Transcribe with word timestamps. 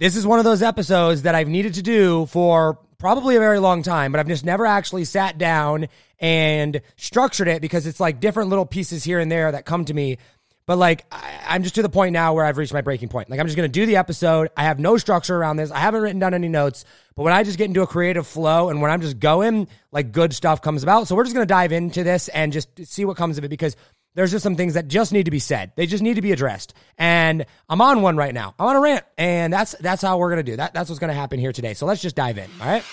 this 0.00 0.16
is 0.16 0.26
one 0.26 0.38
of 0.38 0.46
those 0.46 0.62
episodes 0.62 1.22
that 1.22 1.34
I've 1.34 1.46
needed 1.46 1.74
to 1.74 1.82
do 1.82 2.24
for 2.26 2.78
probably 2.98 3.36
a 3.36 3.38
very 3.38 3.58
long 3.58 3.82
time, 3.82 4.12
but 4.12 4.18
I've 4.18 4.26
just 4.26 4.46
never 4.46 4.64
actually 4.64 5.04
sat 5.04 5.36
down 5.36 5.88
and 6.18 6.80
structured 6.96 7.48
it 7.48 7.60
because 7.60 7.86
it's 7.86 8.00
like 8.00 8.18
different 8.18 8.48
little 8.48 8.64
pieces 8.64 9.04
here 9.04 9.20
and 9.20 9.30
there 9.30 9.52
that 9.52 9.66
come 9.66 9.84
to 9.84 9.94
me. 9.94 10.16
But 10.64 10.78
like, 10.78 11.04
I, 11.12 11.56
am 11.56 11.62
just 11.62 11.74
to 11.74 11.82
the 11.82 11.90
point 11.90 12.14
now 12.14 12.32
where 12.32 12.46
I've 12.46 12.56
reached 12.56 12.72
my 12.72 12.80
breaking 12.80 13.08
point. 13.10 13.28
Like, 13.28 13.40
I'm 13.40 13.46
just 13.46 13.56
going 13.56 13.70
to 13.70 13.72
do 13.72 13.84
the 13.84 13.96
episode. 13.96 14.48
I 14.56 14.64
have 14.64 14.78
no 14.78 14.96
structure 14.96 15.36
around 15.36 15.56
this. 15.56 15.70
I 15.70 15.80
haven't 15.80 16.00
written 16.00 16.18
down 16.18 16.32
any 16.32 16.48
notes. 16.48 16.86
But 17.14 17.24
when 17.24 17.34
I 17.34 17.42
just 17.42 17.58
get 17.58 17.66
into 17.66 17.82
a 17.82 17.86
creative 17.86 18.26
flow 18.26 18.70
and 18.70 18.80
when 18.80 18.90
I'm 18.90 19.02
just 19.02 19.18
going, 19.18 19.68
like, 19.92 20.12
good 20.12 20.32
stuff 20.32 20.62
comes 20.62 20.82
about. 20.82 21.08
So 21.08 21.14
we're 21.14 21.24
just 21.24 21.34
going 21.34 21.46
to 21.46 21.52
dive 21.52 21.72
into 21.72 22.04
this 22.04 22.28
and 22.28 22.52
just 22.52 22.86
see 22.86 23.04
what 23.04 23.18
comes 23.18 23.36
of 23.36 23.44
it 23.44 23.48
because 23.48 23.76
there's 24.14 24.30
just 24.30 24.42
some 24.42 24.56
things 24.56 24.74
that 24.74 24.88
just 24.88 25.12
need 25.12 25.24
to 25.24 25.30
be 25.30 25.38
said. 25.38 25.72
They 25.76 25.86
just 25.86 26.02
need 26.02 26.14
to 26.14 26.22
be 26.22 26.32
addressed. 26.32 26.74
And 26.98 27.46
I'm 27.68 27.80
on 27.80 28.02
one 28.02 28.16
right 28.16 28.34
now. 28.34 28.54
I'm 28.58 28.66
on 28.66 28.76
a 28.76 28.80
rant, 28.80 29.04
and 29.16 29.52
that's 29.52 29.72
that's 29.80 30.02
how 30.02 30.18
we're 30.18 30.30
gonna 30.30 30.42
do 30.42 30.56
that. 30.56 30.74
That's 30.74 30.88
what's 30.88 30.98
gonna 30.98 31.14
happen 31.14 31.38
here 31.38 31.52
today. 31.52 31.74
So 31.74 31.86
let's 31.86 32.02
just 32.02 32.16
dive 32.16 32.38
in. 32.38 32.50
All 32.60 32.66
right. 32.66 32.84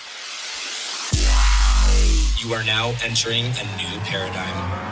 You 2.38 2.54
are 2.54 2.64
now 2.64 2.94
entering 3.02 3.44
a 3.44 3.64
new 3.76 3.98
paradigm. 4.04 4.88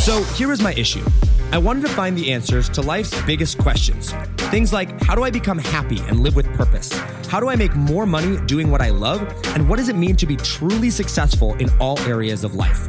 So 0.00 0.22
here 0.34 0.52
is 0.52 0.60
my 0.60 0.72
issue. 0.74 1.04
I 1.52 1.58
wanted 1.58 1.82
to 1.86 1.88
find 1.92 2.18
the 2.18 2.32
answers 2.32 2.68
to 2.70 2.82
life's 2.82 3.20
biggest 3.22 3.58
questions. 3.58 4.12
Things 4.50 4.72
like 4.72 5.00
how 5.02 5.14
do 5.14 5.22
I 5.22 5.30
become 5.30 5.58
happy 5.58 6.00
and 6.00 6.20
live 6.20 6.34
with 6.34 6.46
purpose? 6.54 6.92
How 7.28 7.38
do 7.38 7.48
I 7.48 7.56
make 7.56 7.74
more 7.76 8.04
money 8.04 8.36
doing 8.46 8.70
what 8.70 8.82
I 8.82 8.90
love? 8.90 9.22
And 9.54 9.68
what 9.68 9.76
does 9.76 9.88
it 9.88 9.96
mean 9.96 10.16
to 10.16 10.26
be 10.26 10.36
truly 10.36 10.90
successful 10.90 11.54
in 11.54 11.70
all 11.78 11.98
areas 12.00 12.42
of 12.42 12.56
life? 12.56 12.88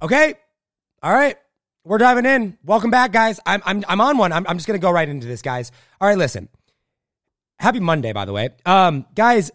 Okay. 0.00 0.34
All 1.02 1.12
right. 1.12 1.36
We're 1.84 1.98
diving 1.98 2.26
in. 2.26 2.56
Welcome 2.64 2.90
back, 2.90 3.12
guys. 3.12 3.40
I'm 3.46 3.62
I'm 3.64 3.84
I'm 3.88 4.00
on 4.00 4.18
one. 4.18 4.32
I'm 4.32 4.46
I'm 4.46 4.56
just 4.56 4.66
gonna 4.66 4.78
go 4.78 4.90
right 4.90 5.08
into 5.08 5.26
this, 5.26 5.42
guys. 5.42 5.72
All 6.00 6.08
right, 6.08 6.18
listen. 6.18 6.48
Happy 7.58 7.80
Monday, 7.80 8.12
by 8.12 8.24
the 8.24 8.32
way. 8.32 8.50
Um, 8.64 9.06
guys, 9.14 9.50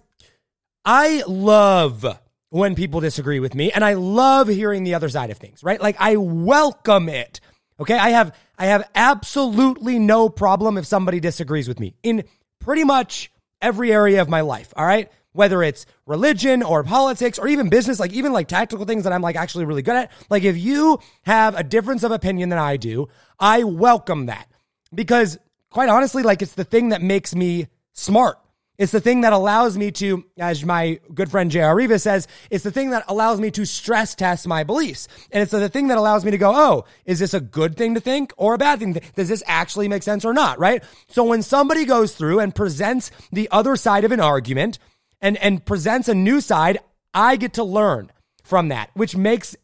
I 0.84 1.24
love 1.28 2.06
when 2.50 2.76
people 2.76 3.00
disagree 3.00 3.40
with 3.40 3.56
me, 3.56 3.72
and 3.72 3.86
I 3.86 3.94
love 3.94 4.48
hearing 4.48 4.84
the 4.84 4.96
other 4.96 5.10
side 5.10 5.30
of 5.30 5.38
things, 5.38 5.64
right? 5.64 5.80
Like 5.80 5.96
I 6.00 6.18
welcome 6.18 7.08
it. 7.08 7.40
Okay. 7.80 7.98
I 7.98 8.10
have 8.10 8.36
I 8.58 8.66
have 8.66 8.90
absolutely 8.96 9.98
no 10.00 10.28
problem 10.28 10.78
if 10.78 10.86
somebody 10.86 11.20
disagrees 11.20 11.68
with 11.68 11.80
me 11.80 11.96
in 12.04 12.24
pretty 12.60 12.84
much 12.84 13.32
every 13.62 13.94
area 13.94 14.22
of 14.22 14.28
my 14.28 14.42
life. 14.42 14.74
All 14.76 14.86
right 14.86 15.10
whether 15.34 15.62
it's 15.62 15.86
religion 16.06 16.64
or 16.64 16.84
politics 16.84 17.38
or 17.38 17.48
even 17.48 17.70
business, 17.70 18.00
like 18.00 18.14
even 18.14 18.32
like 18.32 18.48
tactical 18.48 18.86
things 18.86 19.04
that 19.04 19.14
I'm 19.14 19.22
like 19.22 19.36
actually 19.36 19.66
really 19.66 19.82
good 19.82 19.96
at. 19.96 20.12
Like 20.30 20.44
if 20.44 20.58
you 20.58 21.00
have 21.24 21.56
a 21.56 21.64
difference 21.64 22.04
of 22.04 22.12
opinion 22.12 22.50
than 22.50 22.60
I 22.60 22.78
do, 22.78 23.10
I 23.40 23.64
welcome 23.64 24.28
that 24.28 24.48
because 24.94 25.38
quite 25.70 25.90
honestly, 25.90 26.24
like 26.24 26.42
it's 26.42 26.54
the 26.54 26.64
thing 26.64 26.90
that 26.90 27.02
makes 27.02 27.36
me 27.36 27.68
smart. 27.92 28.38
It's 28.80 28.92
the 28.92 29.00
thing 29.00 29.22
that 29.22 29.34
allows 29.34 29.78
me 29.78 29.92
to, 29.92 30.26
as 30.40 30.66
my 30.66 31.00
good 31.14 31.30
friend 31.30 31.52
J.R. 31.52 31.76
Riva 31.76 32.00
says, 32.00 32.28
it's 32.50 32.64
the 32.64 32.72
thing 32.72 32.90
that 32.90 33.06
allows 33.08 33.40
me 33.40 33.52
to 33.52 33.66
stress 33.66 34.16
test 34.16 34.48
my 34.48 34.64
beliefs. 34.64 35.08
And 35.32 35.44
it's 35.44 35.52
the 35.52 35.70
thing 35.70 35.90
that 35.90 36.00
allows 36.00 36.26
me 36.26 36.32
to 36.32 36.40
go, 36.40 36.52
oh, 36.56 36.86
is 37.06 37.20
this 37.20 37.36
a 37.36 37.40
good 37.40 37.78
thing 37.78 37.94
to 37.94 38.00
think 38.00 38.34
or 38.36 38.56
a 38.56 38.58
bad 38.58 38.80
thing? 38.80 39.00
Does 39.16 39.30
this 39.30 39.44
actually 39.46 39.88
make 39.88 40.02
sense 40.02 40.26
or 40.26 40.34
not? 40.34 40.58
Right? 40.58 40.84
So 41.08 41.24
when 41.24 41.44
somebody 41.44 41.86
goes 41.86 42.16
through 42.16 42.40
and 42.40 42.54
presents 42.54 43.12
the 43.32 43.48
other 43.52 43.76
side 43.76 44.06
of 44.06 44.12
an 44.12 44.20
argument, 44.20 44.80
and, 45.24 45.38
and 45.38 45.66
presents 45.66 46.10
a 46.10 46.14
new 46.14 46.42
side, 46.42 46.78
I 47.14 47.38
get 47.38 47.54
to 47.54 47.64
learn 47.64 48.12
from 48.44 48.68
that, 48.68 48.92
which 48.94 49.16
makes 49.16 49.56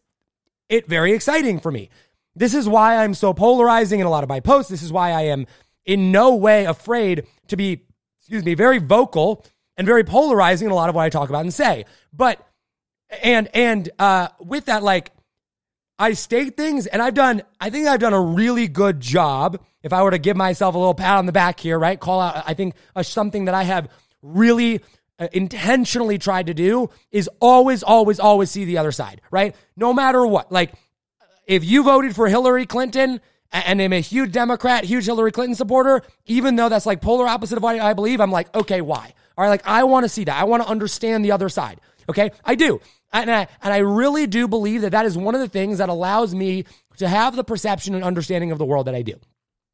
it 0.70 0.88
very 0.88 1.14
exciting 1.14 1.60
for 1.60 1.72
me. 1.72 1.90
This 2.34 2.56
is 2.56 2.68
why 2.68 2.96
I'm 2.96 3.14
so 3.14 3.34
polarizing 3.34 4.00
in 4.00 4.06
a 4.06 4.10
lot 4.10 4.24
of 4.24 4.30
my 4.30 4.40
posts. 4.40 4.72
This 4.72 4.82
is 4.82 4.92
why 4.92 5.12
I 5.12 5.24
am 5.24 5.46
in 5.86 6.12
no 6.12 6.36
way 6.36 6.66
afraid 6.66 7.28
to 7.50 7.58
be, 7.58 7.82
excuse 8.20 8.46
me, 8.46 8.54
very 8.54 8.80
vocal 8.80 9.46
and 9.76 9.86
very 9.86 10.06
polarizing 10.06 10.68
in 10.68 10.72
a 10.72 10.76
lot 10.76 10.88
of 10.88 10.96
what 10.96 11.04
I 11.04 11.10
talk 11.10 11.30
about 11.30 11.42
and 11.42 11.54
say. 11.54 11.86
But, 12.14 12.40
and, 13.22 13.50
and, 13.54 13.90
uh, 14.00 14.30
with 14.40 14.66
that, 14.66 14.82
like, 14.82 15.12
I 15.98 16.14
state 16.14 16.56
things 16.56 16.88
and 16.88 17.02
I've 17.02 17.16
done, 17.16 17.42
I 17.60 17.70
think 17.70 17.88
I've 17.88 18.00
done 18.00 18.14
a 18.14 18.22
really 18.22 18.70
good 18.70 19.02
job. 19.02 19.60
If 19.84 19.92
I 19.92 20.04
were 20.04 20.12
to 20.12 20.20
give 20.20 20.38
myself 20.38 20.76
a 20.76 20.78
little 20.78 20.94
pat 20.94 21.18
on 21.18 21.26
the 21.26 21.34
back 21.34 21.60
here, 21.60 21.78
right? 21.78 22.00
Call 22.00 22.22
out, 22.22 22.44
I 22.46 22.54
think, 22.54 22.76
uh, 22.96 23.04
something 23.04 23.46
that 23.46 23.56
I 23.56 23.64
have 23.64 23.90
really 24.22 24.82
Uh, 25.20 25.28
intentionally 25.34 26.18
tried 26.18 26.48
to 26.48 26.54
do 26.54 26.90
is 27.12 27.30
always, 27.42 27.84
always, 27.84 28.22
always 28.22 28.50
see 28.50 28.64
the 28.64 28.78
other 28.78 28.94
side, 28.94 29.20
right? 29.32 29.54
No 29.76 29.94
matter 29.94 30.26
what. 30.26 30.50
Like, 30.50 30.72
if 31.46 31.66
you 31.66 31.84
voted 31.84 32.16
for 32.16 32.30
Hillary 32.30 32.66
Clinton 32.66 33.20
and 33.52 33.82
I'm 33.82 33.94
a 33.94 34.00
huge 34.00 34.32
Democrat, 34.32 34.84
huge 34.84 35.06
Hillary 35.06 35.32
Clinton 35.32 35.56
supporter, 35.56 36.04
even 36.26 36.56
though 36.56 36.70
that's 36.70 36.86
like 36.86 37.02
polar 37.02 37.28
opposite 37.28 37.58
of 37.58 37.64
what 37.64 37.80
I 37.80 37.94
believe, 37.94 38.22
I'm 38.22 38.32
like, 38.32 38.56
okay, 38.56 38.82
why? 38.82 39.14
All 39.38 39.44
right, 39.44 39.50
like 39.50 39.68
I 39.68 39.84
want 39.84 40.04
to 40.06 40.10
see 40.10 40.24
that. 40.26 40.40
I 40.40 40.44
want 40.44 40.64
to 40.64 40.70
understand 40.70 41.26
the 41.26 41.32
other 41.32 41.50
side. 41.50 41.82
Okay, 42.08 42.32
I 42.44 42.56
do, 42.56 42.80
and 43.14 43.32
I, 43.32 43.48
and 43.62 43.74
I 43.74 43.80
really 43.80 44.26
do 44.26 44.48
believe 44.48 44.82
that 44.82 44.92
that 44.92 45.06
is 45.06 45.18
one 45.18 45.36
of 45.36 45.42
the 45.42 45.48
things 45.48 45.78
that 45.78 45.90
allows 45.90 46.34
me 46.34 46.66
to 46.98 47.08
have 47.08 47.36
the 47.36 47.44
perception 47.44 47.96
and 47.96 48.04
understanding 48.04 48.52
of 48.52 48.58
the 48.58 48.66
world 48.66 48.88
that 48.88 48.96
I 48.96 49.02
do. 49.02 49.14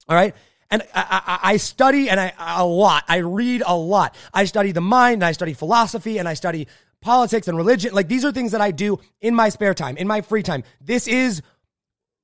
All 0.08 0.16
right, 0.16 0.36
and 0.72 0.82
I, 0.94 1.22
I, 1.26 1.40
I, 1.52 1.58
study 1.58 2.10
and 2.10 2.20
I 2.20 2.34
a 2.40 2.66
lot. 2.66 3.04
I 3.08 3.18
read 3.18 3.64
a 3.66 3.76
lot. 3.76 4.16
I 4.34 4.46
study 4.46 4.72
the 4.72 4.82
mind, 4.82 5.16
and 5.16 5.26
I 5.26 5.32
study 5.32 5.54
philosophy, 5.54 6.18
and 6.18 6.28
I 6.28 6.34
study 6.34 6.68
politics 7.02 7.48
and 7.48 7.58
religion. 7.58 7.94
Like 7.94 8.08
these 8.08 8.26
are 8.26 8.32
things 8.32 8.52
that 8.54 8.62
I 8.62 8.72
do 8.72 9.00
in 9.22 9.36
my 9.36 9.50
spare 9.50 9.74
time, 9.74 9.98
in 9.98 10.08
my 10.08 10.22
free 10.22 10.44
time. 10.44 10.64
This 10.82 11.08
is 11.08 11.42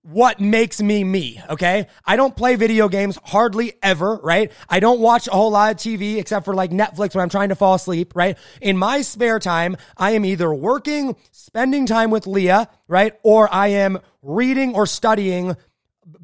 what 0.04 0.40
makes 0.40 0.82
me 0.82 1.04
me, 1.04 1.40
okay? 1.48 1.88
I 2.04 2.16
don't 2.16 2.36
play 2.36 2.56
video 2.56 2.90
games 2.90 3.20
hardly 3.24 3.74
ever, 3.84 4.18
right? 4.24 4.52
I 4.68 4.80
don't 4.80 5.00
watch 5.00 5.28
a 5.28 5.32
whole 5.32 5.52
lot 5.52 5.72
of 5.72 5.78
TV 5.78 6.18
except 6.18 6.46
for 6.46 6.56
like 6.56 6.72
Netflix 6.72 7.14
when 7.14 7.22
I'm 7.22 7.30
trying 7.30 7.50
to 7.50 7.56
fall 7.56 7.76
asleep, 7.76 8.16
right? 8.16 8.36
In 8.62 8.78
my 8.78 9.02
spare 9.02 9.38
time, 9.38 9.78
I 9.96 10.12
am 10.12 10.26
either 10.26 10.52
working, 10.52 11.16
spending 11.32 11.86
time 11.86 12.10
with 12.10 12.26
Leah, 12.26 12.68
right? 12.88 13.14
Or 13.22 13.54
I 13.54 13.68
am 13.68 14.00
reading 14.24 14.74
or 14.74 14.88
studying 14.88 15.56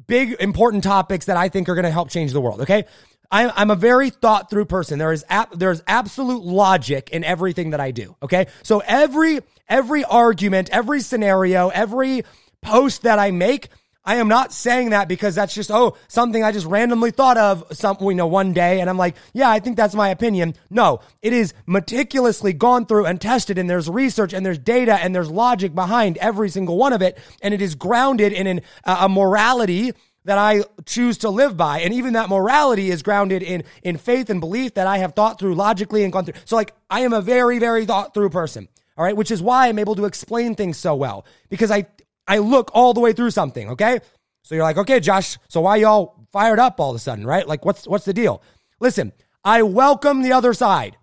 big 0.08 0.34
important 0.40 0.82
topics 0.82 1.26
that 1.26 1.36
I 1.36 1.48
think 1.48 1.68
are 1.68 1.74
going 1.74 1.84
to 1.84 1.90
help 1.92 2.10
change 2.10 2.32
the 2.32 2.40
world. 2.40 2.62
Okay. 2.62 2.84
I, 3.30 3.62
am 3.62 3.70
a 3.70 3.76
very 3.76 4.10
thought 4.10 4.50
through 4.50 4.64
person. 4.64 4.98
There 4.98 5.12
is 5.12 5.24
there's 5.54 5.82
absolute 5.86 6.42
logic 6.42 7.10
in 7.10 7.22
everything 7.24 7.70
that 7.70 7.80
I 7.80 7.90
do. 7.90 8.16
Okay. 8.22 8.46
So 8.62 8.82
every, 8.86 9.40
every 9.68 10.02
argument, 10.04 10.70
every 10.72 11.00
scenario, 11.00 11.68
every 11.68 12.22
post 12.62 13.02
that 13.02 13.18
I 13.18 13.30
make, 13.30 13.68
I 14.08 14.14
am 14.14 14.28
not 14.28 14.54
saying 14.54 14.90
that 14.90 15.06
because 15.06 15.34
that's 15.34 15.52
just, 15.52 15.70
oh, 15.70 15.94
something 16.08 16.42
I 16.42 16.50
just 16.50 16.64
randomly 16.64 17.10
thought 17.10 17.36
of 17.36 17.62
some, 17.72 17.98
you 18.00 18.14
know, 18.14 18.26
one 18.26 18.54
day. 18.54 18.80
And 18.80 18.88
I'm 18.88 18.96
like, 18.96 19.16
yeah, 19.34 19.50
I 19.50 19.60
think 19.60 19.76
that's 19.76 19.94
my 19.94 20.08
opinion. 20.08 20.54
No, 20.70 21.00
it 21.20 21.34
is 21.34 21.52
meticulously 21.66 22.54
gone 22.54 22.86
through 22.86 23.04
and 23.04 23.20
tested 23.20 23.58
and 23.58 23.68
there's 23.68 23.86
research 23.86 24.32
and 24.32 24.46
there's 24.46 24.58
data 24.58 24.94
and 24.94 25.14
there's 25.14 25.30
logic 25.30 25.74
behind 25.74 26.16
every 26.16 26.48
single 26.48 26.78
one 26.78 26.94
of 26.94 27.02
it. 27.02 27.18
And 27.42 27.52
it 27.52 27.60
is 27.60 27.74
grounded 27.74 28.32
in 28.32 28.46
an, 28.46 28.60
a 28.84 29.10
morality 29.10 29.92
that 30.24 30.38
I 30.38 30.62
choose 30.86 31.18
to 31.18 31.28
live 31.28 31.58
by. 31.58 31.80
And 31.80 31.92
even 31.92 32.14
that 32.14 32.30
morality 32.30 32.90
is 32.90 33.02
grounded 33.02 33.42
in, 33.42 33.62
in 33.82 33.98
faith 33.98 34.30
and 34.30 34.40
belief 34.40 34.72
that 34.72 34.86
I 34.86 34.98
have 34.98 35.12
thought 35.12 35.38
through 35.38 35.54
logically 35.54 36.02
and 36.02 36.10
gone 36.14 36.24
through. 36.24 36.40
So 36.46 36.56
like, 36.56 36.72
I 36.88 37.00
am 37.00 37.12
a 37.12 37.20
very, 37.20 37.58
very 37.58 37.84
thought 37.84 38.14
through 38.14 38.30
person. 38.30 38.68
All 38.96 39.04
right. 39.04 39.14
Which 39.14 39.30
is 39.30 39.42
why 39.42 39.68
I'm 39.68 39.78
able 39.78 39.96
to 39.96 40.06
explain 40.06 40.54
things 40.54 40.78
so 40.78 40.94
well 40.94 41.26
because 41.50 41.70
I 41.70 41.86
I 42.28 42.38
look 42.38 42.70
all 42.74 42.94
the 42.94 43.00
way 43.00 43.12
through 43.12 43.30
something, 43.30 43.70
okay? 43.70 44.00
So 44.42 44.54
you're 44.54 44.64
like, 44.64 44.76
okay, 44.76 45.00
Josh, 45.00 45.38
so 45.48 45.62
why 45.62 45.76
y'all 45.76 46.26
fired 46.32 46.58
up 46.58 46.78
all 46.78 46.90
of 46.90 46.96
a 46.96 46.98
sudden, 46.98 47.26
right? 47.26 47.46
Like, 47.46 47.64
what's 47.64 47.88
what's 47.88 48.04
the 48.04 48.12
deal? 48.12 48.42
Listen, 48.80 49.12
I 49.44 49.62
welcome 49.62 50.22
the 50.22 50.32
other 50.32 50.54
side. 50.54 50.96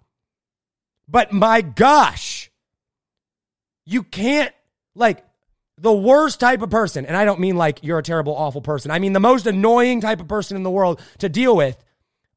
But 1.08 1.32
my 1.32 1.62
gosh, 1.62 2.50
you 3.86 4.04
can't 4.04 4.54
like 4.96 5.24
the 5.78 5.94
worst 5.94 6.40
type 6.40 6.62
of 6.62 6.70
person, 6.70 7.06
and 7.06 7.18
I 7.18 7.26
don't 7.26 7.40
mean 7.40 7.58
like 7.58 7.84
you're 7.84 8.00
a 8.00 8.04
terrible, 8.04 8.36
awful 8.36 8.62
person. 8.62 8.92
I 8.92 9.00
mean 9.00 9.14
the 9.14 9.20
most 9.20 9.46
annoying 9.46 10.02
type 10.02 10.22
of 10.22 10.28
person 10.28 10.56
in 10.56 10.64
the 10.64 10.72
world 10.72 11.02
to 11.20 11.30
deal 11.30 11.56
with 11.56 11.78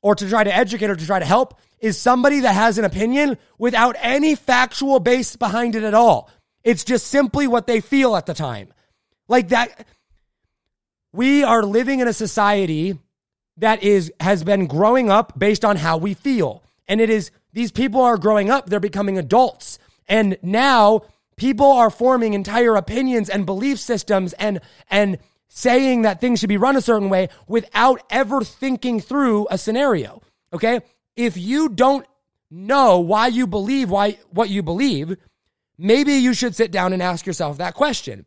or 0.03 0.15
to 0.15 0.29
try 0.29 0.45
to 0.45 0.55
educate 0.55 0.91
or 0.91 0.97
to 0.97 1.07
try 1.07 1.19
to 1.19 1.25
help 1.25 1.59
is 1.79 1.99
somebody 1.99 2.41
that 2.41 2.55
has 2.55 2.79
an 2.79 2.85
opinion 2.85 3.39
without 3.59 3.97
any 4.01 4.35
factual 4.35 4.99
base 4.99 5.37
behind 5.37 5.75
it 5.75 5.85
at 5.85 5.95
all. 5.95 6.31
It's 6.65 6.85
just 6.85 7.07
simply 7.07 7.47
what 7.47 7.67
they 7.67 7.81
feel 7.81 8.17
at 8.17 8.27
the 8.27 8.35
time. 8.35 8.73
Like 9.29 9.49
that. 9.49 9.87
we 11.13 11.45
are 11.45 11.63
living 11.63 12.01
in 12.01 12.09
a 12.09 12.13
society 12.13 12.99
that 13.59 13.83
is 13.83 14.13
has 14.21 14.45
been 14.45 14.67
growing 14.67 15.11
up 15.11 15.39
based 15.39 15.65
on 15.65 15.77
how 15.77 15.97
we 15.97 16.15
feel. 16.15 16.63
And 16.87 17.01
it 17.01 17.11
is 17.11 17.31
these 17.53 17.73
people 17.73 18.01
are 18.01 18.17
growing 18.17 18.51
up, 18.51 18.67
they're 18.67 18.81
becoming 18.81 19.19
adults. 19.19 19.79
And 20.09 20.39
now 20.43 21.03
people 21.37 21.71
are 21.71 21.91
forming 21.91 22.35
entire 22.35 22.77
opinions 22.77 23.29
and 23.29 23.45
belief 23.45 23.79
systems 23.79 24.33
and 24.35 24.61
and 24.91 25.19
saying 25.49 26.03
that 26.03 26.21
things 26.21 26.41
should 26.41 26.49
be 26.49 26.57
run 26.57 26.77
a 26.77 26.81
certain 26.81 27.09
way 27.09 27.29
without 27.47 28.03
ever 28.11 28.43
thinking 28.43 29.01
through 29.01 29.47
a 29.51 29.59
scenario. 29.59 30.23
Okay? 30.53 30.81
If 31.17 31.37
you 31.37 31.69
don't 31.69 32.07
know 32.51 33.01
why 33.01 33.27
you 33.27 33.47
believe 33.47 33.91
why 33.91 34.19
what 34.31 34.51
you 34.51 34.63
believe, 34.63 35.17
maybe 35.77 36.15
you 36.15 36.33
should 36.33 36.55
sit 36.55 36.71
down 36.71 36.93
and 36.93 37.03
ask 37.03 37.27
yourself 37.27 37.59
that 37.59 37.75
question. 37.75 38.25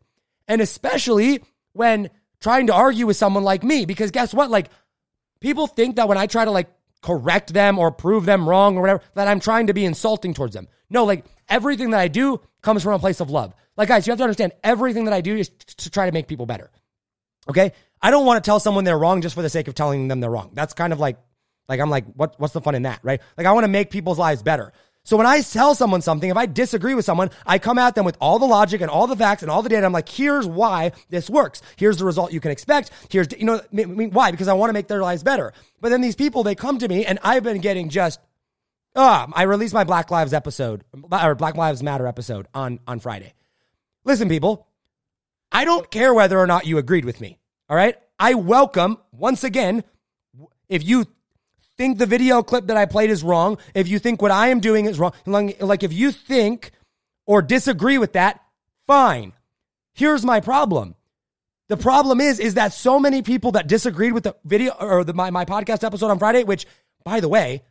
And 0.52 0.60
especially 0.60 1.42
when 1.72 2.10
trying 2.38 2.66
to 2.66 2.74
argue 2.74 3.06
with 3.06 3.16
someone 3.16 3.42
like 3.42 3.64
me 3.64 3.86
because 3.86 4.10
guess 4.10 4.34
what? 4.34 4.50
Like 4.50 4.68
people 5.40 5.66
think 5.66 5.96
that 5.96 6.08
when 6.08 6.18
I 6.18 6.26
try 6.26 6.44
to 6.44 6.50
like 6.50 6.68
correct 7.00 7.54
them 7.54 7.78
or 7.78 7.90
prove 7.90 8.26
them 8.26 8.46
wrong 8.46 8.76
or 8.76 8.82
whatever, 8.82 9.00
that 9.14 9.28
I'm 9.28 9.40
trying 9.40 9.68
to 9.68 9.72
be 9.72 9.86
insulting 9.86 10.34
towards 10.34 10.52
them. 10.52 10.68
No, 10.90 11.06
like 11.06 11.24
everything 11.48 11.92
that 11.92 12.00
I 12.00 12.08
do 12.08 12.38
comes 12.60 12.82
from 12.82 12.92
a 12.92 12.98
place 12.98 13.20
of 13.20 13.30
love. 13.30 13.54
Like, 13.78 13.88
guys, 13.88 14.06
you 14.06 14.10
have 14.10 14.18
to 14.18 14.24
understand 14.24 14.52
everything 14.62 15.06
that 15.06 15.14
I 15.14 15.22
do 15.22 15.34
is 15.34 15.48
to 15.48 15.88
try 15.88 16.04
to 16.04 16.12
make 16.12 16.28
people 16.28 16.44
better. 16.44 16.70
Okay. 17.48 17.72
I 18.02 18.10
don't 18.10 18.26
want 18.26 18.44
to 18.44 18.46
tell 18.46 18.60
someone 18.60 18.84
they're 18.84 18.98
wrong 18.98 19.22
just 19.22 19.34
for 19.34 19.40
the 19.40 19.48
sake 19.48 19.68
of 19.68 19.74
telling 19.74 20.08
them 20.08 20.20
they're 20.20 20.28
wrong. 20.28 20.50
That's 20.52 20.74
kind 20.74 20.92
of 20.92 21.00
like, 21.00 21.16
like, 21.66 21.80
I'm 21.80 21.88
like, 21.88 22.04
what, 22.12 22.38
what's 22.38 22.52
the 22.52 22.60
fun 22.60 22.74
in 22.74 22.82
that? 22.82 23.00
Right. 23.02 23.22
Like, 23.38 23.46
I 23.46 23.52
want 23.52 23.64
to 23.64 23.68
make 23.68 23.88
people's 23.88 24.18
lives 24.18 24.42
better. 24.42 24.74
So 25.04 25.16
when 25.16 25.26
I 25.26 25.40
tell 25.40 25.74
someone 25.74 26.00
something, 26.00 26.30
if 26.30 26.36
I 26.36 26.46
disagree 26.46 26.94
with 26.94 27.04
someone, 27.04 27.30
I 27.44 27.58
come 27.58 27.76
at 27.76 27.96
them 27.96 28.04
with 28.04 28.16
all 28.20 28.38
the 28.38 28.46
logic 28.46 28.80
and 28.80 28.90
all 28.90 29.08
the 29.08 29.16
facts 29.16 29.42
and 29.42 29.50
all 29.50 29.60
the 29.62 29.68
data. 29.68 29.84
I'm 29.84 29.92
like, 29.92 30.08
here's 30.08 30.46
why 30.46 30.92
this 31.08 31.28
works. 31.28 31.60
Here's 31.76 31.96
the 31.96 32.04
result 32.04 32.32
you 32.32 32.40
can 32.40 32.52
expect. 32.52 32.90
Here's, 33.10 33.26
you 33.36 33.44
know, 33.44 33.60
I 33.60 33.84
mean, 33.84 34.10
why? 34.12 34.30
Because 34.30 34.46
I 34.46 34.52
want 34.52 34.70
to 34.70 34.74
make 34.74 34.86
their 34.86 35.02
lives 35.02 35.24
better. 35.24 35.52
But 35.80 35.88
then 35.88 36.02
these 36.02 36.14
people, 36.14 36.44
they 36.44 36.54
come 36.54 36.78
to 36.78 36.88
me 36.88 37.04
and 37.04 37.18
I've 37.24 37.42
been 37.42 37.60
getting 37.60 37.88
just, 37.88 38.20
ah, 38.94 39.26
I 39.32 39.42
released 39.42 39.74
my 39.74 39.84
Black 39.84 40.10
Lives 40.12 40.32
episode 40.32 40.84
or 41.10 41.34
Black 41.34 41.56
Lives 41.56 41.82
Matter 41.82 42.06
episode 42.06 42.46
on, 42.54 42.78
on 42.86 43.00
Friday. 43.00 43.34
Listen, 44.04 44.28
people, 44.28 44.68
I 45.50 45.64
don't 45.64 45.90
care 45.90 46.14
whether 46.14 46.38
or 46.38 46.46
not 46.46 46.64
you 46.64 46.78
agreed 46.78 47.04
with 47.04 47.20
me. 47.20 47.38
All 47.68 47.76
right. 47.76 47.96
I 48.20 48.34
welcome 48.34 48.98
once 49.10 49.42
again, 49.42 49.82
if 50.68 50.84
you 50.84 51.06
think 51.82 51.98
the 51.98 52.06
video 52.06 52.44
clip 52.44 52.68
that 52.68 52.76
I 52.76 52.86
played 52.86 53.10
is 53.10 53.24
wrong, 53.24 53.58
if 53.74 53.88
you 53.88 53.98
think 53.98 54.22
what 54.22 54.30
I 54.30 54.48
am 54.48 54.60
doing 54.60 54.86
is 54.86 55.00
wrong, 55.00 55.12
like 55.26 55.82
if 55.82 55.92
you 55.92 56.12
think 56.12 56.70
or 57.26 57.42
disagree 57.42 57.98
with 57.98 58.12
that, 58.12 58.40
fine. 58.86 59.32
Here's 59.92 60.24
my 60.24 60.38
problem. 60.38 60.94
The 61.68 61.76
problem 61.76 62.20
is, 62.20 62.38
is 62.38 62.54
that 62.54 62.72
so 62.72 63.00
many 63.00 63.20
people 63.22 63.52
that 63.52 63.66
disagreed 63.66 64.12
with 64.12 64.22
the 64.22 64.36
video 64.44 64.74
or 64.78 65.02
the, 65.02 65.12
my, 65.12 65.30
my 65.30 65.44
podcast 65.44 65.82
episode 65.82 66.08
on 66.08 66.20
Friday, 66.20 66.44
which 66.44 66.66
by 67.04 67.18
the 67.18 67.28
way, 67.28 67.64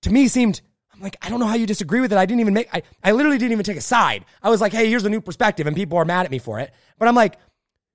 to 0.00 0.10
me 0.10 0.28
seemed, 0.28 0.62
I'm 0.94 1.02
like, 1.02 1.18
I 1.20 1.28
don't 1.28 1.38
know 1.38 1.46
how 1.46 1.56
you 1.56 1.66
disagree 1.66 2.00
with 2.00 2.10
it. 2.10 2.16
I 2.16 2.24
didn't 2.24 2.40
even 2.40 2.54
make, 2.54 2.74
I, 2.74 2.82
I 3.04 3.12
literally 3.12 3.36
didn't 3.36 3.52
even 3.52 3.64
take 3.64 3.76
a 3.76 3.82
side. 3.82 4.24
I 4.42 4.48
was 4.48 4.62
like, 4.62 4.72
hey, 4.72 4.88
here's 4.88 5.04
a 5.04 5.10
new 5.10 5.20
perspective 5.20 5.66
and 5.66 5.76
people 5.76 5.98
are 5.98 6.06
mad 6.06 6.24
at 6.24 6.30
me 6.30 6.38
for 6.38 6.58
it. 6.58 6.72
But 6.98 7.06
I'm 7.06 7.14
like, 7.14 7.38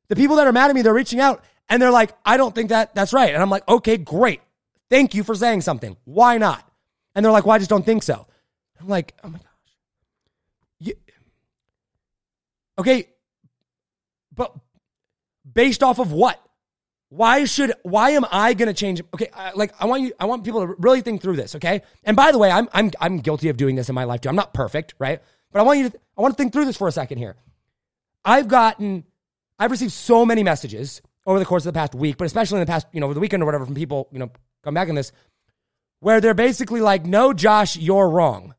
the 0.07 0.15
people 0.15 0.35
that 0.35 0.45
are 0.45 0.53
mad 0.53 0.69
at 0.69 0.75
me, 0.75 0.83
they're 0.83 0.93
reaching 0.93 1.19
out 1.19 1.43
and 1.67 1.81
they're 1.81 1.89
like, 1.89 2.11
I 2.23 2.37
don't 2.37 2.53
think 2.53 2.69
that 2.69 2.93
that's 2.93 3.11
right. 3.11 3.33
And 3.33 3.41
I'm 3.41 3.49
like, 3.49 3.67
okay, 3.67 3.97
great. 3.97 4.41
Thank 4.93 5.15
you 5.15 5.23
for 5.23 5.33
saying 5.33 5.61
something. 5.61 5.97
Why 6.03 6.37
not? 6.37 6.71
And 7.15 7.25
they're 7.25 7.31
like, 7.31 7.47
well, 7.47 7.55
I 7.55 7.57
just 7.57 7.69
don't 7.71 7.83
think 7.83 8.03
so. 8.03 8.27
I'm 8.79 8.87
like, 8.87 9.15
oh 9.23 9.29
my 9.29 9.39
gosh. 9.39 9.47
You, 10.77 10.93
okay, 12.77 13.07
but 14.35 14.55
based 15.51 15.81
off 15.81 15.97
of 15.97 16.11
what? 16.11 16.39
Why 17.09 17.45
should 17.45 17.73
why 17.81 18.11
am 18.11 18.23
I 18.31 18.53
going 18.53 18.67
to 18.67 18.73
change? 18.73 19.01
Okay, 19.15 19.29
like 19.55 19.73
I 19.79 19.87
want 19.87 20.03
you 20.03 20.13
I 20.19 20.25
want 20.25 20.43
people 20.43 20.61
to 20.61 20.75
really 20.77 21.01
think 21.01 21.23
through 21.23 21.37
this, 21.37 21.55
okay? 21.55 21.81
And 22.03 22.15
by 22.15 22.31
the 22.31 22.37
way, 22.37 22.51
I'm 22.51 22.69
I'm 22.71 22.91
I'm 23.01 23.17
guilty 23.17 23.49
of 23.49 23.57
doing 23.57 23.75
this 23.75 23.89
in 23.89 23.95
my 23.95 24.03
life 24.03 24.21
too. 24.21 24.29
I'm 24.29 24.35
not 24.35 24.53
perfect, 24.53 24.93
right? 24.99 25.23
But 25.51 25.59
I 25.59 25.63
want 25.63 25.79
you 25.79 25.89
to 25.89 25.99
I 26.15 26.21
want 26.21 26.35
to 26.35 26.37
think 26.37 26.53
through 26.53 26.65
this 26.65 26.77
for 26.77 26.87
a 26.87 26.91
second 26.91 27.17
here. 27.17 27.35
I've 28.23 28.47
gotten 28.47 29.05
I've 29.57 29.71
received 29.71 29.93
so 29.93 30.23
many 30.23 30.43
messages 30.43 31.01
over 31.25 31.39
the 31.39 31.45
course 31.45 31.65
of 31.65 31.73
the 31.73 31.79
past 31.79 31.95
week, 31.95 32.17
but 32.17 32.25
especially 32.25 32.57
in 32.57 32.67
the 32.67 32.71
past, 32.71 32.85
you 32.91 32.99
know, 32.99 33.07
over 33.07 33.15
the 33.15 33.19
weekend 33.19 33.41
or 33.41 33.47
whatever 33.47 33.65
from 33.65 33.73
people, 33.73 34.07
you 34.11 34.19
know, 34.19 34.31
come 34.63 34.73
back 34.73 34.89
in 34.89 34.95
this, 34.95 35.11
where 35.99 36.21
they're 36.21 36.33
basically 36.33 36.81
like, 36.81 37.05
no, 37.05 37.33
Josh, 37.33 37.77
you're 37.77 38.09
wrong. 38.09 38.55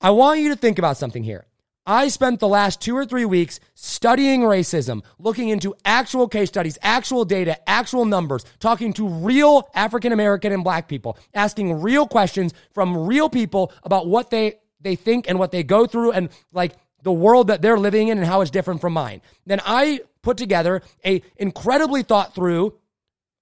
I 0.00 0.10
want 0.10 0.40
you 0.40 0.50
to 0.50 0.56
think 0.56 0.78
about 0.78 0.96
something 0.96 1.22
here. 1.22 1.46
I 1.88 2.08
spent 2.08 2.40
the 2.40 2.48
last 2.48 2.80
two 2.80 2.96
or 2.96 3.06
three 3.06 3.24
weeks 3.24 3.60
studying 3.74 4.40
racism, 4.40 5.04
looking 5.20 5.50
into 5.50 5.74
actual 5.84 6.26
case 6.26 6.48
studies, 6.48 6.78
actual 6.82 7.24
data, 7.24 7.56
actual 7.68 8.04
numbers, 8.04 8.44
talking 8.58 8.92
to 8.94 9.08
real 9.08 9.68
African 9.72 10.12
American 10.12 10.52
and 10.52 10.64
black 10.64 10.88
people, 10.88 11.16
asking 11.32 11.80
real 11.80 12.08
questions 12.08 12.52
from 12.74 13.06
real 13.06 13.28
people 13.28 13.72
about 13.84 14.08
what 14.08 14.30
they, 14.30 14.54
they 14.80 14.96
think 14.96 15.28
and 15.28 15.38
what 15.38 15.52
they 15.52 15.62
go 15.62 15.86
through 15.86 16.10
and 16.10 16.30
like 16.52 16.72
the 17.02 17.12
world 17.12 17.46
that 17.48 17.62
they're 17.62 17.78
living 17.78 18.08
in 18.08 18.18
and 18.18 18.26
how 18.26 18.40
it's 18.40 18.50
different 18.50 18.80
from 18.80 18.92
mine. 18.92 19.22
Then 19.46 19.60
I 19.64 20.00
put 20.22 20.36
together 20.36 20.82
a 21.04 21.22
incredibly 21.36 22.02
thought 22.02 22.34
through 22.34 22.74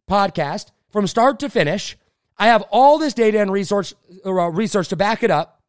podcast 0.09 0.71
from 0.91 1.07
start 1.07 1.41
to 1.41 1.49
finish. 1.49 1.97
I 2.37 2.49
have 2.49 2.63
all 2.71 2.99
this 2.99 3.15
data 3.15 3.41
and 3.41 3.53
research, 3.53 3.95
uh, 4.27 4.33
research 4.33 4.89
to 4.89 4.97
back 4.97 5.23
it 5.23 5.31
up. 5.31 5.63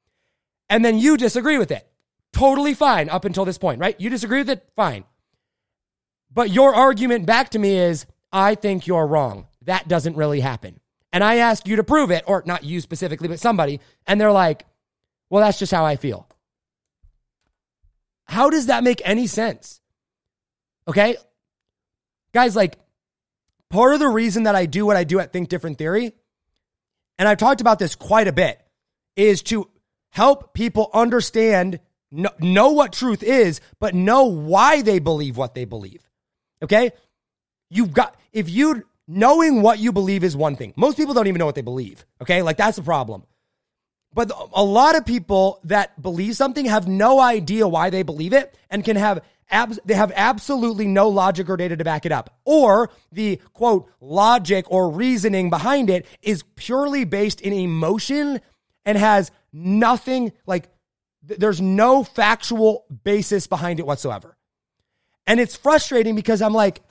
And 0.69 0.83
then 0.83 0.97
you 0.97 1.17
disagree 1.17 1.57
with 1.57 1.71
it. 1.71 1.87
Totally 2.33 2.73
fine 2.73 3.09
up 3.09 3.23
until 3.23 3.45
this 3.45 3.57
point, 3.57 3.79
right? 3.79 3.99
You 3.99 4.09
disagree 4.09 4.39
with 4.39 4.49
it? 4.49 4.67
Fine. 4.75 5.03
But 6.33 6.49
your 6.49 6.75
argument 6.75 7.25
back 7.25 7.49
to 7.49 7.59
me 7.59 7.77
is, 7.77 8.05
I 8.31 8.55
think 8.55 8.87
you're 8.87 9.07
wrong. 9.07 9.47
That 9.61 9.87
doesn't 9.87 10.17
really 10.17 10.41
happen. 10.41 10.79
And 11.13 11.23
I 11.23 11.37
ask 11.37 11.65
you 11.67 11.77
to 11.77 11.83
prove 11.83 12.11
it, 12.11 12.23
or 12.27 12.43
not 12.45 12.65
you 12.65 12.81
specifically, 12.81 13.29
but 13.29 13.39
somebody. 13.39 13.79
And 14.05 14.19
they're 14.19 14.31
like, 14.31 14.65
well, 15.29 15.43
that's 15.43 15.59
just 15.59 15.71
how 15.71 15.85
I 15.85 15.95
feel. 15.95 16.27
How 18.25 18.49
does 18.49 18.65
that 18.65 18.83
make 18.83 19.01
any 19.05 19.27
sense? 19.27 19.79
Okay. 20.87 21.15
Guys, 22.33 22.55
like, 22.55 22.77
Part 23.69 23.93
of 23.93 23.99
the 23.99 24.07
reason 24.07 24.43
that 24.43 24.55
I 24.55 24.65
do 24.65 24.85
what 24.85 24.97
I 24.97 25.03
do 25.03 25.19
at 25.19 25.33
Think 25.33 25.49
Different 25.49 25.77
Theory, 25.77 26.13
and 27.17 27.27
I've 27.27 27.37
talked 27.37 27.61
about 27.61 27.79
this 27.79 27.95
quite 27.95 28.27
a 28.27 28.33
bit, 28.33 28.61
is 29.15 29.41
to 29.43 29.69
help 30.09 30.53
people 30.53 30.89
understand, 30.93 31.79
know, 32.11 32.29
know 32.39 32.71
what 32.71 32.93
truth 32.93 33.23
is, 33.23 33.61
but 33.79 33.95
know 33.95 34.25
why 34.25 34.81
they 34.81 34.99
believe 34.99 35.37
what 35.37 35.55
they 35.55 35.65
believe. 35.65 36.07
Okay? 36.61 36.91
You've 37.69 37.93
got, 37.93 38.15
if 38.31 38.49
you, 38.49 38.83
knowing 39.07 39.61
what 39.61 39.79
you 39.79 39.91
believe 39.91 40.23
is 40.23 40.35
one 40.35 40.55
thing. 40.55 40.73
Most 40.75 40.97
people 40.97 41.13
don't 41.13 41.27
even 41.27 41.39
know 41.39 41.45
what 41.45 41.55
they 41.55 41.61
believe. 41.61 42.05
Okay? 42.21 42.41
Like 42.41 42.57
that's 42.57 42.77
the 42.77 42.83
problem. 42.83 43.23
But 44.13 44.31
a 44.53 44.63
lot 44.63 44.95
of 44.95 45.05
people 45.05 45.59
that 45.65 46.01
believe 46.01 46.37
something 46.37 46.65
have 46.65 46.87
no 46.87 47.19
idea 47.19 47.67
why 47.67 47.89
they 47.89 48.01
believe 48.01 48.31
it 48.31 48.57
and 48.69 48.83
can 48.83 48.95
have 48.95 49.21
they 49.85 49.93
have 49.93 50.11
absolutely 50.15 50.87
no 50.87 51.09
logic 51.09 51.49
or 51.49 51.57
data 51.57 51.77
to 51.77 51.83
back 51.83 52.05
it 52.05 52.11
up. 52.11 52.37
Or 52.45 52.89
the 53.11 53.39
quote, 53.53 53.89
logic 53.99 54.65
or 54.69 54.89
reasoning 54.89 55.49
behind 55.49 55.89
it 55.89 56.05
is 56.21 56.43
purely 56.55 57.05
based 57.05 57.41
in 57.41 57.53
emotion 57.53 58.41
and 58.85 58.97
has 58.97 59.31
nothing 59.53 60.33
like, 60.45 60.69
th- 61.27 61.39
there's 61.39 61.61
no 61.61 62.03
factual 62.03 62.85
basis 63.03 63.47
behind 63.47 63.79
it 63.79 63.85
whatsoever. 63.85 64.37
And 65.27 65.39
it's 65.39 65.55
frustrating 65.55 66.15
because 66.15 66.41
I'm 66.41 66.53
like, 66.53 66.81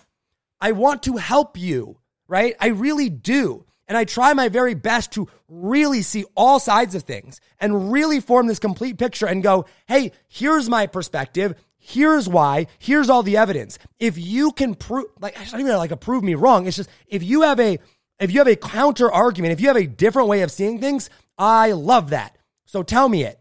I 0.60 0.72
want 0.72 1.04
to 1.04 1.16
help 1.16 1.58
you, 1.58 1.98
right? 2.26 2.54
I 2.60 2.68
really 2.68 3.10
do. 3.10 3.66
And 3.86 3.98
I 3.98 4.04
try 4.04 4.32
my 4.32 4.48
very 4.48 4.74
best 4.74 5.12
to 5.12 5.28
really 5.48 6.02
see 6.02 6.24
all 6.34 6.58
sides 6.58 6.94
of 6.94 7.02
things 7.02 7.40
and 7.60 7.92
really 7.92 8.20
form 8.20 8.46
this 8.46 8.58
complete 8.58 8.98
picture 8.98 9.26
and 9.26 9.42
go, 9.42 9.66
hey, 9.86 10.12
here's 10.26 10.70
my 10.70 10.86
perspective. 10.86 11.54
Here's 11.86 12.26
why. 12.26 12.66
Here's 12.78 13.10
all 13.10 13.22
the 13.22 13.36
evidence. 13.36 13.78
If 13.98 14.16
you 14.16 14.52
can 14.52 14.74
prove, 14.74 15.04
like, 15.20 15.38
I 15.38 15.44
don't 15.44 15.60
even 15.60 15.76
like 15.76 16.00
prove 16.00 16.24
me 16.24 16.34
wrong. 16.34 16.66
It's 16.66 16.78
just 16.78 16.88
if 17.08 17.22
you 17.22 17.42
have 17.42 17.60
a, 17.60 17.78
if 18.18 18.32
you 18.32 18.38
have 18.38 18.48
a 18.48 18.56
counter 18.56 19.12
argument, 19.12 19.52
if 19.52 19.60
you 19.60 19.68
have 19.68 19.76
a 19.76 19.86
different 19.86 20.28
way 20.28 20.40
of 20.40 20.50
seeing 20.50 20.80
things, 20.80 21.10
I 21.36 21.72
love 21.72 22.08
that. 22.08 22.38
So 22.64 22.82
tell 22.82 23.06
me 23.06 23.24
it. 23.24 23.38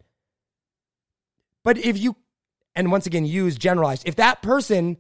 But 1.64 1.78
if 1.78 1.98
you, 1.98 2.18
and 2.76 2.92
once 2.92 3.06
again, 3.06 3.26
use 3.26 3.58
generalized, 3.58 4.06
if 4.06 4.18
that 4.18 4.42
person 4.42 4.98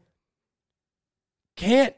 can't 1.57 1.93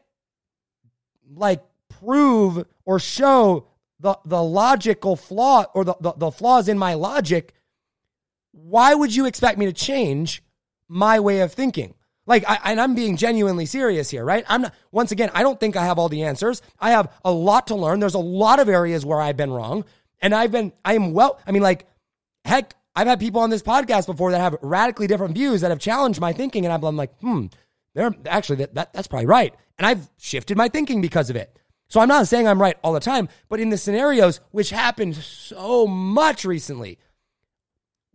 like 1.32 1.64
prove 1.90 2.66
or 2.86 2.98
show 2.98 3.68
the, 4.00 4.18
the 4.26 4.42
logical 4.42 5.16
flaw 5.16 5.66
or 5.76 5.84
the, 5.84 5.96
the, 6.00 6.14
the 6.14 6.32
flaws 6.32 6.68
in 6.68 6.80
my 6.80 6.96
logic, 6.96 7.54
why 8.52 8.96
would 8.96 9.16
you 9.16 9.28
expect 9.28 9.60
me 9.60 9.68
to 9.68 9.74
change 9.74 10.42
my 10.88 11.20
way 11.20 11.42
of 11.42 11.54
thinking. 11.54 11.94
Like, 12.28 12.44
I, 12.50 12.60
and 12.66 12.82
I'm 12.82 12.96
being 12.96 13.18
genuinely 13.18 13.66
serious 13.66 14.10
here, 14.10 14.26
right? 14.26 14.44
I'm 14.48 14.64
not, 14.64 14.74
once 14.92 15.12
again, 15.12 15.30
I 15.34 15.44
don't 15.44 15.60
think 15.60 15.76
I 15.76 15.86
have 15.86 16.00
all 16.00 16.10
the 16.10 16.24
answers. 16.24 16.62
I 16.80 16.92
have 16.92 17.12
a 17.24 17.32
lot 17.32 17.68
to 17.68 17.76
learn. 17.76 18.00
There's 18.00 18.16
a 18.16 18.20
lot 18.20 18.60
of 18.60 18.68
areas 18.68 19.06
where 19.06 19.22
I've 19.22 19.38
been 19.38 19.52
wrong. 19.52 19.86
And 20.22 20.34
I've 20.34 20.52
been, 20.52 20.74
I 20.84 20.96
am 20.96 21.14
well, 21.14 21.40
I 21.46 21.52
mean, 21.52 21.62
like, 21.62 21.86
heck, 22.44 22.74
I've 22.96 23.08
had 23.08 23.20
people 23.20 23.42
on 23.42 23.50
this 23.50 23.62
podcast 23.62 24.08
before 24.08 24.32
that 24.32 24.40
have 24.40 24.58
radically 24.62 25.06
different 25.06 25.36
views 25.36 25.62
that 25.62 25.70
have 25.70 25.80
challenged 25.80 26.20
my 26.20 26.34
thinking. 26.34 26.66
And 26.66 26.74
I'm 26.74 26.96
like, 26.96 27.16
hmm, 27.20 27.48
they're 27.94 28.16
actually 28.26 28.58
that, 28.58 28.76
that 28.76 28.94
that's 28.94 29.08
probably 29.08 29.28
right. 29.28 29.54
And 29.78 29.86
I've 29.86 30.10
shifted 30.18 30.58
my 30.58 30.70
thinking 30.70 31.02
because 31.02 31.30
of 31.30 31.36
it. 31.36 31.60
So 31.88 32.00
I'm 32.00 32.08
not 32.08 32.28
saying 32.28 32.48
I'm 32.48 32.62
right 32.62 32.78
all 32.84 32.94
the 32.94 33.00
time, 33.00 33.30
but 33.50 33.60
in 33.60 33.70
the 33.70 33.78
scenarios 33.78 34.40
which 34.52 34.70
happened 34.70 35.16
so 35.16 35.86
much 35.86 36.46
recently, 36.46 36.98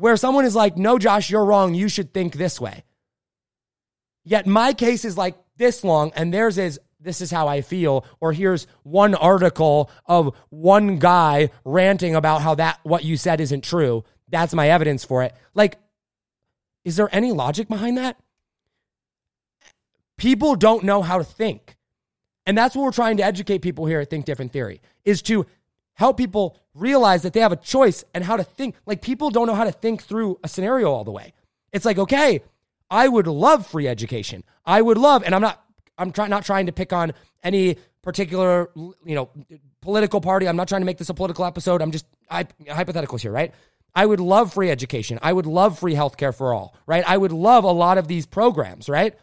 where 0.00 0.16
someone 0.16 0.46
is 0.46 0.56
like, 0.56 0.76
no, 0.76 0.98
Josh, 0.98 1.30
you're 1.30 1.44
wrong. 1.44 1.74
You 1.74 1.88
should 1.88 2.14
think 2.14 2.34
this 2.34 2.60
way. 2.60 2.84
Yet 4.24 4.46
my 4.46 4.72
case 4.72 5.04
is 5.04 5.16
like 5.16 5.36
this 5.56 5.84
long, 5.84 6.12
and 6.16 6.32
theirs 6.32 6.58
is 6.58 6.80
this 7.00 7.20
is 7.20 7.30
how 7.30 7.48
I 7.48 7.60
feel, 7.60 8.04
or 8.20 8.32
here's 8.32 8.66
one 8.82 9.14
article 9.14 9.90
of 10.06 10.34
one 10.48 10.98
guy 10.98 11.50
ranting 11.64 12.14
about 12.14 12.42
how 12.42 12.54
that 12.56 12.80
what 12.82 13.04
you 13.04 13.16
said 13.16 13.40
isn't 13.40 13.64
true. 13.64 14.04
That's 14.28 14.54
my 14.54 14.70
evidence 14.70 15.04
for 15.04 15.22
it. 15.22 15.34
Like, 15.54 15.78
is 16.84 16.96
there 16.96 17.08
any 17.14 17.32
logic 17.32 17.68
behind 17.68 17.98
that? 17.98 18.16
People 20.16 20.54
don't 20.54 20.84
know 20.84 21.02
how 21.02 21.18
to 21.18 21.24
think. 21.24 21.76
And 22.46 22.56
that's 22.56 22.74
what 22.74 22.84
we're 22.84 22.92
trying 22.92 23.18
to 23.18 23.24
educate 23.24 23.58
people 23.58 23.86
here 23.86 24.00
at 24.00 24.10
Think 24.10 24.24
Different 24.24 24.52
Theory 24.52 24.80
is 25.04 25.22
to 25.22 25.46
help 26.00 26.16
people 26.16 26.56
realize 26.72 27.20
that 27.22 27.34
they 27.34 27.40
have 27.40 27.52
a 27.52 27.56
choice 27.56 28.04
and 28.14 28.24
how 28.24 28.34
to 28.34 28.42
think. 28.42 28.74
Like 28.86 29.02
people 29.02 29.28
don't 29.28 29.46
know 29.46 29.54
how 29.54 29.64
to 29.64 29.72
think 29.72 30.02
through 30.02 30.40
a 30.42 30.48
scenario 30.48 30.90
all 30.90 31.04
the 31.04 31.10
way. 31.10 31.34
It's 31.72 31.84
like, 31.84 31.98
okay, 31.98 32.40
I 32.90 33.06
would 33.06 33.26
love 33.26 33.66
free 33.66 33.86
education. 33.86 34.42
I 34.64 34.80
would 34.80 34.96
love, 34.96 35.22
and 35.24 35.34
I'm 35.34 35.42
not, 35.42 35.62
I'm 35.98 36.10
trying 36.10 36.30
not 36.30 36.46
trying 36.46 36.66
to 36.66 36.72
pick 36.72 36.94
on 36.94 37.12
any 37.42 37.76
particular, 38.02 38.70
you 38.74 39.14
know, 39.14 39.28
political 39.82 40.22
party. 40.22 40.48
I'm 40.48 40.56
not 40.56 40.68
trying 40.68 40.80
to 40.80 40.86
make 40.86 40.96
this 40.96 41.10
a 41.10 41.14
political 41.14 41.44
episode. 41.44 41.82
I'm 41.82 41.90
just 41.90 42.06
I, 42.30 42.44
hypotheticals 42.44 43.20
here, 43.20 43.30
right? 43.30 43.52
I 43.94 44.06
would 44.06 44.20
love 44.20 44.54
free 44.54 44.70
education. 44.70 45.18
I 45.20 45.34
would 45.34 45.46
love 45.46 45.78
free 45.78 45.94
healthcare 45.94 46.34
for 46.34 46.54
all, 46.54 46.74
right? 46.86 47.04
I 47.06 47.18
would 47.18 47.32
love 47.32 47.64
a 47.64 47.72
lot 47.72 47.98
of 47.98 48.08
these 48.08 48.24
programs, 48.24 48.88
right? 48.88 49.14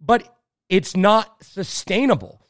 But 0.00 0.36
it's 0.68 0.96
not 0.96 1.44
sustainable. 1.44 2.40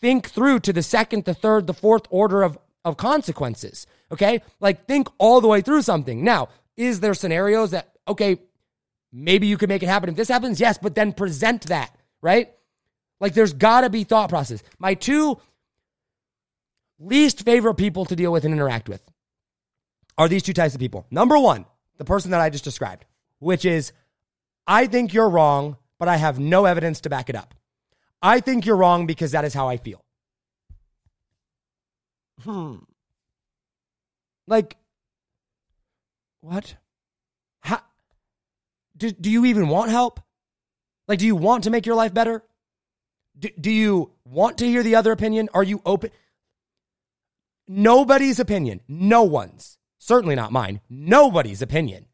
Think 0.00 0.30
through 0.30 0.60
to 0.60 0.72
the 0.72 0.82
second, 0.82 1.26
the 1.26 1.34
third, 1.34 1.66
the 1.66 1.74
fourth 1.74 2.06
order 2.08 2.42
of, 2.42 2.56
of 2.84 2.96
consequences. 2.96 3.86
Okay. 4.12 4.42
Like 4.60 4.86
think 4.86 5.08
all 5.18 5.40
the 5.40 5.48
way 5.48 5.60
through 5.60 5.82
something. 5.82 6.24
Now, 6.24 6.48
is 6.76 7.00
there 7.00 7.14
scenarios 7.14 7.72
that, 7.72 7.92
okay, 8.08 8.38
maybe 9.12 9.46
you 9.46 9.56
could 9.56 9.68
make 9.68 9.82
it 9.82 9.88
happen 9.88 10.08
if 10.08 10.16
this 10.16 10.28
happens? 10.28 10.60
Yes, 10.60 10.78
but 10.78 10.94
then 10.94 11.12
present 11.12 11.66
that, 11.66 11.94
right? 12.22 12.50
Like 13.20 13.34
there's 13.34 13.52
got 13.52 13.82
to 13.82 13.90
be 13.90 14.04
thought 14.04 14.30
process. 14.30 14.62
My 14.78 14.94
two 14.94 15.38
least 16.98 17.44
favorite 17.44 17.74
people 17.74 18.04
to 18.06 18.16
deal 18.16 18.32
with 18.32 18.44
and 18.44 18.54
interact 18.54 18.88
with 18.88 19.02
are 20.18 20.28
these 20.28 20.42
two 20.42 20.52
types 20.52 20.74
of 20.74 20.80
people. 20.80 21.06
Number 21.10 21.38
one, 21.38 21.66
the 21.98 22.04
person 22.04 22.30
that 22.30 22.40
I 22.40 22.50
just 22.50 22.64
described, 22.64 23.04
which 23.38 23.64
is, 23.64 23.92
I 24.66 24.86
think 24.86 25.12
you're 25.12 25.28
wrong, 25.28 25.76
but 25.98 26.08
I 26.08 26.16
have 26.16 26.38
no 26.38 26.64
evidence 26.64 27.02
to 27.02 27.10
back 27.10 27.28
it 27.28 27.36
up. 27.36 27.54
I 28.22 28.40
think 28.40 28.66
you're 28.66 28.76
wrong 28.76 29.06
because 29.06 29.32
that 29.32 29.44
is 29.44 29.54
how 29.54 29.68
I 29.68 29.76
feel. 29.76 30.04
Hmm. 32.42 32.76
Like, 34.46 34.76
what? 36.40 36.74
How? 37.60 37.80
Do, 38.96 39.10
do 39.10 39.30
you 39.30 39.44
even 39.46 39.68
want 39.68 39.90
help? 39.90 40.20
Like, 41.06 41.18
do 41.18 41.26
you 41.26 41.36
want 41.36 41.64
to 41.64 41.70
make 41.70 41.86
your 41.86 41.94
life 41.94 42.14
better? 42.14 42.42
Do, 43.38 43.48
do 43.60 43.70
you 43.70 44.12
want 44.24 44.58
to 44.58 44.66
hear 44.66 44.82
the 44.82 44.96
other 44.96 45.12
opinion? 45.12 45.48
Are 45.54 45.62
you 45.62 45.82
open? 45.84 46.10
Nobody's 47.68 48.40
opinion, 48.40 48.80
no 48.88 49.22
one's, 49.22 49.78
certainly 49.98 50.34
not 50.34 50.50
mine, 50.50 50.80
nobody's 50.88 51.62
opinion 51.62 52.06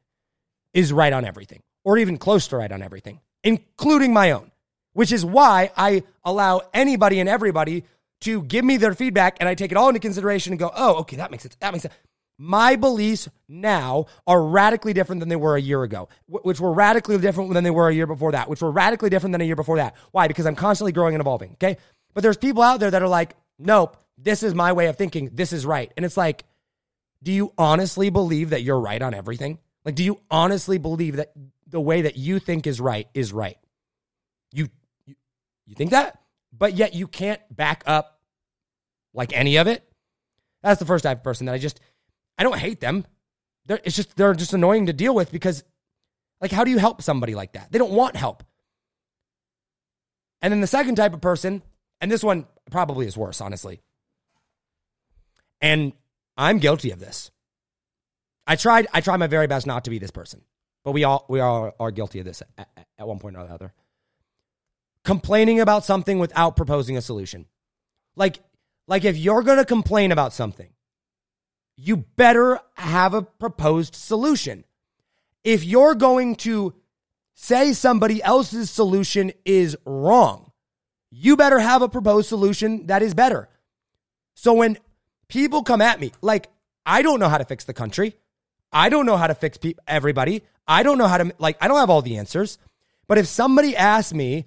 is 0.75 0.93
right 0.93 1.13
on 1.13 1.25
everything 1.25 1.63
or 1.83 1.97
even 1.97 2.19
close 2.19 2.49
to 2.49 2.59
right 2.59 2.71
on 2.71 2.83
everything, 2.83 3.21
including 3.43 4.13
my 4.13 4.33
own 4.33 4.51
which 4.97 5.13
is 5.13 5.27
why 5.27 5.71
I 5.77 6.05
allow 6.25 6.63
anybody 6.73 7.21
and 7.21 7.29
everybody 7.29 7.85
to 8.23 8.43
give 8.43 8.65
me 8.65 8.77
their 8.77 8.95
feedback 8.95 9.37
and 9.41 9.49
I 9.49 9.55
take 9.55 9.73
it 9.73 9.77
all 9.77 9.89
into 9.89 10.01
consideration 10.01 10.53
and 10.53 10.61
go, 10.61 10.71
oh, 10.75 10.97
okay, 10.97 11.17
that 11.17 11.31
makes 11.31 11.43
sense. 11.43 11.57
That 11.61 11.73
makes 11.73 11.83
sense. 11.83 11.95
My 12.39 12.77
beliefs 12.77 13.29
now 13.49 14.07
are 14.27 14.43
radically 14.43 14.93
different 14.93 15.21
than 15.21 15.29
they 15.29 15.37
were 15.37 15.57
a 15.57 15.61
year 15.61 15.83
ago, 15.83 16.09
which 16.27 16.61
were 16.61 16.73
radically 16.73 17.19
different 17.19 17.55
than 17.55 17.65
they 17.65 17.71
were 17.71 17.89
a 17.89 17.95
year 17.95 18.07
before 18.07 18.33
that, 18.33 18.51
which 18.51 18.61
were 18.61 18.71
radically 18.71 19.09
different 19.09 19.33
than 19.33 19.41
a 19.41 19.45
year 19.45 19.57
before 19.57 19.79
that. 19.79 19.95
Why? 20.13 20.29
Because 20.29 20.45
I'm 20.45 20.55
constantly 20.55 20.93
growing 20.93 21.15
and 21.15 21.21
evolving. 21.21 21.53
Okay. 21.53 21.79
But 22.13 22.23
there's 22.23 22.37
people 22.37 22.63
out 22.63 22.81
there 22.81 22.91
that 22.91 23.03
are 23.03 23.09
like, 23.09 23.37
nope, 23.59 23.97
this 24.19 24.43
is 24.43 24.55
my 24.55 24.73
way 24.73 24.87
of 24.87 24.97
thinking. 24.97 25.31
This 25.33 25.53
is 25.53 25.65
right. 25.65 25.91
And 25.97 26.05
it's 26.05 26.17
like, 26.17 26.45
do 27.23 27.33
you 27.33 27.53
honestly 27.57 28.11
believe 28.11 28.51
that 28.51 28.63
you're 28.63 28.81
right 28.81 29.01
on 29.01 29.15
everything? 29.15 29.59
Like, 29.85 29.95
do 29.95 30.05
you 30.05 30.21
honestly 30.31 30.79
believe 30.79 31.17
that 31.17 31.33
the 31.67 31.81
way 31.81 32.03
that 32.03 32.17
you 32.17 32.39
think 32.39 32.67
is 32.67 32.81
right 32.81 33.09
is 33.15 33.33
right? 33.33 33.57
You 34.53 34.69
you 35.67 35.75
think 35.75 35.91
that? 35.91 36.21
But 36.57 36.75
yet 36.75 36.95
you 36.95 37.07
can't 37.07 37.41
back 37.55 37.83
up 37.87 38.21
like 39.13 39.37
any 39.37 39.57
of 39.57 39.67
it. 39.67 39.83
That's 40.63 40.79
the 40.79 40.87
first 40.87 41.05
type 41.05 41.19
of 41.19 41.25
person 41.25 41.47
that 41.47 41.55
I 41.55 41.59
just, 41.59 41.81
I 42.39 42.43
don't 42.43 42.59
hate 42.59 42.81
them. 42.81 43.07
They're, 43.67 43.81
it's 43.85 43.97
just, 43.97 44.17
they're 44.17 44.35
just 44.35 44.53
annoying 44.53 44.87
to 44.87 44.93
deal 44.93 45.15
with 45.15 45.33
because, 45.33 45.65
like, 46.41 46.53
how 46.53 46.65
do 46.65 46.71
you 46.71 46.79
help 46.79 47.03
somebody 47.03 47.35
like 47.35 47.53
that? 47.53 47.73
They 47.73 47.79
don't 47.79 47.93
want 47.93 48.17
help. 48.17 48.45
And 50.43 50.53
then 50.53 50.61
the 50.61 50.67
second 50.67 50.97
type 50.97 51.15
of 51.15 51.21
person, 51.21 51.63
and 52.01 52.11
this 52.11 52.23
one 52.23 52.47
probably 52.71 53.07
is 53.07 53.17
worse, 53.17 53.41
honestly. 53.41 53.81
And 55.61 55.93
I'm 56.37 56.59
guilty 56.59 56.91
of 56.91 57.01
this. 57.01 57.31
I 58.47 58.57
tried, 58.57 58.87
I 58.93 59.01
tried 59.01 59.17
my 59.17 59.27
very 59.27 59.47
best 59.47 59.67
not 59.67 59.85
to 59.85 59.91
be 59.91 59.99
this 59.99 60.11
person, 60.11 60.43
but 60.85 60.93
we 60.93 61.05
all, 61.05 61.25
we 61.29 61.41
all 61.41 61.75
are 61.81 61.91
guilty 61.91 62.21
of 62.21 62.25
this 62.27 62.43
at, 62.57 62.69
at 62.99 63.09
one 63.09 63.19
point 63.19 63.37
or 63.37 63.41
another 63.41 63.73
complaining 65.07 65.61
about 65.61 65.85
something 65.85 66.19
without 66.19 66.57
proposing 66.57 66.97
a 66.97 67.01
solution. 67.01 67.47
Like, 68.17 68.41
like 68.89 69.05
if 69.05 69.17
you're 69.17 69.43
going 69.43 69.59
to 69.59 69.65
complain 69.65 70.13
about 70.13 70.35
something, 70.35 70.69
you 71.77 71.97
better 71.97 72.59
have 72.75 73.15
a 73.15 73.23
proposed 73.23 73.95
solution. 73.95 74.65
If 75.45 75.65
you're 75.65 75.95
going 75.95 76.35
to 76.37 76.75
say 77.35 77.73
somebody 77.73 78.21
else's 78.23 78.69
solution 78.69 79.33
is 79.45 79.77
wrong, 79.87 80.51
you 81.11 81.37
better 81.37 81.61
have 81.61 81.83
a 81.83 81.89
proposed 81.89 82.29
solution 82.29 82.89
that 82.89 83.03
is 83.03 83.15
better. 83.15 83.49
So 84.35 84.55
when 84.55 84.77
people 85.29 85.63
come 85.63 85.81
at 85.81 86.01
me, 86.01 86.13
like, 86.21 86.49
I 86.85 87.03
don't 87.03 87.21
know 87.21 87.29
how 87.29 87.39
to 87.39 87.45
fix 87.45 87.65
the 87.65 87.73
country. 87.73 88.17
I 88.73 88.89
don't 88.89 89.07
know 89.07 89.17
how 89.17 89.29
to 89.29 89.35
fix 89.37 89.57
pe- 89.57 89.75
everybody. 89.87 90.43
I 90.67 90.83
don't 90.83 90.99
know 90.99 91.07
how 91.07 91.19
to, 91.19 91.33
like, 91.39 91.59
I 91.61 91.69
don't 91.69 91.79
have 91.79 91.91
all 91.91 92.03
the 92.03 92.17
answers. 92.17 92.59
But 93.07 93.19
if 93.19 93.29
somebody 93.29 93.77
asks 93.77 94.13
me, 94.13 94.47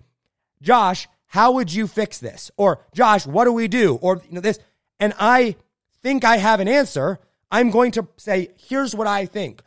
Josh, 0.61 1.07
how 1.27 1.53
would 1.53 1.71
you 1.71 1.87
fix 1.87 2.17
this? 2.17 2.51
Or 2.57 2.85
Josh, 2.93 3.25
what 3.25 3.45
do 3.45 3.53
we 3.53 3.67
do? 3.67 3.95
Or 3.95 4.21
you 4.27 4.35
know 4.35 4.41
this, 4.41 4.59
and 4.99 5.13
I 5.19 5.55
think 6.01 6.23
I 6.23 6.37
have 6.37 6.59
an 6.59 6.67
answer. 6.67 7.19
I'm 7.51 7.71
going 7.71 7.91
to 7.93 8.07
say, 8.17 8.49
here's 8.57 8.95
what 8.95 9.07
I 9.07 9.25
think. 9.25 9.61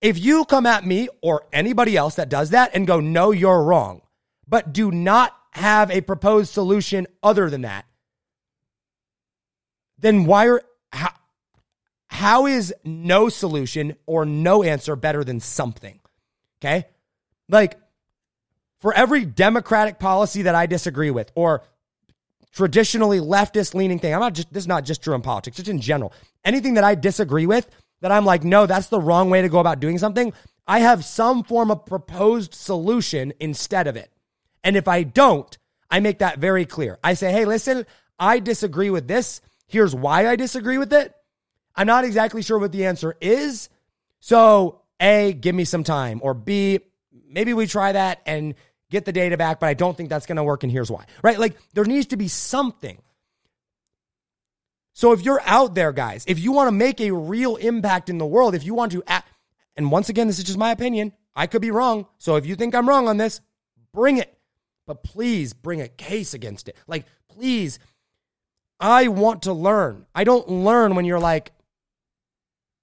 If 0.00 0.18
you 0.18 0.44
come 0.44 0.66
at 0.66 0.84
me 0.84 1.08
or 1.22 1.46
anybody 1.52 1.96
else 1.96 2.16
that 2.16 2.28
does 2.28 2.50
that 2.50 2.72
and 2.74 2.86
go, 2.86 3.00
no, 3.00 3.30
you're 3.30 3.62
wrong, 3.62 4.02
but 4.46 4.72
do 4.72 4.90
not 4.90 5.36
have 5.52 5.90
a 5.90 6.00
proposed 6.00 6.52
solution 6.52 7.06
other 7.22 7.48
than 7.48 7.62
that, 7.62 7.86
then 9.98 10.26
why 10.26 10.48
are 10.48 10.62
how, 10.92 11.12
how 12.08 12.46
is 12.46 12.74
no 12.84 13.28
solution 13.28 13.96
or 14.06 14.24
no 14.26 14.62
answer 14.62 14.94
better 14.96 15.24
than 15.24 15.40
something? 15.40 16.00
Okay? 16.58 16.86
Like 17.48 17.78
for 18.84 18.92
every 18.92 19.24
Democratic 19.24 19.98
policy 19.98 20.42
that 20.42 20.54
I 20.54 20.66
disagree 20.66 21.10
with 21.10 21.32
or 21.34 21.62
traditionally 22.52 23.18
leftist 23.18 23.72
leaning 23.72 23.98
thing, 23.98 24.12
I'm 24.12 24.20
not 24.20 24.34
just, 24.34 24.52
this 24.52 24.64
is 24.64 24.68
not 24.68 24.84
just 24.84 25.02
true 25.02 25.14
in 25.14 25.22
politics, 25.22 25.56
just 25.56 25.70
in 25.70 25.80
general. 25.80 26.12
Anything 26.44 26.74
that 26.74 26.84
I 26.84 26.94
disagree 26.94 27.46
with, 27.46 27.66
that 28.02 28.12
I'm 28.12 28.26
like, 28.26 28.44
no, 28.44 28.66
that's 28.66 28.88
the 28.88 29.00
wrong 29.00 29.30
way 29.30 29.40
to 29.40 29.48
go 29.48 29.58
about 29.58 29.80
doing 29.80 29.96
something, 29.96 30.34
I 30.66 30.80
have 30.80 31.02
some 31.02 31.44
form 31.44 31.70
of 31.70 31.86
proposed 31.86 32.52
solution 32.52 33.32
instead 33.40 33.86
of 33.86 33.96
it. 33.96 34.12
And 34.62 34.76
if 34.76 34.86
I 34.86 35.02
don't, 35.02 35.56
I 35.90 36.00
make 36.00 36.18
that 36.18 36.38
very 36.38 36.66
clear. 36.66 36.98
I 37.02 37.14
say, 37.14 37.32
hey, 37.32 37.46
listen, 37.46 37.86
I 38.18 38.38
disagree 38.38 38.90
with 38.90 39.08
this. 39.08 39.40
Here's 39.66 39.94
why 39.94 40.28
I 40.28 40.36
disagree 40.36 40.76
with 40.76 40.92
it. 40.92 41.14
I'm 41.74 41.86
not 41.86 42.04
exactly 42.04 42.42
sure 42.42 42.58
what 42.58 42.72
the 42.72 42.84
answer 42.84 43.16
is. 43.22 43.70
So, 44.20 44.82
A, 45.00 45.32
give 45.32 45.54
me 45.54 45.64
some 45.64 45.84
time. 45.84 46.20
Or 46.22 46.34
B, 46.34 46.80
maybe 47.26 47.54
we 47.54 47.66
try 47.66 47.92
that 47.92 48.20
and 48.26 48.54
get 48.94 49.04
the 49.04 49.12
data 49.12 49.36
back, 49.36 49.60
but 49.60 49.66
I 49.66 49.74
don't 49.74 49.96
think 49.96 50.08
that's 50.08 50.26
going 50.26 50.36
to 50.36 50.44
work. 50.44 50.62
And 50.62 50.72
here's 50.72 50.90
why, 50.90 51.04
right? 51.22 51.38
Like 51.38 51.56
there 51.74 51.84
needs 51.84 52.06
to 52.06 52.16
be 52.16 52.28
something. 52.28 52.98
So 54.94 55.12
if 55.12 55.22
you're 55.22 55.42
out 55.44 55.74
there, 55.74 55.92
guys, 55.92 56.24
if 56.28 56.38
you 56.38 56.52
want 56.52 56.68
to 56.68 56.72
make 56.72 57.00
a 57.00 57.10
real 57.10 57.56
impact 57.56 58.08
in 58.08 58.18
the 58.18 58.26
world, 58.26 58.54
if 58.54 58.64
you 58.64 58.74
want 58.74 58.92
to 58.92 59.02
act, 59.06 59.28
and 59.76 59.90
once 59.90 60.08
again, 60.08 60.28
this 60.28 60.38
is 60.38 60.44
just 60.44 60.58
my 60.58 60.70
opinion. 60.70 61.12
I 61.34 61.48
could 61.48 61.60
be 61.60 61.72
wrong. 61.72 62.06
So 62.18 62.36
if 62.36 62.46
you 62.46 62.54
think 62.54 62.74
I'm 62.74 62.88
wrong 62.88 63.08
on 63.08 63.16
this, 63.16 63.40
bring 63.92 64.18
it. 64.18 64.32
But 64.86 65.02
please 65.02 65.52
bring 65.52 65.80
a 65.80 65.88
case 65.88 66.32
against 66.32 66.68
it. 66.68 66.76
Like, 66.86 67.06
please, 67.28 67.80
I 68.78 69.08
want 69.08 69.42
to 69.42 69.52
learn. 69.52 70.06
I 70.14 70.22
don't 70.22 70.48
learn 70.48 70.94
when 70.94 71.04
you're 71.04 71.18
like, 71.18 71.50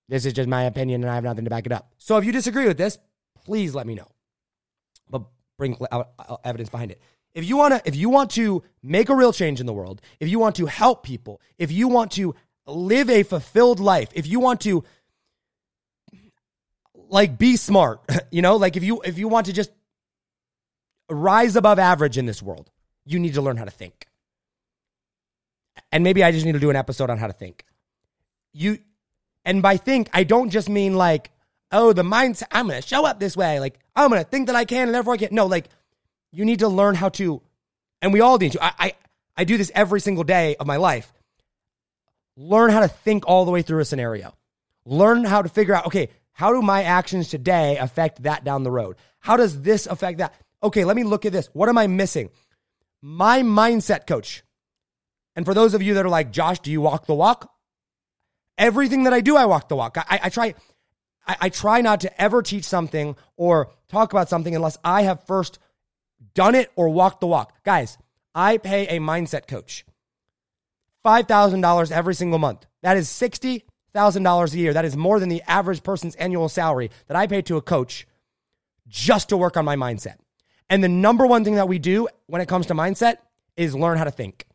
this 0.10 0.26
is 0.26 0.34
just 0.34 0.50
my 0.50 0.64
opinion 0.64 1.04
and 1.04 1.10
I 1.10 1.16
have 1.16 1.24
nothing 1.24 1.46
to 1.46 1.50
back 1.50 1.66
it 1.66 1.72
up. 1.72 1.94
So 1.98 2.18
if 2.18 2.26
you 2.26 2.34
disagree 2.34 2.68
with 2.68 2.78
this, 2.78 2.98
please 3.46 3.74
let 3.74 3.88
me 3.88 3.96
know 3.96 4.12
bring 5.62 5.78
uh, 5.92 6.04
evidence 6.44 6.70
behind 6.70 6.90
it. 6.90 7.00
If 7.36 7.46
you 7.46 7.56
want 7.56 7.76
to 7.76 7.82
if 7.88 7.96
you 7.96 8.10
want 8.10 8.32
to 8.32 8.64
make 8.82 9.10
a 9.10 9.16
real 9.16 9.32
change 9.32 9.60
in 9.60 9.68
the 9.68 9.74
world, 9.74 10.02
if 10.20 10.28
you 10.28 10.40
want 10.40 10.56
to 10.56 10.66
help 10.66 11.04
people, 11.04 11.40
if 11.60 11.72
you 11.72 11.88
want 11.88 12.12
to 12.14 12.34
live 12.66 13.12
a 13.12 13.22
fulfilled 13.22 13.80
life, 13.80 14.10
if 14.16 14.26
you 14.26 14.40
want 14.40 14.62
to 14.62 14.84
like 16.96 17.38
be 17.38 17.58
smart, 17.58 18.02
you 18.32 18.42
know, 18.42 18.56
like 18.56 18.76
if 18.76 18.84
you 18.84 19.02
if 19.06 19.20
you 19.20 19.28
want 19.28 19.46
to 19.46 19.54
just 19.54 19.72
rise 21.10 21.56
above 21.56 21.78
average 21.78 22.18
in 22.18 22.26
this 22.26 22.42
world, 22.42 22.72
you 23.06 23.20
need 23.20 23.36
to 23.36 23.42
learn 23.42 23.58
how 23.58 23.66
to 23.66 23.72
think. 23.72 24.08
And 25.92 26.04
maybe 26.04 26.24
I 26.24 26.32
just 26.32 26.46
need 26.46 26.54
to 26.54 26.60
do 26.60 26.72
an 26.72 26.76
episode 26.76 27.12
on 27.12 27.20
how 27.20 27.28
to 27.28 27.34
think. 27.34 27.66
You 28.52 28.80
and 29.46 29.62
by 29.62 29.78
think, 29.78 30.10
I 30.12 30.24
don't 30.24 30.50
just 30.50 30.70
mean 30.70 30.96
like, 30.96 31.30
oh, 31.72 31.94
the 31.94 32.04
mindset, 32.04 32.44
I'm 32.52 32.68
going 32.68 32.82
to 32.82 32.88
show 32.88 33.06
up 33.06 33.20
this 33.20 33.38
way. 33.38 33.60
Like, 33.60 33.80
I'm 33.96 34.10
going 34.10 34.24
to 34.24 34.30
think 34.30 34.48
that 34.48 34.56
I 34.56 34.66
can 34.66 34.88
and 34.88 34.96
therefore 34.96 35.14
I 35.14 35.18
can. 35.18 35.34
No, 35.34 35.46
like, 35.46 35.70
you 36.32 36.46
need 36.46 36.60
to 36.60 36.68
learn 36.68 36.96
how 36.96 37.10
to, 37.10 37.42
and 38.02 38.14
we 38.14 38.22
all 38.22 38.38
need 38.38 38.54
to. 38.54 38.64
I, 38.64 38.72
I, 38.80 38.94
I 39.38 39.44
do 39.44 39.58
this 39.58 39.72
every 39.76 40.02
single 40.02 40.24
day 40.24 40.56
of 40.58 40.68
my 40.68 40.78
life. 40.78 41.12
Learn 42.38 42.72
how 42.72 42.80
to 42.80 42.88
think 42.88 43.28
all 43.28 43.46
the 43.46 43.52
way 43.52 43.62
through 43.62 43.80
a 43.80 43.86
scenario. 43.86 44.34
Learn 44.86 45.24
how 45.24 45.42
to 45.42 45.50
figure 45.50 45.76
out, 45.76 45.88
okay, 45.88 46.10
how 46.32 46.54
do 46.54 46.62
my 46.62 46.84
actions 46.84 47.30
today 47.30 47.78
affect 47.78 48.24
that 48.24 48.44
down 48.44 48.64
the 48.64 48.72
road? 48.72 48.96
How 49.20 49.38
does 49.38 49.62
this 49.62 49.86
affect 49.86 50.20
that? 50.20 50.34
Okay, 50.64 50.86
let 50.86 50.96
me 50.96 51.04
look 51.04 51.26
at 51.26 51.34
this. 51.34 51.50
What 51.54 51.70
am 51.70 51.78
I 51.78 51.88
missing? 51.88 52.30
My 53.02 53.42
mindset 53.42 54.08
coach. 54.08 54.44
And 55.36 55.46
for 55.46 55.54
those 55.54 55.74
of 55.74 55.82
you 55.82 55.96
that 55.96 56.06
are 56.06 56.10
like, 56.10 56.32
Josh, 56.32 56.60
do 56.60 56.72
you 56.72 56.82
walk 56.82 57.06
the 57.06 57.14
walk? 57.14 57.52
Everything 58.58 59.04
that 59.04 59.14
I 59.14 59.22
do, 59.22 59.36
I 59.36 59.46
walk 59.46 59.70
the 59.70 59.76
walk. 59.76 59.98
I, 59.98 60.20
I 60.24 60.30
try, 60.30 60.56
I, 61.28 61.38
I 61.42 61.50
try 61.50 61.82
not 61.82 62.02
to 62.02 62.22
ever 62.22 62.42
teach 62.42 62.66
something 62.66 63.16
or 63.38 63.72
talk 63.90 64.14
about 64.14 64.30
something 64.30 64.56
unless 64.56 64.78
I 64.84 65.04
have 65.04 65.26
first 65.26 65.60
done 66.34 66.56
it 66.56 66.72
or 66.76 66.90
walked 66.90 67.22
the 67.22 67.28
walk. 67.28 67.54
Guys, 67.64 67.98
I 68.34 68.58
pay 68.58 68.88
a 68.88 69.00
mindset 69.00 69.48
coach 69.48 69.86
$5,000 71.06 71.92
every 71.92 72.16
single 72.16 72.40
month. 72.40 72.66
That 72.84 72.98
is 72.98 73.10
$60,000 73.10 74.54
a 74.54 74.58
year. 74.58 74.74
That 74.74 74.86
is 74.86 74.96
more 74.96 75.20
than 75.20 75.30
the 75.30 75.42
average 75.48 75.84
person's 75.84 76.16
annual 76.16 76.50
salary 76.50 76.92
that 77.08 77.18
I 77.18 77.28
pay 77.28 77.42
to 77.44 77.58
a 77.58 77.62
coach 77.62 78.08
just 78.88 79.30
to 79.30 79.38
work 79.38 79.58
on 79.58 79.66
my 79.66 79.76
mindset. 79.76 80.16
And 80.70 80.84
the 80.84 80.90
number 80.90 81.26
one 81.26 81.44
thing 81.44 81.56
that 81.56 81.68
we 81.68 81.80
do 81.80 82.08
when 82.28 82.42
it 82.42 82.48
comes 82.48 82.68
to 82.68 82.74
mindset 82.74 83.18
is 83.58 83.76
learn 83.76 83.98
how 83.98 84.06
to 84.06 84.12
think, 84.12 84.46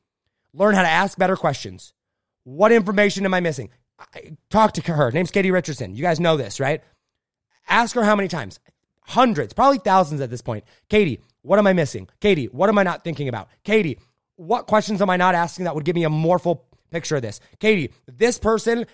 learn 0.52 0.74
how 0.74 0.82
to 0.82 0.88
ask 0.88 1.18
better 1.18 1.36
questions. 1.36 1.92
What 2.44 2.72
information 2.72 3.24
am 3.24 3.34
I 3.34 3.40
missing? 3.40 3.70
Talk 4.50 4.72
to 4.72 4.82
her. 4.82 4.94
Her 4.94 5.10
Name's 5.12 5.30
Katie 5.30 5.50
Richardson. 5.50 5.94
You 5.94 6.02
guys 6.02 6.20
know 6.20 6.36
this, 6.36 6.60
right? 6.60 6.82
Ask 7.68 7.94
her 7.94 8.04
how 8.04 8.16
many 8.16 8.28
times. 8.28 8.60
Hundreds, 9.00 9.52
probably 9.52 9.78
thousands 9.78 10.20
at 10.20 10.30
this 10.30 10.42
point. 10.42 10.64
Katie, 10.88 11.20
what 11.42 11.58
am 11.58 11.66
I 11.66 11.72
missing? 11.72 12.08
Katie, 12.20 12.46
what 12.46 12.68
am 12.68 12.78
I 12.78 12.82
not 12.82 13.04
thinking 13.04 13.28
about? 13.28 13.48
Katie, 13.62 13.98
what 14.34 14.66
questions 14.66 15.00
am 15.00 15.10
I 15.10 15.16
not 15.16 15.34
asking 15.34 15.64
that 15.64 15.74
would 15.74 15.84
give 15.84 15.94
me 15.94 16.04
a 16.04 16.10
more 16.10 16.38
full 16.38 16.66
picture 16.90 17.16
of 17.16 17.22
this? 17.22 17.40
Katie, 17.60 17.92
this 18.06 18.38
person, 18.38 18.86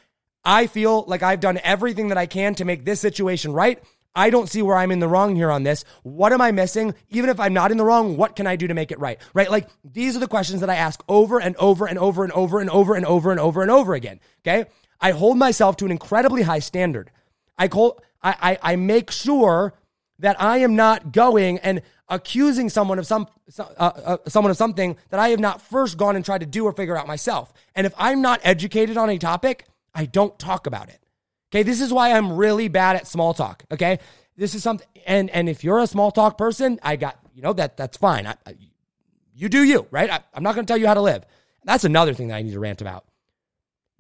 I 0.45 0.67
feel 0.67 1.05
like 1.07 1.23
I've 1.23 1.41
done 1.41 1.59
everything 1.65 2.09
that 2.09 2.19
I 2.19 2.27
can 2.27 2.55
to 2.57 2.65
make 2.65 2.85
this 2.85 3.01
situation 3.01 3.53
right. 3.53 3.83
I 4.15 4.29
don't 4.29 4.49
see 4.49 4.61
where 4.61 4.77
I'm 4.77 4.91
in 4.91 5.01
the 5.01 5.09
wrong 5.09 5.35
here 5.35 5.51
on 5.51 5.63
this. 5.63 5.85
What 6.03 6.35
am 6.35 6.43
I 6.43 6.53
missing? 6.53 6.95
Even 7.09 7.31
if 7.31 7.41
I'm 7.41 7.55
not 7.55 7.71
in 7.71 7.79
the 7.79 7.85
wrong, 7.85 8.19
what 8.19 8.37
can 8.37 8.47
I 8.47 8.57
do 8.57 8.67
to 8.67 8.75
make 8.75 8.93
it 8.93 9.01
right? 9.01 9.19
Right? 9.33 9.51
Like 9.51 9.69
these 9.83 10.15
are 10.17 10.21
the 10.21 10.29
questions 10.29 10.61
that 10.61 10.69
I 10.69 10.75
ask 10.75 11.03
over 11.09 11.41
and 11.41 11.57
over 11.57 11.87
and 11.87 11.99
over 11.99 12.23
and 12.23 12.33
over 12.33 12.61
and 12.61 12.69
over 12.69 12.95
and 12.95 13.07
over 13.07 13.31
and 13.31 13.31
over 13.31 13.31
and 13.31 13.41
over 13.41 13.63
and 13.63 13.71
over 13.71 13.95
again. 13.95 14.21
Okay. 14.47 14.69
I 15.03 15.11
hold 15.11 15.37
myself 15.37 15.77
to 15.79 15.85
an 15.85 15.91
incredibly 15.91 16.43
high 16.43 16.61
standard. 16.61 17.11
I 17.59 17.69
call, 17.69 18.01
I, 18.23 18.59
I, 18.63 18.73
I 18.73 18.77
make 18.77 19.11
sure 19.11 19.75
that 20.21 20.41
I 20.41 20.59
am 20.59 20.77
not 20.77 21.13
going 21.13 21.59
and 21.59 21.83
accusing 22.09 22.71
someone 22.71 22.99
of 22.99 23.07
some 23.07 23.27
uh, 23.59 23.63
uh, 23.77 24.17
someone 24.29 24.51
of 24.51 24.57
something 24.57 24.97
that 25.11 25.19
I 25.19 25.31
have 25.31 25.41
not 25.41 25.61
first 25.61 25.99
gone 25.99 26.15
and 26.15 26.25
tried 26.25 26.43
to 26.43 26.47
do 26.47 26.65
or 26.65 26.73
figure 26.73 26.97
out 26.97 27.07
myself. 27.07 27.53
And 27.75 27.87
if 27.87 27.93
I'm 27.99 28.23
not 28.23 28.41
educated 28.45 28.97
on 28.97 29.11
a 29.11 29.19
topic, 29.19 29.67
I 29.95 30.07
don't 30.07 30.39
talk 30.39 30.67
about 30.67 30.89
it. 30.89 31.01
Okay, 31.51 31.65
this 31.65 31.81
is 31.81 31.93
why 31.93 32.13
I'm 32.13 32.37
really 32.37 32.69
bad 32.69 32.97
at 32.97 33.07
small 33.07 33.35
talk. 33.35 33.65
Okay, 33.73 33.99
this 34.37 34.55
is 34.55 34.63
something, 34.63 34.87
and 35.07 35.29
and 35.31 35.49
if 35.49 35.65
you're 35.65 35.81
a 35.81 35.87
small 35.87 36.13
talk 36.13 36.39
person, 36.39 36.79
I 36.83 36.97
got 36.97 37.19
you 37.35 37.43
know 37.43 37.53
that 37.55 37.77
that's 37.77 37.97
fine. 37.97 38.27
I, 38.27 38.37
I, 38.47 38.55
you 39.35 39.49
do 39.49 39.65
you, 39.65 39.87
right? 39.91 40.11
I, 40.11 40.21
I'm 40.33 40.43
not 40.43 40.55
going 40.55 40.65
to 40.65 40.71
tell 40.71 40.79
you 40.79 40.87
how 40.87 40.95
to 40.95 41.01
live. 41.03 41.25
That's 41.65 41.85
another 41.85 42.15
thing 42.15 42.29
that 42.29 42.37
I 42.37 42.43
need 42.43 42.53
to 42.53 42.61
rant 42.61 42.81
about. 42.81 43.05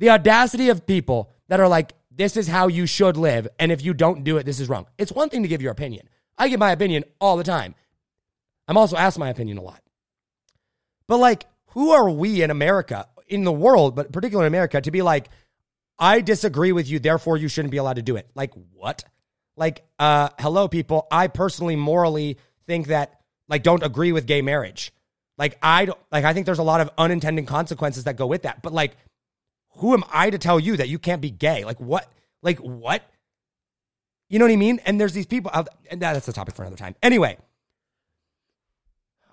The 0.02 0.10
audacity 0.10 0.68
of 0.68 0.84
people 0.84 1.30
that 1.46 1.60
are 1.60 1.68
like, 1.68 1.92
this 2.10 2.36
is 2.36 2.48
how 2.48 2.66
you 2.66 2.86
should 2.86 3.16
live. 3.16 3.46
And 3.60 3.70
if 3.70 3.84
you 3.84 3.94
don't 3.94 4.24
do 4.24 4.36
it, 4.36 4.44
this 4.44 4.58
is 4.58 4.68
wrong. 4.68 4.86
It's 4.98 5.12
one 5.12 5.28
thing 5.28 5.42
to 5.42 5.48
give 5.48 5.62
your 5.62 5.70
opinion. 5.70 6.08
I 6.36 6.48
give 6.48 6.58
my 6.58 6.72
opinion 6.72 7.04
all 7.20 7.36
the 7.36 7.44
time. 7.44 7.76
I'm 8.66 8.76
also 8.76 8.96
asked 8.96 9.16
my 9.16 9.28
opinion 9.28 9.58
a 9.58 9.62
lot. 9.62 9.80
But 11.06 11.18
like, 11.18 11.46
who 11.66 11.92
are 11.92 12.10
we 12.10 12.42
in 12.42 12.50
America, 12.50 13.06
in 13.28 13.44
the 13.44 13.52
world, 13.52 13.94
but 13.94 14.10
particularly 14.10 14.48
in 14.48 14.52
America, 14.52 14.80
to 14.80 14.90
be 14.90 15.02
like, 15.02 15.28
I 16.00 16.20
disagree 16.20 16.72
with 16.72 16.90
you, 16.90 16.98
therefore 16.98 17.36
you 17.36 17.46
shouldn't 17.46 17.70
be 17.70 17.76
allowed 17.76 17.94
to 17.94 18.02
do 18.02 18.16
it? 18.16 18.28
Like, 18.34 18.50
what? 18.72 19.04
Like, 19.56 19.84
uh, 20.00 20.30
hello, 20.40 20.66
people. 20.66 21.06
I 21.12 21.28
personally 21.28 21.76
morally 21.76 22.38
think 22.66 22.88
that, 22.88 23.20
like, 23.46 23.62
don't 23.62 23.84
agree 23.84 24.10
with 24.10 24.26
gay 24.26 24.42
marriage. 24.42 24.92
Like, 25.38 25.58
I 25.62 25.84
don't, 25.84 25.98
like, 26.10 26.24
I 26.24 26.34
think 26.34 26.46
there's 26.46 26.58
a 26.58 26.64
lot 26.64 26.80
of 26.80 26.90
unintended 26.98 27.46
consequences 27.46 28.02
that 28.04 28.16
go 28.16 28.26
with 28.26 28.42
that. 28.42 28.62
But 28.62 28.72
like, 28.72 28.96
who 29.76 29.94
am 29.94 30.04
I 30.12 30.30
to 30.30 30.38
tell 30.38 30.60
you 30.60 30.76
that 30.76 30.88
you 30.88 30.98
can't 30.98 31.20
be 31.20 31.30
gay? 31.30 31.64
Like 31.64 31.80
what? 31.80 32.10
Like 32.42 32.58
what? 32.58 33.02
You 34.28 34.38
know 34.38 34.46
what 34.46 34.52
I 34.52 34.56
mean? 34.56 34.80
And 34.86 35.00
there's 35.00 35.12
these 35.12 35.26
people, 35.26 35.50
out, 35.52 35.68
and 35.90 36.00
that's 36.00 36.26
the 36.26 36.32
topic 36.32 36.54
for 36.54 36.62
another 36.62 36.76
time. 36.76 36.94
Anyway, 37.02 37.36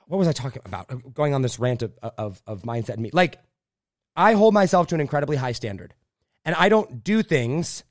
what 0.07 0.17
was 0.17 0.27
I 0.27 0.33
talking 0.33 0.61
about? 0.65 0.91
Uh, 0.91 0.95
going 1.13 1.33
on 1.33 1.41
this 1.41 1.59
rant 1.59 1.83
of, 1.83 1.97
uh, 2.03 2.11
of, 2.17 2.41
of 2.45 2.63
mindset 2.63 2.95
and 2.95 3.03
me. 3.03 3.09
Like, 3.13 3.37
I 4.15 4.33
hold 4.33 4.53
myself 4.53 4.87
to 4.87 4.95
an 4.95 5.01
incredibly 5.01 5.37
high 5.37 5.53
standard, 5.53 5.93
and 6.43 6.55
I 6.55 6.67
don't 6.67 7.03
do 7.03 7.23
things 7.23 7.83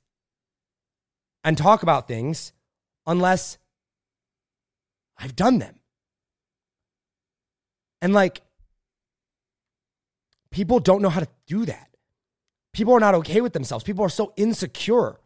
and 1.45 1.57
talk 1.57 1.83
about 1.83 2.09
things 2.09 2.53
unless 3.07 3.57
I've 5.17 5.35
done 5.35 5.59
them. 5.59 5.77
And 8.03 8.13
like, 8.13 8.43
people 10.51 10.79
don't 10.79 11.03
know 11.03 11.09
how 11.09 11.21
to 11.21 11.29
do 11.47 11.65
that. 11.65 11.88
People 12.79 12.95
are 12.95 13.01
not 13.01 13.17
okay 13.17 13.41
with 13.41 13.55
themselves. 13.55 13.83
People 13.83 14.05
are 14.05 14.09
so 14.09 14.33
insecure. 14.37 15.19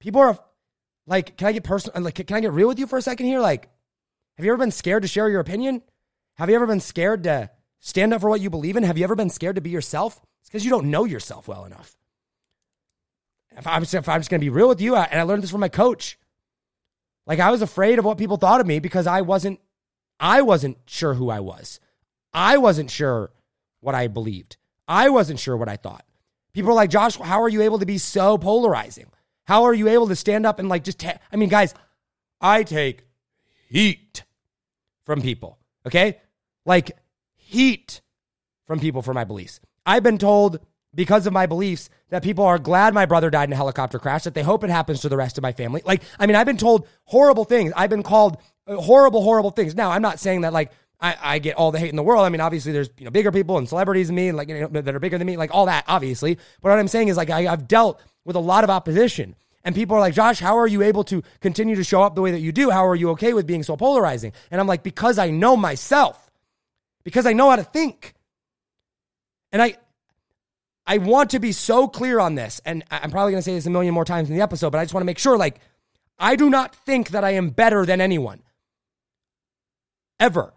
People 0.00 0.20
are 0.20 0.36
like, 1.06 1.36
can 1.36 1.46
I 1.46 1.52
get 1.52 1.62
personal? 1.62 2.02
Like, 2.02 2.16
can 2.16 2.36
I 2.36 2.40
get 2.40 2.50
real 2.50 2.66
with 2.66 2.80
you 2.80 2.88
for 2.88 2.98
a 2.98 3.02
second 3.02 3.26
here? 3.26 3.38
Like, 3.38 3.68
have 4.36 4.44
you 4.44 4.50
ever 4.50 4.58
been 4.58 4.72
scared 4.72 5.02
to 5.02 5.08
share 5.08 5.28
your 5.28 5.38
opinion? 5.38 5.80
Have 6.38 6.50
you 6.50 6.56
ever 6.56 6.66
been 6.66 6.80
scared 6.80 7.22
to 7.22 7.50
stand 7.78 8.12
up 8.12 8.20
for 8.20 8.28
what 8.28 8.40
you 8.40 8.50
believe 8.50 8.76
in? 8.76 8.82
Have 8.82 8.98
you 8.98 9.04
ever 9.04 9.14
been 9.14 9.30
scared 9.30 9.54
to 9.54 9.60
be 9.60 9.70
yourself? 9.70 10.20
It's 10.40 10.50
because 10.50 10.64
you 10.64 10.70
don't 10.70 10.90
know 10.90 11.04
yourself 11.04 11.46
well 11.46 11.64
enough. 11.64 11.96
If 13.56 13.64
I'm, 13.64 13.74
I'm 13.74 13.82
just 13.84 13.92
going 14.08 14.22
to 14.22 14.38
be 14.38 14.50
real 14.50 14.68
with 14.68 14.80
you, 14.80 14.96
and 14.96 15.20
I 15.20 15.22
learned 15.22 15.44
this 15.44 15.52
from 15.52 15.60
my 15.60 15.68
coach, 15.68 16.18
like 17.28 17.38
I 17.38 17.52
was 17.52 17.62
afraid 17.62 18.00
of 18.00 18.04
what 18.04 18.18
people 18.18 18.38
thought 18.38 18.60
of 18.60 18.66
me 18.66 18.80
because 18.80 19.06
I 19.06 19.20
wasn't, 19.20 19.60
I 20.18 20.42
wasn't 20.42 20.78
sure 20.86 21.14
who 21.14 21.30
I 21.30 21.38
was. 21.38 21.78
I 22.32 22.58
wasn't 22.58 22.90
sure 22.90 23.30
what 23.80 23.94
I 23.94 24.08
believed. 24.08 24.56
I 24.86 25.10
wasn't 25.10 25.38
sure 25.38 25.56
what 25.56 25.68
I 25.68 25.76
thought. 25.76 26.04
People 26.52 26.70
are 26.70 26.74
like, 26.74 26.90
Josh, 26.90 27.16
how 27.16 27.42
are 27.42 27.48
you 27.48 27.62
able 27.62 27.78
to 27.78 27.86
be 27.86 27.98
so 27.98 28.38
polarizing? 28.38 29.06
How 29.44 29.64
are 29.64 29.74
you 29.74 29.88
able 29.88 30.08
to 30.08 30.16
stand 30.16 30.46
up 30.46 30.58
and 30.58 30.68
like 30.68 30.84
just, 30.84 31.00
ta- 31.00 31.18
I 31.32 31.36
mean, 31.36 31.48
guys, 31.48 31.74
I 32.40 32.62
take 32.62 33.06
heat 33.68 34.24
from 35.04 35.20
people, 35.22 35.58
okay? 35.86 36.18
Like 36.64 36.92
heat 37.34 38.00
from 38.66 38.80
people 38.80 39.02
for 39.02 39.14
my 39.14 39.24
beliefs. 39.24 39.60
I've 39.86 40.02
been 40.02 40.18
told 40.18 40.60
because 40.94 41.26
of 41.26 41.32
my 41.32 41.46
beliefs 41.46 41.90
that 42.10 42.22
people 42.22 42.44
are 42.44 42.58
glad 42.58 42.94
my 42.94 43.06
brother 43.06 43.30
died 43.30 43.48
in 43.48 43.52
a 43.52 43.56
helicopter 43.56 43.98
crash, 43.98 44.24
that 44.24 44.34
they 44.34 44.42
hope 44.42 44.64
it 44.64 44.70
happens 44.70 45.00
to 45.00 45.08
the 45.08 45.16
rest 45.16 45.38
of 45.38 45.42
my 45.42 45.52
family. 45.52 45.82
Like, 45.84 46.02
I 46.18 46.26
mean, 46.26 46.36
I've 46.36 46.46
been 46.46 46.56
told 46.56 46.86
horrible 47.04 47.44
things. 47.44 47.72
I've 47.76 47.90
been 47.90 48.02
called 48.02 48.38
uh, 48.66 48.76
horrible, 48.76 49.22
horrible 49.22 49.50
things. 49.50 49.74
Now, 49.74 49.90
I'm 49.90 50.02
not 50.02 50.18
saying 50.18 50.42
that 50.42 50.52
like 50.52 50.72
I, 51.00 51.16
I 51.20 51.38
get 51.38 51.56
all 51.56 51.70
the 51.70 51.78
hate 51.78 51.90
in 51.90 51.96
the 51.96 52.02
world. 52.02 52.24
I 52.24 52.28
mean, 52.28 52.40
obviously, 52.40 52.72
there's 52.72 52.90
you 52.98 53.04
know 53.04 53.10
bigger 53.10 53.30
people 53.30 53.58
and 53.58 53.68
celebrities 53.68 54.08
than 54.08 54.16
me, 54.16 54.28
and 54.28 54.36
like 54.36 54.48
you 54.48 54.68
know, 54.68 54.80
that 54.80 54.94
are 54.94 54.98
bigger 54.98 55.18
than 55.18 55.26
me, 55.26 55.36
like 55.36 55.54
all 55.54 55.66
that, 55.66 55.84
obviously. 55.86 56.34
But 56.60 56.70
what 56.70 56.78
I'm 56.78 56.88
saying 56.88 57.08
is, 57.08 57.16
like, 57.16 57.30
I, 57.30 57.46
I've 57.46 57.68
dealt 57.68 58.00
with 58.24 58.36
a 58.36 58.40
lot 58.40 58.64
of 58.64 58.70
opposition, 58.70 59.36
and 59.64 59.74
people 59.74 59.96
are 59.96 60.00
like, 60.00 60.14
Josh, 60.14 60.40
how 60.40 60.58
are 60.58 60.66
you 60.66 60.82
able 60.82 61.04
to 61.04 61.22
continue 61.40 61.76
to 61.76 61.84
show 61.84 62.02
up 62.02 62.14
the 62.14 62.22
way 62.22 62.32
that 62.32 62.40
you 62.40 62.50
do? 62.50 62.70
How 62.70 62.86
are 62.86 62.96
you 62.96 63.10
okay 63.10 63.32
with 63.32 63.46
being 63.46 63.62
so 63.62 63.76
polarizing? 63.76 64.32
And 64.50 64.60
I'm 64.60 64.66
like, 64.66 64.82
because 64.82 65.18
I 65.18 65.30
know 65.30 65.56
myself, 65.56 66.30
because 67.04 67.26
I 67.26 67.32
know 67.32 67.50
how 67.50 67.56
to 67.56 67.64
think, 67.64 68.14
and 69.52 69.62
I. 69.62 69.76
I 70.90 70.96
want 70.96 71.28
to 71.32 71.38
be 71.38 71.52
so 71.52 71.86
clear 71.86 72.18
on 72.18 72.34
this, 72.34 72.62
and 72.64 72.82
I'm 72.90 73.10
probably 73.10 73.32
going 73.32 73.42
to 73.42 73.44
say 73.44 73.52
this 73.52 73.66
a 73.66 73.70
million 73.70 73.92
more 73.92 74.06
times 74.06 74.30
in 74.30 74.34
the 74.34 74.40
episode, 74.40 74.70
but 74.70 74.78
I 74.78 74.84
just 74.84 74.94
want 74.94 75.02
to 75.02 75.06
make 75.06 75.18
sure 75.18 75.36
like, 75.36 75.60
I 76.18 76.34
do 76.34 76.48
not 76.48 76.74
think 76.74 77.10
that 77.10 77.24
I 77.24 77.32
am 77.32 77.50
better 77.50 77.84
than 77.84 78.00
anyone. 78.00 78.40
Ever. 80.18 80.54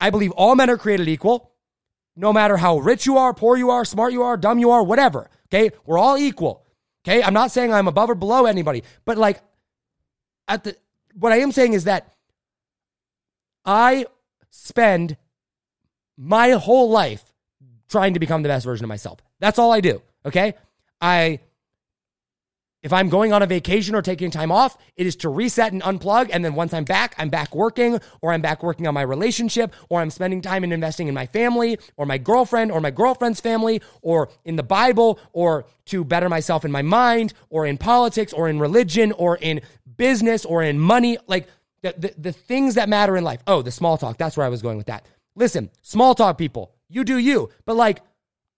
I 0.00 0.10
believe 0.10 0.30
all 0.32 0.54
men 0.54 0.70
are 0.70 0.78
created 0.78 1.08
equal, 1.08 1.52
no 2.16 2.32
matter 2.32 2.56
how 2.56 2.78
rich 2.78 3.06
you 3.06 3.16
are, 3.16 3.32
poor 3.34 3.56
you 3.56 3.70
are, 3.70 3.84
smart 3.84 4.12
you 4.12 4.22
are, 4.22 4.36
dumb 4.36 4.58
you 4.58 4.70
are, 4.70 4.82
whatever. 4.82 5.30
Okay. 5.46 5.70
We're 5.86 5.98
all 5.98 6.18
equal. 6.18 6.64
Okay. 7.04 7.22
I'm 7.22 7.34
not 7.34 7.50
saying 7.50 7.72
I'm 7.72 7.88
above 7.88 8.10
or 8.10 8.14
below 8.14 8.46
anybody, 8.46 8.82
but 9.04 9.18
like 9.18 9.40
at 10.46 10.64
the, 10.64 10.76
what 11.14 11.32
I 11.32 11.38
am 11.38 11.52
saying 11.52 11.72
is 11.72 11.84
that 11.84 12.12
I 13.64 14.06
spend 14.50 15.16
my 16.16 16.50
whole 16.50 16.90
life 16.90 17.24
trying 17.88 18.14
to 18.14 18.20
become 18.20 18.42
the 18.42 18.48
best 18.48 18.64
version 18.64 18.84
of 18.84 18.88
myself. 18.88 19.20
That's 19.40 19.58
all 19.58 19.72
I 19.72 19.80
do. 19.80 20.02
Okay. 20.26 20.54
I, 21.00 21.40
if 22.82 22.92
I'm 22.92 23.08
going 23.08 23.32
on 23.32 23.42
a 23.42 23.46
vacation 23.46 23.94
or 23.94 24.02
taking 24.02 24.30
time 24.30 24.52
off, 24.52 24.76
it 24.96 25.06
is 25.06 25.16
to 25.16 25.28
reset 25.28 25.72
and 25.72 25.82
unplug. 25.82 26.30
And 26.32 26.44
then 26.44 26.54
once 26.54 26.72
I'm 26.72 26.84
back, 26.84 27.14
I'm 27.18 27.28
back 27.28 27.54
working, 27.54 28.00
or 28.20 28.32
I'm 28.32 28.40
back 28.40 28.62
working 28.62 28.86
on 28.86 28.94
my 28.94 29.02
relationship, 29.02 29.74
or 29.88 30.00
I'm 30.00 30.10
spending 30.10 30.40
time 30.40 30.62
and 30.64 30.72
investing 30.72 31.08
in 31.08 31.14
my 31.14 31.26
family, 31.26 31.78
or 31.96 32.06
my 32.06 32.18
girlfriend, 32.18 32.70
or 32.70 32.80
my 32.80 32.90
girlfriend's 32.90 33.40
family, 33.40 33.82
or 34.00 34.28
in 34.44 34.56
the 34.56 34.62
Bible, 34.62 35.18
or 35.32 35.66
to 35.86 36.04
better 36.04 36.28
myself 36.28 36.64
in 36.64 36.70
my 36.70 36.82
mind, 36.82 37.32
or 37.50 37.66
in 37.66 37.78
politics, 37.78 38.32
or 38.32 38.48
in 38.48 38.60
religion, 38.60 39.12
or 39.12 39.36
in 39.36 39.60
business, 39.96 40.44
or 40.44 40.62
in 40.62 40.78
money. 40.78 41.18
Like 41.26 41.48
the, 41.82 41.94
the, 41.98 42.14
the 42.16 42.32
things 42.32 42.76
that 42.76 42.88
matter 42.88 43.16
in 43.16 43.24
life. 43.24 43.42
Oh, 43.46 43.62
the 43.62 43.72
small 43.72 43.98
talk. 43.98 44.18
That's 44.18 44.36
where 44.36 44.46
I 44.46 44.50
was 44.50 44.62
going 44.62 44.76
with 44.76 44.86
that. 44.86 45.04
Listen, 45.34 45.70
small 45.82 46.14
talk 46.14 46.38
people, 46.38 46.72
you 46.88 47.04
do 47.04 47.18
you. 47.18 47.50
But 47.64 47.76
like, 47.76 48.02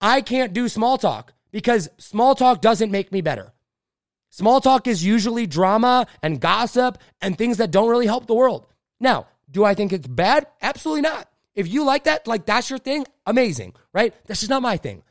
I 0.01 0.23
can't 0.23 0.53
do 0.53 0.69
small 0.69 0.97
talk 0.99 1.33
because 1.51 1.89
small 1.99 2.35
talk 2.35 2.61
doesn't 2.61 2.91
make 2.91 3.13
me 3.13 3.21
better. 3.21 3.53
Small 4.31 4.61
talk 4.61 4.87
is 4.87 5.05
usually 5.05 5.47
drama 5.47 6.07
and 6.23 6.41
gossip 6.41 6.99
and 7.21 7.37
things 7.37 7.59
that 7.59 7.73
don't 7.73 7.91
really 7.91 8.07
help 8.07 8.27
the 8.27 8.35
world. 8.35 8.67
Now, 9.01 9.27
do 9.51 9.65
I 9.65 9.75
think 9.75 9.93
it's 9.93 10.07
bad? 10.07 10.47
Absolutely 10.63 11.03
not. 11.03 11.29
If 11.55 11.69
you 11.69 11.85
like 11.85 12.05
that, 12.05 12.27
like 12.29 12.47
that's 12.47 12.71
your 12.71 12.79
thing, 12.79 13.07
amazing, 13.27 13.75
right? 13.93 14.15
That's 14.27 14.41
just 14.41 14.51
not 14.51 14.63
my 14.63 14.77
thing. 14.77 15.03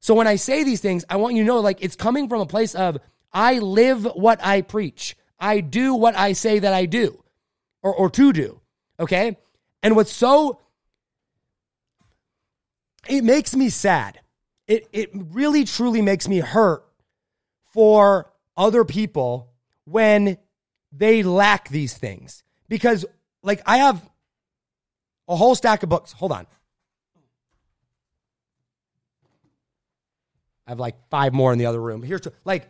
So 0.00 0.14
when 0.14 0.26
I 0.26 0.36
say 0.36 0.62
these 0.62 0.80
things, 0.80 1.04
I 1.08 1.16
want 1.16 1.34
you 1.34 1.42
to 1.42 1.46
know 1.46 1.60
like 1.60 1.82
it's 1.82 1.96
coming 1.96 2.28
from 2.28 2.42
a 2.42 2.46
place 2.46 2.74
of 2.74 2.98
I 3.32 3.58
live 3.58 4.04
what 4.04 4.44
I 4.44 4.60
preach. 4.60 5.16
I 5.38 5.60
do 5.60 5.94
what 5.94 6.16
I 6.16 6.34
say 6.34 6.58
that 6.58 6.74
I 6.74 6.84
do 6.84 7.22
or, 7.82 7.94
or 7.94 8.10
to 8.10 8.32
do. 8.32 8.60
Okay. 8.98 9.38
And 9.82 9.96
what's 9.96 10.12
so, 10.12 10.60
it 13.08 13.24
makes 13.24 13.56
me 13.56 13.70
sad. 13.70 14.20
It, 14.66 14.86
it 14.92 15.10
really 15.14 15.64
truly 15.64 16.02
makes 16.02 16.28
me 16.28 16.40
hurt 16.40 16.84
for 17.72 18.30
other 18.60 18.84
people 18.84 19.50
when 19.84 20.36
they 20.92 21.22
lack 21.22 21.68
these 21.70 21.94
things. 21.94 22.44
Because, 22.68 23.06
like, 23.42 23.62
I 23.66 23.78
have 23.78 24.08
a 25.26 25.34
whole 25.34 25.54
stack 25.54 25.82
of 25.82 25.88
books. 25.88 26.12
Hold 26.12 26.32
on. 26.32 26.46
I 30.66 30.72
have 30.72 30.78
like 30.78 30.94
five 31.08 31.32
more 31.32 31.52
in 31.52 31.58
the 31.58 31.66
other 31.66 31.80
room. 31.80 32.02
Here's 32.02 32.20
like 32.44 32.68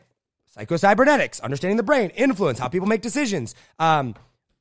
psychocybernetics, 0.57 1.43
understanding 1.43 1.77
the 1.77 1.83
brain, 1.83 2.11
influence, 2.11 2.59
how 2.59 2.69
people 2.69 2.89
make 2.89 3.03
decisions, 3.03 3.55
um, 3.79 4.15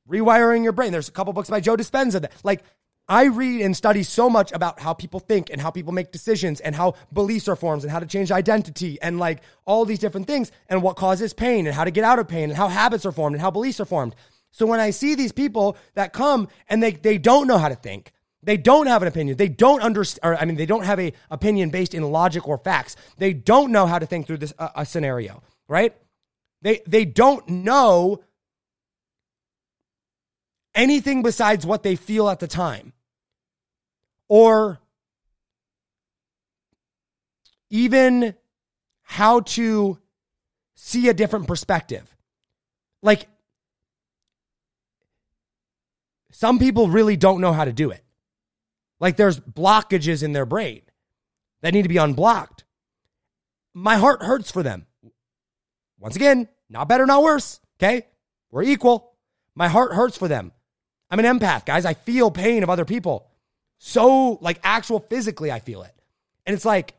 rewiring 0.10 0.63
your 0.63 0.74
brain. 0.74 0.92
There's 0.92 1.08
a 1.08 1.13
couple 1.13 1.32
books 1.32 1.50
by 1.50 1.62
Joe 1.62 1.78
Dispenza 1.78 2.22
that 2.22 2.34
like 2.44 2.63
I 3.10 3.26
read 3.26 3.62
and 3.62 3.76
study 3.76 4.04
so 4.04 4.30
much 4.30 4.52
about 4.52 4.80
how 4.80 4.93
people 4.93 5.19
think 5.19 5.50
and 5.50 5.60
how 5.60 5.72
people 5.72 5.91
make 5.91 6.12
decisions 6.12 6.60
and 6.60 6.76
how 6.76 6.93
beliefs 7.12 7.48
are 7.48 7.56
formed 7.56 7.82
and 7.82 7.91
how 7.91 8.00
to 8.00 8.06
change 8.06 8.32
identity 8.32 9.00
and 9.02 9.17
like 9.17 9.41
all 9.65 9.84
these 9.84 9.98
different 9.98 10.28
things 10.28 10.52
and 10.69 10.84
what 10.84 10.95
causes 10.95 11.34
pain 11.34 11.65
and 11.65 11.76
how 11.76 11.84
to 11.84 11.89
get 11.89 12.04
out 12.04 12.19
of 12.19 12.28
pain 12.28 12.43
and 12.52 12.54
how 12.54 12.67
habits 12.67 13.08
are 13.08 13.12
formed 13.12 13.34
and 13.34 13.41
how 13.41 13.50
beliefs 13.50 13.80
are 13.80 13.86
formed. 13.86 14.15
So 14.52 14.67
when 14.67 14.80
I 14.80 14.91
see 14.91 15.15
these 15.15 15.32
people 15.32 15.76
that 15.95 16.13
come 16.13 16.50
and 16.69 16.84
they, 16.84 16.91
they 16.91 17.17
don't 17.17 17.48
know 17.48 17.58
how 17.58 17.69
to 17.69 17.76
think, 17.76 18.12
they 18.43 18.58
don't 18.58 18.86
have 18.86 19.02
an 19.02 19.08
opinion. 19.08 19.38
They 19.38 19.50
don't 19.50 19.82
understand, 19.82 20.38
I 20.39 20.45
mean, 20.45 20.56
they 20.56 20.67
don't 20.67 20.86
have 20.86 21.00
a 21.00 21.12
opinion 21.32 21.72
based 21.72 21.95
in 21.95 22.04
logic 22.04 22.48
or 22.48 22.60
facts. 22.60 22.95
They 23.17 23.34
don't 23.34 23.72
know 23.72 23.88
how 23.88 23.98
to 23.98 24.06
think 24.06 24.28
through 24.28 24.38
this 24.38 24.54
uh, 24.60 24.69
a 24.76 24.86
scenario, 24.86 25.41
right? 25.67 25.95
They 26.62 26.82
they 26.88 27.06
don't 27.06 27.48
know 27.50 28.24
anything 30.74 31.22
besides 31.22 31.65
what 31.65 31.84
they 31.84 31.95
feel 31.95 32.30
at 32.30 32.39
the 32.39 32.48
time 32.48 32.93
or 34.30 34.80
even 37.70 38.36
how 39.02 39.42
to 39.42 39.98
see 40.76 41.10
a 41.10 41.13
different 41.13 41.48
perspective. 41.48 42.15
Like, 43.02 43.28
some 46.32 46.60
people 46.60 46.88
really 46.88 47.18
don't 47.18 47.42
know 47.42 47.52
how 47.52 47.65
to 47.65 47.74
do 47.74 47.89
it. 47.89 48.04
Like, 49.00 49.18
there's 49.18 49.39
blockages 49.39 50.24
in 50.24 50.32
their 50.34 50.46
brain 50.46 50.82
that 51.62 51.74
need 51.74 51.84
to 51.84 51.89
be 51.89 51.98
unblocked. 51.98 52.63
My 53.74 53.98
heart 53.98 54.22
hurts 54.22 54.52
for 54.52 54.63
them. 54.63 54.86
Once 56.00 56.15
again, 56.15 56.48
not 56.70 56.88
better, 56.88 57.06
not 57.06 57.24
worse. 57.24 57.60
Okay. 57.78 58.06
We're 58.52 58.63
equal. 58.63 59.13
My 59.56 59.68
heart 59.68 59.94
hurts 59.94 60.18
for 60.18 60.28
them. 60.28 60.52
I'm 61.10 61.20
an 61.20 61.39
empath, 61.39 61.65
guys. 61.65 61.86
I 61.86 61.94
feel 61.94 62.32
pain 62.32 62.63
of 62.63 62.70
other 62.70 62.86
people 62.86 63.29
so 63.80 64.38
like 64.42 64.60
actual 64.63 65.00
physically 65.00 65.52
I 65.52 65.60
feel 65.60 65.82
it. 65.82 65.96
And 66.46 66.54
it's 66.54 66.65
like 66.65 66.94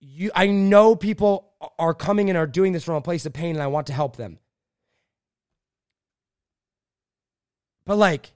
you 0.00 0.30
I 0.34 0.48
know 0.48 0.94
people 0.94 1.48
are 1.78 1.94
coming 1.94 2.28
and 2.28 2.36
are 2.36 2.46
doing 2.46 2.72
this 2.72 2.84
from 2.84 2.96
a 2.96 3.00
place 3.00 3.24
of 3.24 3.32
pain 3.32 3.54
and 3.54 3.62
I 3.62 3.68
want 3.68 3.86
to 3.86 3.92
help 3.92 4.16
them. 4.16 4.38
But 7.86 7.96
like 7.96 8.32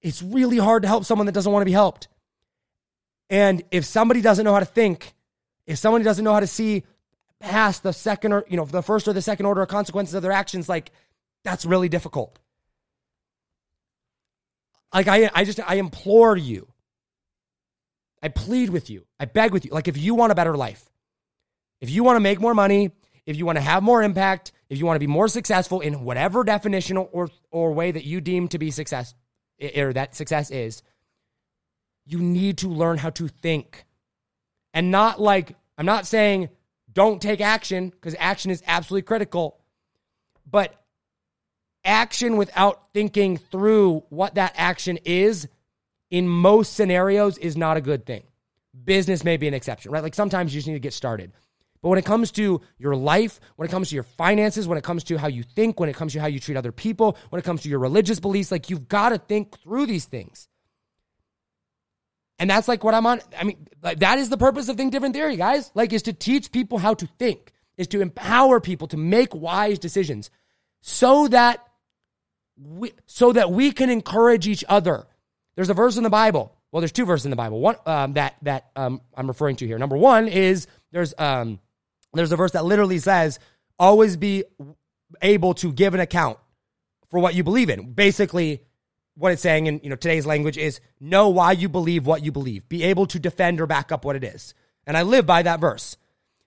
it's 0.00 0.22
really 0.22 0.58
hard 0.58 0.82
to 0.82 0.88
help 0.88 1.04
someone 1.04 1.26
that 1.26 1.32
doesn't 1.32 1.52
want 1.52 1.62
to 1.62 1.66
be 1.66 1.72
helped. 1.72 2.08
And 3.28 3.64
if 3.72 3.84
somebody 3.84 4.20
doesn't 4.20 4.44
know 4.44 4.52
how 4.52 4.60
to 4.60 4.64
think, 4.64 5.14
if 5.66 5.78
somebody 5.78 6.04
doesn't 6.04 6.24
know 6.24 6.32
how 6.32 6.40
to 6.40 6.46
see 6.46 6.84
past 7.40 7.82
the 7.82 7.92
second 7.92 8.32
or 8.32 8.44
you 8.48 8.56
know 8.56 8.64
the 8.64 8.82
first 8.82 9.08
or 9.08 9.12
the 9.12 9.22
second 9.22 9.46
order 9.46 9.62
of 9.62 9.68
consequences 9.68 10.14
of 10.14 10.22
their 10.22 10.32
actions 10.32 10.68
like 10.68 10.90
that's 11.44 11.66
really 11.66 11.88
difficult 11.88 12.38
like 14.94 15.08
I, 15.08 15.30
I 15.34 15.44
just, 15.44 15.60
I 15.60 15.76
implore 15.76 16.36
you. 16.36 16.68
I 18.22 18.28
plead 18.28 18.70
with 18.70 18.90
you. 18.90 19.06
I 19.20 19.26
beg 19.26 19.52
with 19.52 19.64
you. 19.64 19.70
Like 19.70 19.88
if 19.88 19.96
you 19.96 20.14
want 20.14 20.32
a 20.32 20.34
better 20.34 20.56
life, 20.56 20.84
if 21.80 21.90
you 21.90 22.02
want 22.02 22.16
to 22.16 22.20
make 22.20 22.40
more 22.40 22.54
money, 22.54 22.90
if 23.26 23.36
you 23.36 23.44
want 23.44 23.56
to 23.56 23.62
have 23.62 23.82
more 23.82 24.02
impact, 24.02 24.52
if 24.68 24.78
you 24.78 24.86
want 24.86 24.96
to 24.96 25.00
be 25.00 25.06
more 25.06 25.28
successful 25.28 25.80
in 25.80 26.04
whatever 26.04 26.44
definition 26.44 26.96
or 26.96 27.28
or 27.50 27.72
way 27.72 27.90
that 27.92 28.04
you 28.04 28.20
deem 28.20 28.48
to 28.48 28.58
be 28.58 28.70
success 28.70 29.14
or 29.76 29.92
that 29.92 30.14
success 30.14 30.50
is, 30.50 30.82
you 32.04 32.18
need 32.20 32.58
to 32.58 32.68
learn 32.68 32.98
how 32.98 33.10
to 33.10 33.28
think. 33.28 33.84
And 34.72 34.90
not 34.90 35.20
like 35.20 35.56
I'm 35.76 35.86
not 35.86 36.06
saying 36.06 36.48
don't 36.92 37.20
take 37.20 37.40
action 37.40 37.90
because 37.90 38.16
action 38.18 38.50
is 38.50 38.62
absolutely 38.66 39.02
critical, 39.02 39.60
but 40.48 40.74
action 41.86 42.36
without 42.36 42.92
thinking 42.92 43.38
through 43.38 44.04
what 44.10 44.34
that 44.34 44.52
action 44.56 44.98
is 45.04 45.48
in 46.10 46.28
most 46.28 46.74
scenarios 46.74 47.38
is 47.38 47.56
not 47.56 47.76
a 47.76 47.80
good 47.80 48.04
thing. 48.04 48.24
Business 48.84 49.24
may 49.24 49.36
be 49.36 49.48
an 49.48 49.54
exception, 49.54 49.92
right? 49.92 50.02
Like 50.02 50.14
sometimes 50.14 50.54
you 50.54 50.58
just 50.58 50.66
need 50.66 50.74
to 50.74 50.80
get 50.80 50.92
started. 50.92 51.32
But 51.82 51.90
when 51.90 51.98
it 51.98 52.04
comes 52.04 52.32
to 52.32 52.60
your 52.78 52.96
life, 52.96 53.40
when 53.56 53.68
it 53.68 53.70
comes 53.70 53.90
to 53.90 53.94
your 53.94 54.04
finances, 54.04 54.66
when 54.66 54.78
it 54.78 54.84
comes 54.84 55.04
to 55.04 55.18
how 55.18 55.28
you 55.28 55.42
think, 55.42 55.78
when 55.78 55.88
it 55.88 55.96
comes 55.96 56.12
to 56.14 56.20
how 56.20 56.26
you 56.26 56.40
treat 56.40 56.56
other 56.56 56.72
people, 56.72 57.16
when 57.30 57.38
it 57.38 57.44
comes 57.44 57.62
to 57.62 57.68
your 57.68 57.78
religious 57.78 58.20
beliefs, 58.20 58.50
like 58.50 58.70
you've 58.70 58.88
got 58.88 59.10
to 59.10 59.18
think 59.18 59.58
through 59.60 59.86
these 59.86 60.04
things. 60.04 60.48
And 62.38 62.50
that's 62.50 62.68
like 62.68 62.84
what 62.84 62.94
I'm 62.94 63.06
on. 63.06 63.20
I 63.38 63.44
mean, 63.44 63.66
like 63.82 64.00
that 64.00 64.18
is 64.18 64.28
the 64.28 64.36
purpose 64.36 64.68
of 64.68 64.76
Think 64.76 64.92
Different 64.92 65.14
Theory, 65.14 65.36
guys. 65.36 65.70
Like, 65.74 65.92
is 65.92 66.02
to 66.02 66.12
teach 66.12 66.52
people 66.52 66.78
how 66.78 66.94
to 66.94 67.06
think, 67.18 67.52
is 67.78 67.88
to 67.88 68.00
empower 68.00 68.60
people 68.60 68.88
to 68.88 68.96
make 68.96 69.34
wise 69.34 69.78
decisions 69.78 70.30
so 70.80 71.28
that 71.28 71.66
we, 72.60 72.92
so 73.06 73.32
that 73.32 73.50
we 73.50 73.72
can 73.72 73.90
encourage 73.90 74.48
each 74.48 74.64
other. 74.68 75.06
There's 75.54 75.70
a 75.70 75.74
verse 75.74 75.96
in 75.96 76.02
the 76.02 76.10
Bible. 76.10 76.52
Well, 76.72 76.80
there's 76.80 76.92
two 76.92 77.06
verses 77.06 77.26
in 77.26 77.30
the 77.30 77.36
Bible. 77.36 77.60
One 77.60 77.76
um, 77.86 78.14
that 78.14 78.36
that 78.42 78.66
um, 78.76 79.00
I'm 79.14 79.28
referring 79.28 79.56
to 79.56 79.66
here. 79.66 79.78
Number 79.78 79.96
one 79.96 80.28
is 80.28 80.66
there's 80.92 81.14
um, 81.18 81.58
there's 82.12 82.32
a 82.32 82.36
verse 82.36 82.52
that 82.52 82.64
literally 82.64 82.98
says, 82.98 83.38
"Always 83.78 84.16
be 84.16 84.44
able 85.22 85.54
to 85.54 85.72
give 85.72 85.94
an 85.94 86.00
account 86.00 86.38
for 87.08 87.20
what 87.20 87.34
you 87.34 87.44
believe 87.44 87.70
in." 87.70 87.92
Basically, 87.92 88.62
what 89.14 89.32
it's 89.32 89.42
saying 89.42 89.66
in 89.66 89.80
you 89.82 89.90
know 89.90 89.96
today's 89.96 90.26
language 90.26 90.58
is 90.58 90.80
know 91.00 91.28
why 91.28 91.52
you 91.52 91.68
believe 91.68 92.06
what 92.06 92.22
you 92.22 92.32
believe. 92.32 92.68
Be 92.68 92.82
able 92.84 93.06
to 93.06 93.18
defend 93.18 93.60
or 93.60 93.66
back 93.66 93.92
up 93.92 94.04
what 94.04 94.16
it 94.16 94.24
is. 94.24 94.52
And 94.86 94.96
I 94.96 95.02
live 95.02 95.24
by 95.24 95.42
that 95.42 95.60
verse. 95.60 95.96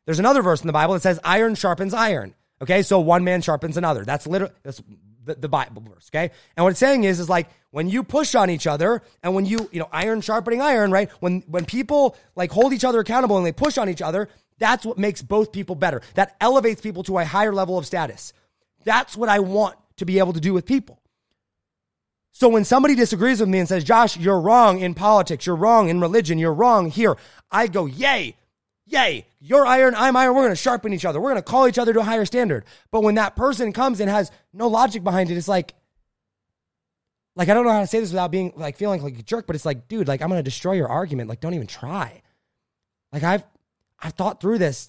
There's 0.05 0.19
another 0.19 0.41
verse 0.41 0.61
in 0.61 0.67
the 0.67 0.73
Bible 0.73 0.93
that 0.93 1.01
says, 1.01 1.19
"Iron 1.23 1.55
sharpens 1.55 1.93
iron." 1.93 2.35
Okay, 2.61 2.83
so 2.83 2.99
one 2.99 3.23
man 3.23 3.41
sharpens 3.41 3.77
another. 3.77 4.03
That's 4.03 4.27
literally 4.27 4.53
that's 4.63 4.81
the, 5.23 5.35
the 5.35 5.49
Bible 5.49 5.81
verse, 5.81 6.09
okay? 6.13 6.31
And 6.55 6.63
what 6.63 6.71
it's 6.71 6.79
saying 6.79 7.03
is, 7.03 7.19
is 7.19 7.29
like 7.29 7.49
when 7.71 7.89
you 7.89 8.03
push 8.03 8.35
on 8.35 8.49
each 8.49 8.67
other 8.67 9.01
and 9.23 9.35
when 9.35 9.45
you, 9.45 9.69
you 9.71 9.79
know, 9.79 9.89
iron 9.91 10.21
sharpening 10.21 10.61
iron, 10.61 10.91
right? 10.91 11.09
When 11.19 11.41
when 11.47 11.65
people 11.65 12.15
like 12.35 12.51
hold 12.51 12.73
each 12.73 12.83
other 12.83 12.99
accountable 12.99 13.37
and 13.37 13.45
they 13.45 13.51
push 13.51 13.77
on 13.77 13.89
each 13.89 14.01
other, 14.01 14.29
that's 14.57 14.85
what 14.85 14.97
makes 14.97 15.21
both 15.21 15.51
people 15.51 15.75
better. 15.75 16.01
That 16.15 16.35
elevates 16.39 16.81
people 16.81 17.03
to 17.03 17.17
a 17.17 17.25
higher 17.25 17.53
level 17.53 17.77
of 17.77 17.85
status. 17.85 18.33
That's 18.83 19.17
what 19.17 19.29
I 19.29 19.39
want 19.39 19.75
to 19.97 20.05
be 20.05 20.19
able 20.19 20.33
to 20.33 20.39
do 20.39 20.53
with 20.53 20.65
people. 20.65 20.99
So 22.31 22.47
when 22.47 22.63
somebody 22.63 22.95
disagrees 22.95 23.39
with 23.39 23.49
me 23.49 23.59
and 23.59 23.67
says, 23.67 23.83
Josh, 23.83 24.15
you're 24.15 24.39
wrong 24.39 24.79
in 24.79 24.93
politics, 24.93 25.45
you're 25.45 25.55
wrong 25.55 25.89
in 25.89 25.99
religion, 25.99 26.37
you're 26.37 26.53
wrong 26.53 26.89
here, 26.89 27.17
I 27.51 27.67
go, 27.67 27.85
yay, 27.85 28.35
Yay, 28.89 29.27
you're 29.39 29.67
iron, 29.67 29.93
I'm 29.95 30.15
iron. 30.15 30.33
We're 30.33 30.41
going 30.41 30.51
to 30.51 30.55
sharpen 30.55 30.93
each 30.93 31.05
other. 31.05 31.21
We're 31.21 31.29
going 31.29 31.43
to 31.43 31.47
call 31.47 31.67
each 31.67 31.77
other 31.77 31.93
to 31.93 31.99
a 31.99 32.03
higher 32.03 32.25
standard. 32.25 32.65
But 32.89 33.03
when 33.03 33.15
that 33.15 33.35
person 33.35 33.71
comes 33.71 33.99
and 33.99 34.09
has 34.09 34.31
no 34.51 34.67
logic 34.67 35.03
behind 35.03 35.29
it, 35.29 35.37
it's 35.37 35.47
like, 35.47 35.75
like 37.35 37.49
I 37.49 37.53
don't 37.53 37.65
know 37.65 37.71
how 37.71 37.81
to 37.81 37.87
say 37.87 37.99
this 37.99 38.09
without 38.09 38.31
being 38.31 38.51
like 38.55 38.77
feeling 38.77 39.03
like 39.03 39.17
a 39.19 39.21
jerk, 39.21 39.45
but 39.45 39.55
it's 39.55 39.65
like, 39.65 39.87
dude, 39.87 40.07
like 40.07 40.21
I'm 40.21 40.29
going 40.29 40.39
to 40.39 40.43
destroy 40.43 40.73
your 40.73 40.87
argument. 40.87 41.29
Like 41.29 41.39
don't 41.39 41.53
even 41.53 41.67
try. 41.67 42.21
Like 43.13 43.23
I've 43.23 43.43
I've 43.99 44.13
thought 44.13 44.41
through 44.41 44.57
this 44.57 44.87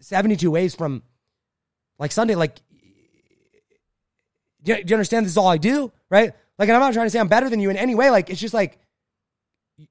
72 0.00 0.50
ways 0.50 0.74
from 0.74 1.02
like 1.98 2.12
Sunday. 2.12 2.34
Like, 2.34 2.56
do 4.62 4.72
you, 4.84 4.94
understand? 4.94 5.26
This 5.26 5.32
is 5.32 5.36
all 5.36 5.46
I 5.46 5.58
do, 5.58 5.92
right? 6.10 6.32
Like, 6.58 6.68
and 6.68 6.76
I'm 6.76 6.80
not 6.80 6.94
trying 6.94 7.06
to 7.06 7.10
say 7.10 7.20
I'm 7.20 7.28
better 7.28 7.50
than 7.50 7.60
you 7.60 7.70
in 7.70 7.76
any 7.76 7.94
way. 7.94 8.10
Like, 8.10 8.30
it's 8.30 8.40
just 8.40 8.54
like 8.54 8.78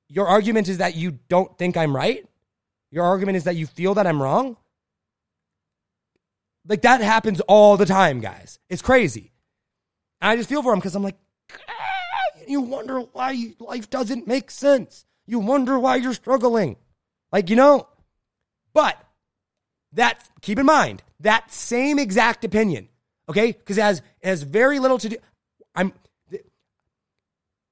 your 0.10 0.28
argument 0.28 0.68
is 0.68 0.80
that 0.80 0.96
you 0.96 1.20
don't 1.30 1.56
think 1.58 1.78
I'm 1.78 1.96
right. 1.96 2.26
Your 2.96 3.04
argument 3.04 3.36
is 3.36 3.44
that 3.44 3.58
you 3.58 3.68
feel 3.68 3.96
that 3.96 4.08
I'm 4.08 4.22
wrong. 4.22 4.56
Like 6.66 6.84
that 6.84 7.02
happens 7.02 7.42
all 7.42 7.76
the 7.76 7.86
time, 7.86 8.22
guys. 8.22 8.58
It's 8.70 8.82
crazy. 8.82 9.34
And 10.22 10.32
I 10.32 10.38
just 10.38 10.48
feel 10.48 10.64
for 10.64 10.72
him 10.72 10.80
because 10.80 10.96
I'm 10.96 11.04
like, 11.04 11.18
"Ah," 11.52 12.40
you 12.48 12.62
wonder 12.62 13.02
why 13.02 13.54
life 13.60 13.90
doesn't 13.90 14.28
make 14.28 14.50
sense. 14.50 15.06
You 15.28 15.40
wonder 15.40 15.78
why 15.78 15.98
you're 15.98 16.14
struggling. 16.14 16.78
Like, 17.34 17.50
you 17.50 17.58
know, 17.58 17.90
but 18.74 18.98
that, 19.92 20.26
keep 20.40 20.58
in 20.58 20.66
mind, 20.66 21.04
that 21.20 21.52
same 21.52 22.00
exact 22.00 22.46
opinion, 22.46 22.88
okay? 23.28 23.52
Because 23.52 23.78
it 23.78 23.82
has, 23.82 23.98
it 24.22 24.28
has 24.28 24.44
very 24.44 24.80
little 24.80 25.00
to 25.00 25.10
do. 25.10 25.18
I'm, 25.76 25.92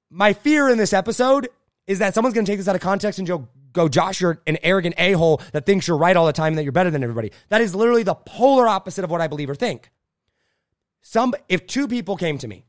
my 0.10 0.34
fear 0.34 0.68
in 0.68 0.78
this 0.78 0.92
episode 0.92 1.48
is 1.88 2.00
that 2.00 2.14
someone's 2.14 2.34
going 2.34 2.46
to 2.46 2.52
take 2.52 2.60
this 2.60 2.68
out 2.68 2.76
of 2.76 2.82
context 2.82 3.20
and 3.20 3.28
go, 3.74 3.90
Josh, 3.90 4.22
you're 4.22 4.42
an 4.48 4.58
arrogant 4.64 4.96
a 4.98 5.14
hole 5.14 5.42
that 5.52 5.66
thinks 5.66 5.88
you're 5.88 5.98
right 5.98 6.16
all 6.16 6.26
the 6.26 6.34
time 6.34 6.50
and 6.54 6.58
that 6.58 6.64
you're 6.64 6.72
better 6.72 6.92
than 6.92 7.04
everybody. 7.04 7.32
That 7.50 7.62
is 7.62 7.76
literally 7.76 8.04
the 8.04 8.16
polar 8.16 8.68
opposite 8.68 9.04
of 9.04 9.12
what 9.12 9.22
I 9.22 9.28
believe 9.28 9.50
or 9.50 9.56
think. 9.56 9.90
Some, 11.02 11.34
if 11.50 11.68
two 11.68 11.88
people 11.88 12.16
came 12.16 12.38
to 12.38 12.48
me 12.48 12.66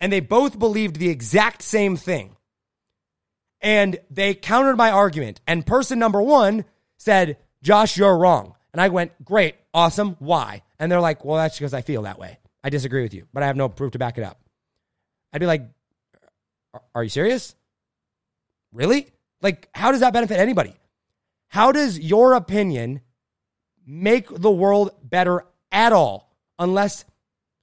and 0.00 0.12
they 0.12 0.20
both 0.20 0.58
believed 0.58 0.96
the 0.96 1.08
exact 1.08 1.62
same 1.62 1.96
thing 1.96 2.36
and 3.60 3.98
they 4.10 4.34
countered 4.34 4.76
my 4.76 4.90
argument, 4.90 5.40
and 5.46 5.64
person 5.64 5.98
number 5.98 6.20
one 6.20 6.64
said, 6.98 7.38
Josh, 7.62 7.96
you're 7.96 8.16
wrong. 8.16 8.54
And 8.72 8.80
I 8.80 8.88
went, 8.88 9.12
great, 9.24 9.54
awesome, 9.72 10.16
why? 10.18 10.62
And 10.78 10.92
they're 10.92 11.00
like, 11.00 11.24
well, 11.24 11.38
that's 11.38 11.58
because 11.58 11.72
I 11.72 11.80
feel 11.80 12.02
that 12.02 12.18
way. 12.18 12.38
I 12.62 12.70
disagree 12.70 13.02
with 13.02 13.14
you, 13.14 13.26
but 13.32 13.42
I 13.42 13.46
have 13.46 13.56
no 13.56 13.68
proof 13.68 13.92
to 13.92 13.98
back 13.98 14.18
it 14.18 14.24
up. 14.24 14.38
I'd 15.32 15.40
be 15.40 15.46
like, 15.46 15.62
"Are- 16.72 16.82
are 16.94 17.02
you 17.02 17.10
serious? 17.10 17.54
Really? 18.74 19.06
Like, 19.40 19.68
how 19.72 19.92
does 19.92 20.00
that 20.00 20.12
benefit 20.12 20.38
anybody? 20.38 20.74
How 21.48 21.72
does 21.72 21.98
your 21.98 22.34
opinion 22.34 23.00
make 23.86 24.28
the 24.28 24.50
world 24.50 24.90
better 25.02 25.44
at 25.72 25.92
all? 25.92 26.36
Unless, 26.58 27.04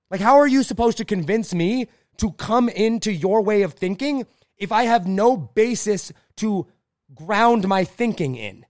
like, 0.09 0.21
how 0.21 0.37
are 0.37 0.47
you 0.47 0.63
supposed 0.63 0.97
to 0.97 1.05
convince 1.05 1.53
me 1.53 1.87
to 2.17 2.31
come 2.31 2.69
into 2.69 3.11
your 3.11 3.41
way 3.41 3.63
of 3.63 3.73
thinking 3.73 4.25
if 4.57 4.71
I 4.71 4.83
have 4.83 5.05
no 5.05 5.35
basis 5.35 6.11
to 6.37 6.67
ground 7.13 7.67
my 7.67 7.83
thinking 7.83 8.35
in? 8.35 8.65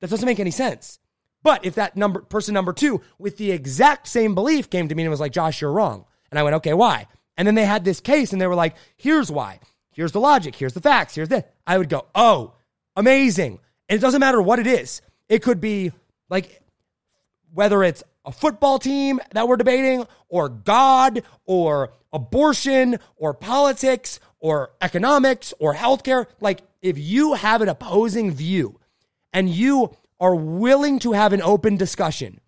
That 0.00 0.10
doesn't 0.10 0.26
make 0.26 0.40
any 0.40 0.50
sense. 0.50 0.98
But 1.42 1.64
if 1.64 1.76
that 1.76 1.96
number 1.96 2.20
person 2.20 2.54
number 2.54 2.72
two 2.72 3.00
with 3.18 3.38
the 3.38 3.52
exact 3.52 4.08
same 4.08 4.34
belief 4.34 4.68
came 4.68 4.88
to 4.88 4.94
me 4.94 5.04
and 5.04 5.10
was 5.10 5.20
like, 5.20 5.32
Josh, 5.32 5.60
you're 5.60 5.72
wrong. 5.72 6.04
And 6.30 6.38
I 6.38 6.42
went, 6.42 6.56
okay, 6.56 6.74
why? 6.74 7.06
And 7.36 7.46
then 7.46 7.54
they 7.54 7.64
had 7.64 7.84
this 7.84 8.00
case 8.00 8.32
and 8.32 8.42
they 8.42 8.46
were 8.46 8.54
like, 8.54 8.76
here's 8.96 9.30
why. 9.30 9.60
Here's 9.96 10.12
the 10.12 10.20
logic. 10.20 10.54
Here's 10.54 10.74
the 10.74 10.82
facts. 10.82 11.14
Here's 11.14 11.30
this. 11.30 11.42
I 11.66 11.78
would 11.78 11.88
go, 11.88 12.04
oh, 12.14 12.52
amazing. 12.96 13.58
And 13.88 13.96
it 13.96 14.02
doesn't 14.02 14.20
matter 14.20 14.42
what 14.42 14.58
it 14.58 14.66
is. 14.66 15.00
It 15.30 15.42
could 15.42 15.58
be 15.58 15.90
like 16.28 16.60
whether 17.54 17.82
it's 17.82 18.04
a 18.26 18.30
football 18.30 18.78
team 18.78 19.20
that 19.32 19.48
we're 19.48 19.56
debating, 19.56 20.06
or 20.28 20.50
God, 20.50 21.22
or 21.46 21.94
abortion, 22.12 22.98
or 23.16 23.32
politics, 23.32 24.20
or 24.38 24.72
economics, 24.82 25.54
or 25.60 25.72
healthcare. 25.74 26.26
Like, 26.40 26.60
if 26.82 26.98
you 26.98 27.32
have 27.32 27.62
an 27.62 27.70
opposing 27.70 28.32
view 28.32 28.78
and 29.32 29.48
you 29.48 29.96
are 30.20 30.34
willing 30.34 30.98
to 30.98 31.12
have 31.12 31.32
an 31.32 31.40
open 31.40 31.78
discussion 31.78 32.40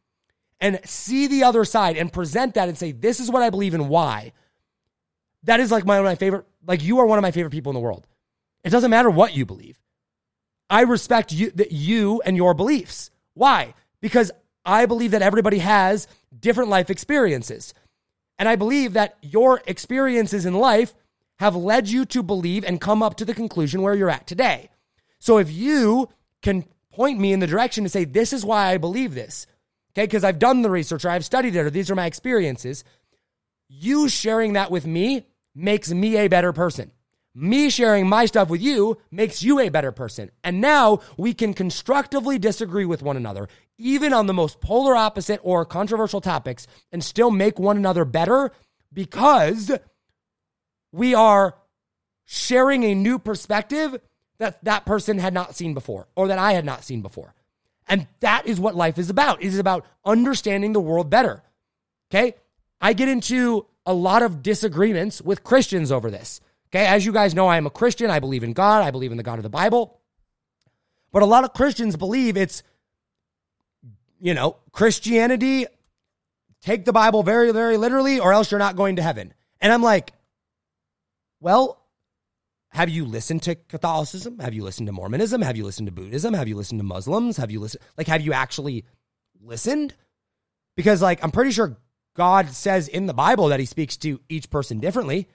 and 0.60 0.80
see 0.84 1.28
the 1.28 1.44
other 1.44 1.64
side 1.64 1.96
and 1.96 2.12
present 2.12 2.54
that 2.54 2.68
and 2.68 2.76
say, 2.76 2.92
this 2.92 3.20
is 3.20 3.30
what 3.30 3.42
I 3.42 3.48
believe 3.48 3.72
and 3.72 3.88
why, 3.88 4.32
that 5.44 5.60
is 5.60 5.70
like 5.70 5.86
my, 5.86 6.02
my 6.02 6.16
favorite, 6.16 6.44
like, 6.68 6.84
you 6.84 7.00
are 7.00 7.06
one 7.06 7.18
of 7.18 7.22
my 7.22 7.32
favorite 7.32 7.50
people 7.50 7.70
in 7.70 7.74
the 7.74 7.80
world. 7.80 8.06
It 8.62 8.70
doesn't 8.70 8.90
matter 8.90 9.10
what 9.10 9.34
you 9.34 9.44
believe. 9.46 9.80
I 10.70 10.82
respect 10.82 11.32
you, 11.32 11.50
that 11.52 11.72
you 11.72 12.20
and 12.24 12.36
your 12.36 12.54
beliefs. 12.54 13.10
Why? 13.34 13.74
Because 14.00 14.30
I 14.64 14.86
believe 14.86 15.12
that 15.12 15.22
everybody 15.22 15.58
has 15.58 16.06
different 16.38 16.68
life 16.68 16.90
experiences. 16.90 17.72
And 18.38 18.48
I 18.48 18.56
believe 18.56 18.92
that 18.92 19.16
your 19.22 19.62
experiences 19.66 20.44
in 20.44 20.54
life 20.54 20.94
have 21.38 21.56
led 21.56 21.88
you 21.88 22.04
to 22.04 22.22
believe 22.22 22.64
and 22.64 22.80
come 22.80 23.02
up 23.02 23.16
to 23.16 23.24
the 23.24 23.34
conclusion 23.34 23.80
where 23.80 23.94
you're 23.94 24.10
at 24.10 24.26
today. 24.26 24.68
So 25.18 25.38
if 25.38 25.50
you 25.50 26.08
can 26.42 26.64
point 26.92 27.18
me 27.18 27.32
in 27.32 27.40
the 27.40 27.46
direction 27.46 27.84
to 27.84 27.90
say, 27.90 28.04
this 28.04 28.32
is 28.32 28.44
why 28.44 28.66
I 28.66 28.76
believe 28.76 29.14
this, 29.14 29.46
okay, 29.92 30.04
because 30.04 30.24
I've 30.24 30.38
done 30.38 30.62
the 30.62 30.70
research 30.70 31.04
or 31.04 31.10
I've 31.10 31.24
studied 31.24 31.56
it 31.56 31.60
or 31.60 31.70
these 31.70 31.90
are 31.90 31.96
my 31.96 32.06
experiences, 32.06 32.84
you 33.68 34.08
sharing 34.08 34.52
that 34.52 34.70
with 34.70 34.86
me 34.86 35.26
makes 35.54 35.92
me 35.92 36.16
a 36.16 36.28
better 36.28 36.52
person. 36.52 36.90
Me 37.34 37.70
sharing 37.70 38.08
my 38.08 38.26
stuff 38.26 38.48
with 38.48 38.60
you 38.60 38.98
makes 39.10 39.42
you 39.42 39.60
a 39.60 39.68
better 39.68 39.92
person. 39.92 40.30
And 40.42 40.60
now 40.60 41.00
we 41.16 41.34
can 41.34 41.54
constructively 41.54 42.38
disagree 42.38 42.84
with 42.84 43.02
one 43.02 43.16
another, 43.16 43.48
even 43.78 44.12
on 44.12 44.26
the 44.26 44.34
most 44.34 44.60
polar 44.60 44.96
opposite 44.96 45.40
or 45.42 45.64
controversial 45.64 46.20
topics, 46.20 46.66
and 46.90 47.04
still 47.04 47.30
make 47.30 47.58
one 47.58 47.76
another 47.76 48.04
better 48.04 48.50
because 48.92 49.70
we 50.90 51.14
are 51.14 51.54
sharing 52.24 52.84
a 52.84 52.94
new 52.94 53.18
perspective 53.18 54.00
that 54.38 54.62
that 54.64 54.84
person 54.84 55.18
had 55.18 55.34
not 55.34 55.54
seen 55.54 55.74
before 55.74 56.08
or 56.16 56.28
that 56.28 56.38
I 56.38 56.54
had 56.54 56.64
not 56.64 56.84
seen 56.84 57.02
before. 57.02 57.34
And 57.86 58.06
that 58.20 58.46
is 58.46 58.60
what 58.60 58.76
life 58.76 58.98
is 58.98 59.10
about. 59.10 59.42
It 59.42 59.46
is 59.46 59.58
about 59.58 59.86
understanding 60.04 60.72
the 60.72 60.80
world 60.80 61.08
better. 61.08 61.42
Okay? 62.10 62.34
I 62.80 62.92
get 62.92 63.08
into 63.08 63.66
a 63.88 63.94
lot 63.94 64.22
of 64.22 64.42
disagreements 64.42 65.22
with 65.22 65.42
Christians 65.42 65.90
over 65.90 66.10
this. 66.10 66.42
Okay? 66.68 66.86
As 66.86 67.06
you 67.06 67.12
guys 67.12 67.34
know, 67.34 67.48
I 67.48 67.56
am 67.56 67.66
a 67.66 67.70
Christian. 67.70 68.10
I 68.10 68.20
believe 68.20 68.44
in 68.44 68.52
God. 68.52 68.84
I 68.84 68.90
believe 68.90 69.10
in 69.10 69.16
the 69.16 69.22
God 69.22 69.38
of 69.38 69.42
the 69.42 69.48
Bible. 69.48 69.98
But 71.10 71.22
a 71.22 71.26
lot 71.26 71.44
of 71.44 71.54
Christians 71.54 71.96
believe 71.96 72.36
it's, 72.36 72.62
you 74.20 74.34
know, 74.34 74.58
Christianity, 74.72 75.64
take 76.60 76.84
the 76.84 76.92
Bible 76.92 77.22
very, 77.22 77.50
very 77.50 77.78
literally, 77.78 78.20
or 78.20 78.34
else 78.34 78.50
you're 78.50 78.58
not 78.58 78.76
going 78.76 78.96
to 78.96 79.02
heaven. 79.02 79.32
And 79.58 79.72
I'm 79.72 79.82
like, 79.82 80.12
well, 81.40 81.82
have 82.68 82.90
you 82.90 83.06
listened 83.06 83.44
to 83.44 83.54
Catholicism? 83.54 84.38
Have 84.40 84.52
you 84.52 84.64
listened 84.64 84.88
to 84.88 84.92
Mormonism? 84.92 85.40
Have 85.40 85.56
you 85.56 85.64
listened 85.64 85.86
to 85.86 85.92
Buddhism? 85.92 86.34
Have 86.34 86.46
you 86.46 86.56
listened 86.56 86.78
to 86.80 86.84
Muslims? 86.84 87.38
Have 87.38 87.50
you 87.50 87.60
listened? 87.60 87.82
Like, 87.96 88.08
have 88.08 88.20
you 88.20 88.34
actually 88.34 88.84
listened? 89.40 89.94
Because, 90.76 91.00
like, 91.00 91.24
I'm 91.24 91.30
pretty 91.30 91.52
sure 91.52 91.78
God 92.18 92.50
says 92.50 92.88
in 92.88 93.06
the 93.06 93.14
Bible 93.14 93.48
that 93.48 93.60
he 93.60 93.64
speaks 93.64 93.96
to 93.98 94.20
each 94.28 94.50
person 94.50 94.80
differently. 94.80 95.28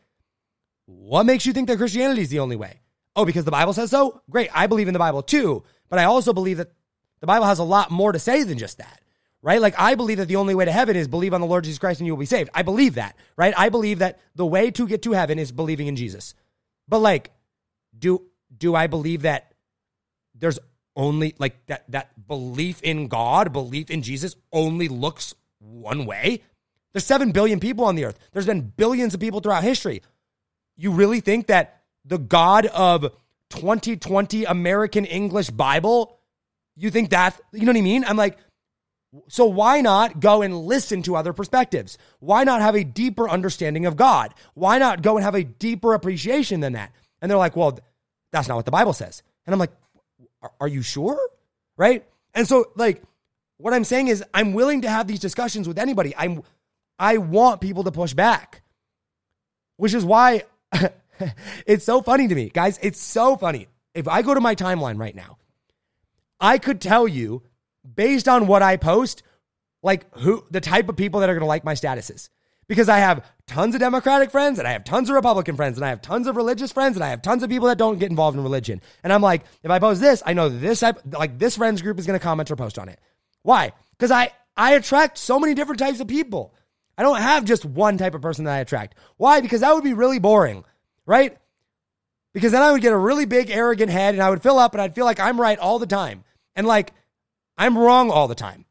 What 0.86 1.26
makes 1.26 1.46
you 1.46 1.54
think 1.54 1.70
that 1.70 1.78
Christianity 1.78 2.22
is 2.22 2.30
the 2.30 2.40
only 2.40 2.58
way? 2.58 2.82
Oh, 3.16 3.24
because 3.24 3.46
the 3.46 3.52
Bible 3.52 3.72
says 3.72 3.90
so? 3.90 4.22
Great. 4.30 4.50
I 4.54 4.68
believe 4.68 4.90
in 4.90 4.94
the 4.94 5.00
Bible 5.00 5.24
too. 5.24 5.64
But 5.90 6.00
I 6.00 6.04
also 6.04 6.34
believe 6.34 6.58
that 6.58 6.74
the 7.22 7.28
Bible 7.28 7.46
has 7.46 7.60
a 7.60 7.64
lot 7.64 7.90
more 7.90 8.12
to 8.12 8.20
say 8.20 8.44
than 8.44 8.58
just 8.58 8.80
that, 8.80 9.02
right? 9.42 9.62
Like, 9.62 9.76
I 9.78 9.96
believe 9.96 10.18
that 10.18 10.28
the 10.28 10.36
only 10.36 10.56
way 10.56 10.66
to 10.66 10.74
heaven 10.74 10.98
is 10.98 11.08
believe 11.08 11.34
on 11.34 11.40
the 11.40 11.48
Lord 11.48 11.64
Jesus 11.64 11.80
Christ 11.80 12.02
and 12.02 12.08
you 12.08 12.12
will 12.12 12.20
be 12.20 12.26
saved. 12.26 12.50
I 12.54 12.64
believe 12.64 12.96
that, 12.96 13.16
right? 13.38 13.54
I 13.56 13.70
believe 13.70 14.00
that 14.00 14.20
the 14.36 14.46
way 14.46 14.70
to 14.72 14.86
get 14.86 15.04
to 15.04 15.14
heaven 15.14 15.40
is 15.40 15.54
believing 15.54 15.88
in 15.88 15.96
Jesus. 15.96 16.36
But 16.90 17.00
like, 17.00 17.32
do 17.98 18.24
do 18.56 18.76
I 18.76 18.88
believe 18.88 19.22
that 19.22 19.54
there's 20.36 20.60
only 20.98 21.34
like 21.40 21.66
that 21.68 21.90
that 21.92 22.28
belief 22.28 22.82
in 22.82 23.08
God, 23.08 23.54
belief 23.54 23.90
in 23.90 24.02
Jesus 24.02 24.36
only 24.52 24.90
looks 24.90 25.34
one 25.60 26.06
way? 26.06 26.42
There's 26.94 27.06
7 27.06 27.32
billion 27.32 27.60
people 27.60 27.86
on 27.86 27.96
the 27.96 28.06
earth. 28.06 28.20
There's 28.32 28.46
been 28.46 28.62
billions 28.62 29.14
of 29.14 29.20
people 29.20 29.40
throughout 29.40 29.64
history. 29.64 30.02
You 30.78 30.92
really 30.92 31.20
think 31.20 31.48
that 31.48 31.82
the 32.06 32.18
God 32.18 32.66
of 32.68 33.12
2020 33.50 34.46
American 34.46 35.06
English 35.06 35.50
Bible, 35.50 36.20
you 36.76 36.90
think 36.90 37.10
that, 37.12 37.40
you 37.52 37.66
know 37.66 37.72
what 37.72 37.78
I 37.78 37.82
mean? 37.82 38.06
I'm 38.06 38.18
like, 38.18 38.38
so 39.28 39.46
why 39.46 39.82
not 39.82 40.20
go 40.20 40.42
and 40.42 40.66
listen 40.66 41.04
to 41.04 41.16
other 41.16 41.34
perspectives? 41.34 41.98
Why 42.20 42.44
not 42.44 42.62
have 42.62 42.76
a 42.76 42.84
deeper 42.84 43.30
understanding 43.30 43.86
of 43.86 43.96
God? 43.96 44.34
Why 44.56 44.80
not 44.80 45.02
go 45.02 45.18
and 45.18 45.24
have 45.24 45.36
a 45.36 45.44
deeper 45.44 45.94
appreciation 45.94 46.62
than 46.62 46.74
that? 46.74 46.92
And 47.22 47.30
they're 47.30 47.38
like, 47.38 47.56
well, 47.56 47.80
that's 48.32 48.48
not 48.48 48.56
what 48.56 48.66
the 48.66 48.72
Bible 48.72 48.94
says. 48.94 49.22
And 49.46 49.54
I'm 49.54 49.60
like, 49.60 49.72
are, 50.60 50.68
you 50.68 50.82
sure? 50.82 51.20
Right? 51.78 52.06
And 52.34 52.48
so 52.48 52.66
like 52.76 53.04
what 53.58 53.74
I'm 53.74 53.84
saying 53.84 54.08
is 54.08 54.24
I'm 54.34 54.54
willing 54.54 54.82
to 54.82 54.90
have 54.90 55.08
these 55.08 55.20
discussions 55.20 55.68
with 55.68 55.78
anybody. 55.78 56.14
I'm 56.18 56.44
I 57.04 57.18
want 57.18 57.60
people 57.60 57.84
to 57.84 57.92
push 57.92 58.14
back. 58.14 58.62
Which 59.76 59.94
is 59.94 60.06
why 60.06 60.44
it's 61.68 61.84
so 61.84 62.02
funny 62.02 62.30
to 62.30 62.34
me. 62.34 62.48
Guys, 62.48 62.80
it's 62.82 63.02
so 63.02 63.36
funny. 63.36 63.68
If 63.94 64.08
I 64.08 64.22
go 64.22 64.34
to 64.34 64.40
my 64.40 64.56
timeline 64.56 64.98
right 64.98 65.14
now, 65.14 65.38
I 66.40 66.60
could 66.60 66.80
tell 66.80 67.06
you 67.06 67.44
based 67.84 68.30
on 68.30 68.48
what 68.48 68.62
I 68.62 68.78
post, 68.78 69.22
like 69.82 70.06
who 70.20 70.46
the 70.50 70.62
type 70.62 70.88
of 70.88 70.96
people 70.96 71.20
that 71.20 71.30
are 71.30 71.34
going 71.34 71.42
to 71.42 71.46
like 71.46 71.66
my 71.66 71.74
statuses. 71.74 72.30
Because 72.70 72.88
I 72.88 73.00
have 73.00 73.26
tons 73.48 73.76
of 73.76 73.82
Democratic 73.82 74.32
friends 74.32 74.58
and 74.58 74.66
I 74.66 74.72
have 74.72 74.86
tons 74.86 75.10
of 75.10 75.16
Republican 75.16 75.58
friends 75.58 75.78
and 75.78 75.86
I 75.86 75.90
have 75.90 76.02
tons 76.02 76.28
of 76.28 76.38
religious 76.38 76.72
friends 76.72 76.96
and 76.96 77.04
I 77.04 77.10
have 77.10 77.22
tons 77.22 77.44
of 77.44 77.50
people 77.50 77.68
that 77.68 77.78
don't 77.78 78.00
get 78.00 78.12
involved 78.12 78.38
in 78.38 78.44
religion. 78.44 78.80
And 79.04 79.12
I'm 79.12 79.22
like, 79.22 79.42
if 79.62 79.70
I 79.70 79.80
post 79.80 80.00
this, 80.00 80.24
I 80.26 80.32
know 80.32 80.48
this 80.48 80.80
type, 80.80 81.00
like 81.12 81.38
this 81.38 81.58
friends 81.58 81.82
group 81.82 82.00
is 82.00 82.08
going 82.08 82.18
to 82.18 82.24
comment 82.24 82.50
or 82.50 82.56
post 82.56 82.80
on 82.80 82.88
it. 82.88 83.02
Why? 83.42 83.74
Because 83.92 84.12
I, 84.12 84.32
I 84.56 84.76
attract 84.76 85.18
so 85.18 85.38
many 85.38 85.54
different 85.54 85.80
types 85.80 86.00
of 86.00 86.08
people. 86.08 86.54
I 86.98 87.04
don't 87.04 87.22
have 87.22 87.46
just 87.46 87.66
one 87.66 87.98
type 87.98 88.14
of 88.14 88.22
person 88.22 88.46
that 88.46 88.56
I 88.56 88.60
attract. 88.60 88.96
Why? 89.18 89.42
Because 89.42 89.62
that 89.62 89.74
would 89.74 89.84
be 89.84 89.94
really 89.94 90.20
boring, 90.20 90.64
right? 91.06 91.38
Because 92.34 92.52
then 92.52 92.62
I 92.62 92.72
would 92.72 92.82
get 92.82 92.94
a 92.94 92.98
really 92.98 93.26
big, 93.26 93.50
arrogant 93.50 93.92
head 93.92 94.14
and 94.14 94.24
I 94.24 94.30
would 94.30 94.44
fill 94.44 94.60
up 94.60 94.74
and 94.74 94.82
I'd 94.82 94.96
feel 94.96 95.06
like 95.06 95.20
I'm 95.20 95.40
right 95.40 95.60
all 95.60 95.80
the 95.80 95.86
time. 95.86 96.24
And 96.56 96.68
like, 96.68 96.92
I'm 97.58 97.78
wrong 97.78 98.12
all 98.12 98.28
the 98.28 98.36
time. 98.36 98.66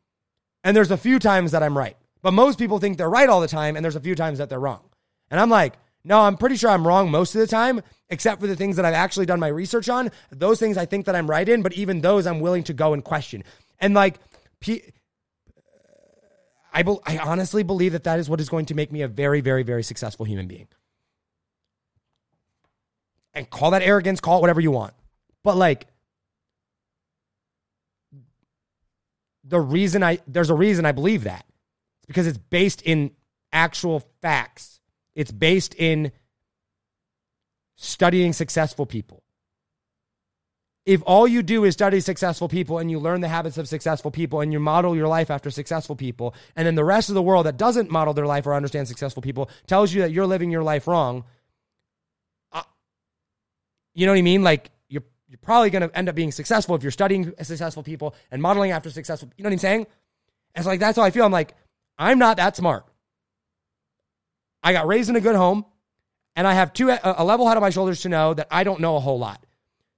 And 0.65 0.77
there's 0.77 0.91
a 0.91 0.97
few 0.97 1.19
times 1.19 1.53
that 1.53 1.63
I'm 1.63 1.77
right. 1.77 1.97
But 2.23 2.33
most 2.33 2.59
people 2.59 2.79
think 2.79 2.99
they're 2.99 3.11
right 3.11 3.29
all 3.29 3.41
the 3.41 3.49
time, 3.49 3.75
and 3.75 3.85
there's 3.85 3.97
a 3.97 4.01
few 4.01 4.15
times 4.15 4.39
that 4.39 4.49
they're 4.49 4.61
wrong. 4.61 4.83
And 5.31 5.41
I'm 5.41 5.51
like, 5.51 5.75
no, 6.05 6.21
I'm 6.21 6.37
pretty 6.37 6.57
sure 6.57 6.71
I'm 6.71 6.87
wrong 6.87 7.11
most 7.11 7.35
of 7.35 7.41
the 7.41 7.47
time, 7.47 7.81
except 8.11 8.41
for 8.41 8.47
the 8.47 8.57
things 8.57 8.77
that 8.77 8.85
I've 8.85 8.95
actually 8.95 9.27
done 9.27 9.41
my 9.41 9.49
research 9.49 9.89
on. 9.89 10.11
Those 10.31 10.61
things 10.61 10.77
I 10.77 10.87
think 10.87 11.07
that 11.07 11.17
I'm 11.17 11.29
right 11.29 11.49
in, 11.49 11.63
but 11.63 11.73
even 11.73 12.01
those 12.01 12.27
I'm 12.27 12.41
willing 12.41 12.63
to 12.65 12.73
go 12.73 12.93
and 12.93 13.03
question. 13.03 13.43
And 13.81 13.95
like, 13.95 14.19
I, 16.73 16.83
be- 16.83 16.99
I 17.05 17.19
honestly 17.19 17.63
believe 17.63 17.93
that 17.93 18.05
that 18.05 18.19
is 18.19 18.29
what 18.29 18.41
is 18.41 18.49
going 18.49 18.67
to 18.67 18.75
make 18.75 18.91
me 18.91 19.03
a 19.03 19.09
very, 19.09 19.41
very, 19.41 19.63
very 19.63 19.83
successful 19.83 20.25
human 20.25 20.47
being. 20.47 20.69
And 23.35 23.49
call 23.49 23.71
that 23.73 23.83
arrogance, 23.83 24.21
call 24.21 24.39
it 24.39 24.41
whatever 24.41 24.61
you 24.61 24.71
want. 24.71 24.95
But 25.43 25.57
like, 25.57 25.87
the 29.45 29.61
reason 29.61 30.03
I, 30.03 30.19
there's 30.27 30.51
a 30.51 30.55
reason 30.55 30.87
I 30.87 30.93
believe 30.93 31.25
that. 31.25 31.45
It's 31.99 32.07
because 32.07 32.27
it's 32.27 32.39
based 32.39 32.83
in 32.83 33.13
actual 33.53 34.01
facts. 34.21 34.81
It's 35.15 35.33
based 35.33 35.75
in 35.75 36.13
studying 37.77 38.33
successful 38.33 38.87
people. 38.87 39.22
If 40.85 41.01
all 41.07 41.29
you 41.29 41.43
do 41.43 41.65
is 41.65 41.75
study 41.75 42.01
successful 42.01 42.49
people 42.49 42.79
and 42.79 42.91
you 42.91 42.99
learn 42.99 43.21
the 43.21 43.29
habits 43.29 43.57
of 43.57 43.69
successful 43.69 44.11
people 44.11 44.41
and 44.41 44.53
you 44.53 44.59
model 44.59 44.97
your 44.97 45.07
life 45.07 45.31
after 45.31 45.49
successful 45.51 45.95
people, 45.95 46.35
and 46.57 46.67
then 46.67 46.75
the 46.75 46.85
rest 46.85 47.09
of 47.09 47.15
the 47.15 47.23
world 47.23 47.47
that 47.47 47.57
doesn't 47.57 47.89
model 47.89 48.15
their 48.15 48.27
life 48.27 48.47
or 48.47 48.55
understand 48.55 48.89
successful 48.89 49.23
people 49.23 49.49
tells 49.67 49.93
you 49.93 50.03
that 50.03 50.11
you're 50.11 50.27
living 50.27 50.51
your 50.51 50.65
life 50.65 50.89
wrong, 50.89 51.23
uh, 52.51 52.63
you 53.95 54.07
know 54.07 54.13
what 54.13 54.19
I 54.19 54.23
mean? 54.23 54.43
Like, 54.43 54.71
you're, 54.89 55.05
you're 55.29 55.39
probably 55.39 55.71
going 55.71 55.89
to 55.89 55.97
end 55.97 56.09
up 56.09 56.17
being 56.17 56.33
successful 56.33 56.75
if 56.75 56.83
you're 56.83 56.91
studying 56.91 57.33
successful 57.43 57.85
people 57.85 58.17
and 58.33 58.43
modeling 58.43 58.73
after 58.73 58.91
successful 58.91 59.31
You 59.37 59.45
know 59.45 59.49
what 59.51 59.55
I'm 59.55 59.59
saying? 59.59 59.87
And 60.57 60.65
so, 60.65 60.71
like, 60.71 60.81
that's 60.81 60.97
how 60.97 61.05
I 61.05 61.11
feel. 61.11 61.25
I'm 61.25 61.33
like, 61.33 61.55
I'm 61.97 62.19
not 62.19 62.39
that 62.39 62.57
smart. 62.57 62.85
I 64.65 64.73
got 64.73 64.89
raised 64.89 65.11
in 65.11 65.17
a 65.17 65.21
good 65.21 65.37
home, 65.37 65.65
and 66.35 66.47
I 66.47 66.55
have 66.55 66.73
two 66.73 66.91
a 66.91 67.25
level 67.25 67.47
head 67.47 67.57
on 67.57 67.61
my 67.61 67.71
shoulders 67.71 68.01
to 68.03 68.09
know 68.09 68.35
that 68.35 68.49
I 68.51 68.65
don't 68.65 68.81
know 68.81 68.97
a 68.97 69.01
whole 69.01 69.19
lot. 69.19 69.42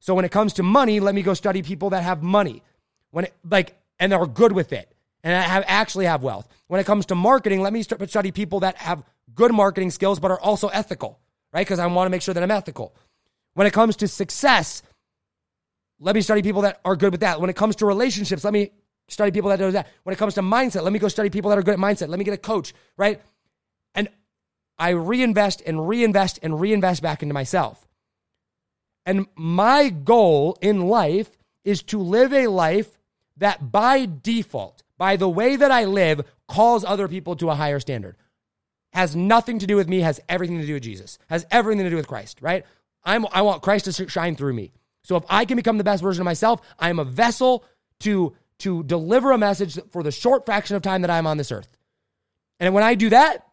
So 0.05 0.13
when 0.13 0.27
it 0.27 0.31
comes 0.31 0.53
to 0.55 0.63
money, 0.63 1.01
let 1.01 1.15
me 1.15 1.23
go 1.23 1.33
study 1.33 1.63
people 1.63 1.89
that 1.91 2.03
have 2.03 2.23
money. 2.23 2.63
When 3.11 3.25
it, 3.25 3.35
like 3.51 3.75
and 3.99 4.13
are 4.13 4.27
good 4.27 4.53
with 4.53 4.75
it 4.75 4.95
and 5.23 5.33
have 5.43 5.65
actually 5.67 6.05
have 6.05 6.23
wealth. 6.23 6.47
When 6.67 6.79
it 6.79 6.85
comes 6.85 7.07
to 7.07 7.15
marketing, 7.15 7.63
let 7.63 7.73
me 7.73 7.83
study 7.83 8.31
people 8.31 8.61
that 8.61 8.77
have 8.77 9.03
good 9.35 9.51
marketing 9.51 9.91
skills 9.91 10.21
but 10.21 10.31
are 10.31 10.39
also 10.39 10.69
ethical, 10.69 11.19
right? 11.55 11.65
Because 11.67 11.79
I 11.79 11.87
want 11.87 12.05
to 12.05 12.11
make 12.11 12.21
sure 12.21 12.35
that 12.35 12.43
I'm 12.43 12.51
ethical. 12.51 12.95
When 13.55 13.67
it 13.67 13.73
comes 13.73 13.97
to 13.97 14.07
success, 14.07 14.83
let 16.01 16.15
me 16.15 16.21
study 16.21 16.43
people 16.43 16.61
that 16.63 16.83
are 16.85 16.97
good 16.97 17.13
with 17.13 17.23
that. 17.23 17.41
When 17.41 17.49
it 17.49 17.57
comes 17.57 17.77
to 17.77 17.87
relationships, 17.87 18.45
let 18.45 18.53
me 18.53 18.73
study 19.09 19.31
people 19.31 19.49
that 19.49 19.59
do 19.59 19.71
that. 19.71 19.89
When 20.03 20.13
it 20.13 20.19
comes 20.19 20.35
to 20.35 20.43
mindset, 20.43 20.83
let 20.83 20.93
me 20.93 20.99
go 20.99 21.09
study 21.09 21.31
people 21.31 21.49
that 21.49 21.59
are 21.59 21.63
good 21.63 21.73
at 21.73 21.81
mindset. 21.81 22.09
Let 22.09 22.19
me 22.19 22.27
get 22.27 22.35
a 22.35 22.37
coach, 22.37 22.75
right? 22.99 23.23
And 23.95 24.11
I 24.79 24.91
reinvest 24.91 25.63
and 25.65 25.89
reinvest 25.89 26.41
and 26.43 26.61
reinvest 26.61 27.01
back 27.01 27.23
into 27.23 27.33
myself. 27.33 27.81
And 29.07 29.27
my 29.37 29.91
goal 29.91 30.57
in 30.61 30.89
life 30.89 31.31
is 31.65 31.83
to 31.85 31.99
live 31.99 32.33
a 32.33 32.47
life 32.47 32.99
that 33.37 33.73
by 33.73 34.09
default, 34.23 34.83
by 34.97 35.17
the 35.17 35.29
way 35.29 35.57
that 35.57 35.71
I 35.71 35.85
live, 35.85 36.23
calls 36.49 36.85
other 36.85 37.09
people 37.09 37.37
to 37.37 37.51
a 37.51 37.55
higher 37.55 37.81
standard. 37.81 38.17
Has 38.93 39.17
nothing 39.17 39.59
to 39.59 39.67
do 39.67 39.77
with 39.77 39.89
me, 39.89 40.01
has 40.01 40.21
everything 40.29 40.61
to 40.61 40.67
do 40.67 40.75
with 40.75 40.83
Jesus, 40.83 41.19
has 41.29 41.47
everything 41.51 41.85
to 41.85 41.91
do 41.91 41.97
with 41.97 42.07
Christ, 42.07 42.41
right? 42.41 42.65
I'm, 43.03 43.27
I 43.33 43.43
want 43.43 43.63
Christ 43.63 43.87
to 43.87 44.09
shine 44.09 44.37
through 44.37 44.55
me. 44.55 44.73
So 45.03 45.17
if 45.17 45.25
I 45.29 45.45
can 45.45 45.57
become 45.57 45.79
the 45.79 45.85
best 45.85 46.03
version 46.03 46.23
of 46.23 46.27
myself, 46.27 46.61
I 46.79 46.91
am 46.91 46.99
a 46.99 47.05
vessel 47.05 47.65
to 48.01 48.35
to 48.59 48.83
deliver 48.85 49.33
a 49.33 49.39
message 49.39 49.79
for 49.91 50.03
the 50.03 50.13
short 50.13 50.47
fraction 50.47 50.77
of 50.77 50.83
time 50.83 51.03
that 51.03 51.11
I'm 51.11 51.27
on 51.27 51.37
this 51.37 51.51
earth. 51.51 51.69
And 52.61 52.73
when 52.73 52.85
I 52.85 52.95
do 52.95 53.11
that, 53.11 53.47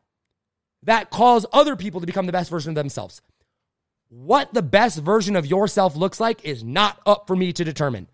that 0.83 1.09
calls 1.09 1.45
other 1.51 1.75
people 1.75 1.99
to 2.01 2.07
become 2.07 2.25
the 2.27 2.31
best 2.31 2.49
version 2.49 2.69
of 2.69 2.75
themselves. 2.75 3.21
What 4.13 4.53
the 4.53 4.61
best 4.61 4.99
version 4.99 5.37
of 5.37 5.45
yourself 5.45 5.95
looks 5.95 6.19
like 6.19 6.43
is 6.43 6.65
not 6.65 6.99
up 7.05 7.27
for 7.27 7.35
me 7.35 7.53
to 7.53 7.63
determine. 7.63 8.09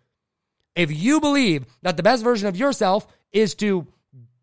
If 0.76 0.92
you 0.96 1.20
believe 1.20 1.66
that 1.82 1.98
the 1.98 2.04
best 2.04 2.24
version 2.24 2.48
of 2.48 2.56
yourself 2.56 3.08
is 3.32 3.56
to 3.56 3.88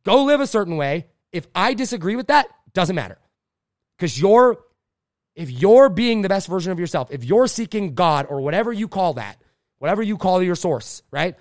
go 0.05 0.25
live 0.25 0.41
a 0.41 0.49
certain 0.49 0.77
way, 0.77 1.07
if 1.31 1.47
I 1.55 1.75
disagree 1.75 2.17
with 2.17 2.27
that, 2.27 2.49
doesn't 2.73 2.97
matter. 2.97 3.19
Because 3.97 4.21
you're 4.21 4.59
if 5.37 5.49
you're 5.49 5.89
being 5.89 6.23
the 6.23 6.29
best 6.29 6.49
version 6.49 6.73
of 6.73 6.81
yourself, 6.81 7.13
if 7.13 7.23
you're 7.23 7.47
seeking 7.47 7.95
God 7.95 8.27
or 8.29 8.41
whatever 8.41 8.73
you 8.73 8.89
call 8.89 9.15
that, 9.15 9.41
whatever 9.79 10.03
you 10.03 10.17
call 10.17 10.43
your 10.43 10.57
source, 10.57 11.03
right? 11.13 11.37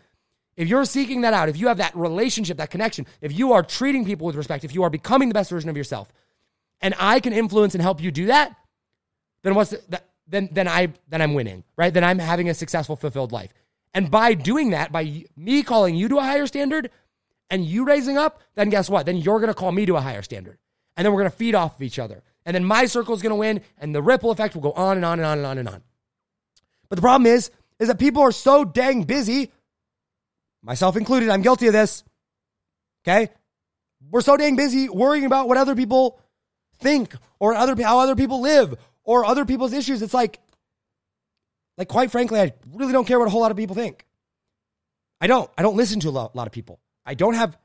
If 0.56 0.68
you're 0.68 0.86
seeking 0.86 1.22
that 1.22 1.34
out, 1.34 1.50
if 1.50 1.58
you 1.58 1.70
have 1.70 1.78
that 1.78 1.96
relationship, 1.96 2.58
that 2.58 2.70
connection, 2.70 3.08
if 3.20 3.36
you 3.36 3.54
are 3.54 3.64
treating 3.64 4.06
people 4.06 4.28
with 4.28 4.36
respect, 4.36 4.64
if 4.64 4.76
you 4.76 4.84
are 4.84 4.92
becoming 4.92 5.30
the 5.30 5.34
best 5.34 5.50
version 5.50 5.72
of 5.72 5.78
yourself, 5.78 6.08
and 6.82 6.94
I 7.00 7.20
can 7.20 7.34
influence 7.34 7.74
and 7.74 7.82
help 7.82 8.00
you 8.00 8.12
do 8.12 8.28
that, 8.28 8.56
then 9.44 9.56
what's 9.56 9.72
the, 9.72 10.02
then 10.28 10.50
then 10.52 10.68
I 10.68 10.94
then 11.10 11.22
I'm 11.22 11.34
winning, 11.34 11.64
right? 11.78 11.94
Then 11.94 12.04
I'm 12.04 12.20
having 12.20 12.50
a 12.50 12.54
successful, 12.54 12.96
fulfilled 12.96 13.32
life. 13.32 13.54
And 13.94 14.10
by 14.10 14.34
doing 14.34 14.72
that, 14.72 14.92
by 14.92 15.26
me 15.36 15.62
calling 15.64 15.96
you 15.96 16.10
to 16.10 16.18
a 16.18 16.24
higher 16.24 16.48
standard 16.48 16.90
and 17.50 17.64
you 17.64 17.86
raising 17.86 18.18
up, 18.18 18.42
then 18.56 18.70
guess 18.70 18.90
what? 18.90 19.06
Then 19.06 19.18
you're 19.18 19.40
to 19.40 19.54
call 19.54 19.72
me 19.72 19.86
to 19.86 19.96
a 19.96 20.02
higher 20.02 20.24
standard. 20.24 20.58
And 20.98 21.06
then 21.06 21.14
we're 21.14 21.20
to 21.32 21.38
feed 21.38 21.56
off 21.56 21.76
of 21.76 21.82
each 21.84 22.00
other. 22.00 22.24
And 22.46 22.56
then 22.56 22.66
my 22.66 22.86
circle 22.86 23.14
is 23.14 23.22
to 23.22 23.36
win 23.36 23.62
and 23.78 23.94
the 23.94 24.02
ripple 24.02 24.32
effect 24.32 24.56
will 24.56 24.64
go 24.64 24.72
on 24.72 24.98
and 24.98 25.06
on 25.06 25.20
and 25.20 25.26
on 25.26 25.38
and 25.38 25.48
on 25.48 25.58
and 25.60 25.70
on. 25.70 25.84
But 26.90 26.96
the 26.96 27.02
problem 27.02 27.28
is 27.28 27.52
is 27.80 27.88
that 27.88 28.00
people 28.00 28.22
are 28.22 28.32
so 28.32 28.64
dang 28.66 29.04
busy 29.04 29.52
myself 30.62 30.96
included, 30.96 31.30
I'm 31.30 31.42
guilty 31.42 31.68
of 31.68 31.74
this. 31.74 32.04
Okay? 33.06 33.30
We're 34.10 34.22
so 34.22 34.38
dang 34.38 34.56
busy 34.56 34.90
worrying 34.90 35.26
about 35.26 35.48
what 35.48 35.58
other 35.58 35.76
people 35.76 36.20
think 36.80 37.16
or 37.40 37.54
other 37.54 37.82
how 37.82 38.00
other 38.00 38.16
people 38.16 38.42
live 38.42 38.76
or 39.04 39.26
other 39.26 39.46
people's 39.46 39.74
issues. 39.74 40.02
It's 40.02 40.14
like 40.14 40.40
like 41.78 41.88
quite 41.88 42.12
frankly, 42.12 42.40
I 42.40 42.54
really 42.74 42.94
don't 42.94 43.06
care 43.06 43.20
what 43.20 43.28
a 43.28 43.32
whole 43.32 43.42
lot 43.42 43.52
of 43.52 43.58
people 43.58 43.76
think. 43.76 44.06
I 45.20 45.28
don't. 45.28 45.50
I 45.58 45.62
don't 45.62 45.78
listen 45.78 46.00
to 46.02 46.10
a 46.10 46.12
lot, 46.12 46.36
of 46.36 46.52
people. 46.52 46.80
I 47.06 47.14
don't 47.14 47.34
have 47.34 47.58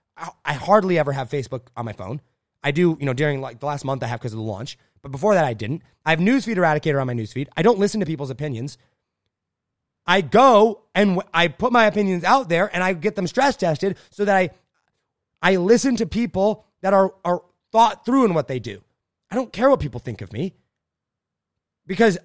I 0.44 0.52
hardly 0.52 0.98
ever 0.98 1.12
have 1.12 1.28
Facebook 1.28 1.62
on 1.76 1.84
my 1.84 1.92
phone. 1.92 2.20
I 2.62 2.70
do, 2.70 2.96
you 2.98 3.06
know, 3.06 3.12
during 3.12 3.40
like 3.40 3.60
the 3.60 3.66
last 3.66 3.84
month 3.84 4.02
I 4.02 4.06
have 4.06 4.20
because 4.20 4.32
of 4.32 4.38
the 4.38 4.44
launch, 4.44 4.78
but 5.02 5.12
before 5.12 5.34
that 5.34 5.44
I 5.44 5.54
didn't. 5.54 5.82
I 6.04 6.10
have 6.10 6.18
newsfeed 6.18 6.56
eradicator 6.56 7.00
on 7.00 7.06
my 7.06 7.14
newsfeed. 7.14 7.48
I 7.56 7.62
don't 7.62 7.78
listen 7.78 8.00
to 8.00 8.06
people's 8.06 8.30
opinions. 8.30 8.78
I 10.06 10.22
go 10.22 10.82
and 10.94 11.20
I 11.34 11.48
put 11.48 11.72
my 11.72 11.84
opinions 11.84 12.24
out 12.24 12.48
there 12.48 12.70
and 12.72 12.82
I 12.82 12.94
get 12.94 13.14
them 13.14 13.26
stress 13.26 13.56
tested 13.56 13.96
so 14.10 14.24
that 14.24 14.36
I 14.36 14.50
I 15.42 15.56
listen 15.56 15.96
to 15.96 16.06
people 16.06 16.64
that 16.80 16.94
are 16.94 17.14
are 17.24 17.42
thought 17.72 18.04
through 18.04 18.24
in 18.24 18.34
what 18.34 18.48
they 18.48 18.58
do. 18.58 18.82
I 19.30 19.34
don't 19.34 19.52
care 19.52 19.68
what 19.68 19.80
people 19.80 20.00
think 20.00 20.22
of 20.22 20.32
me 20.32 20.54
because 21.88 22.18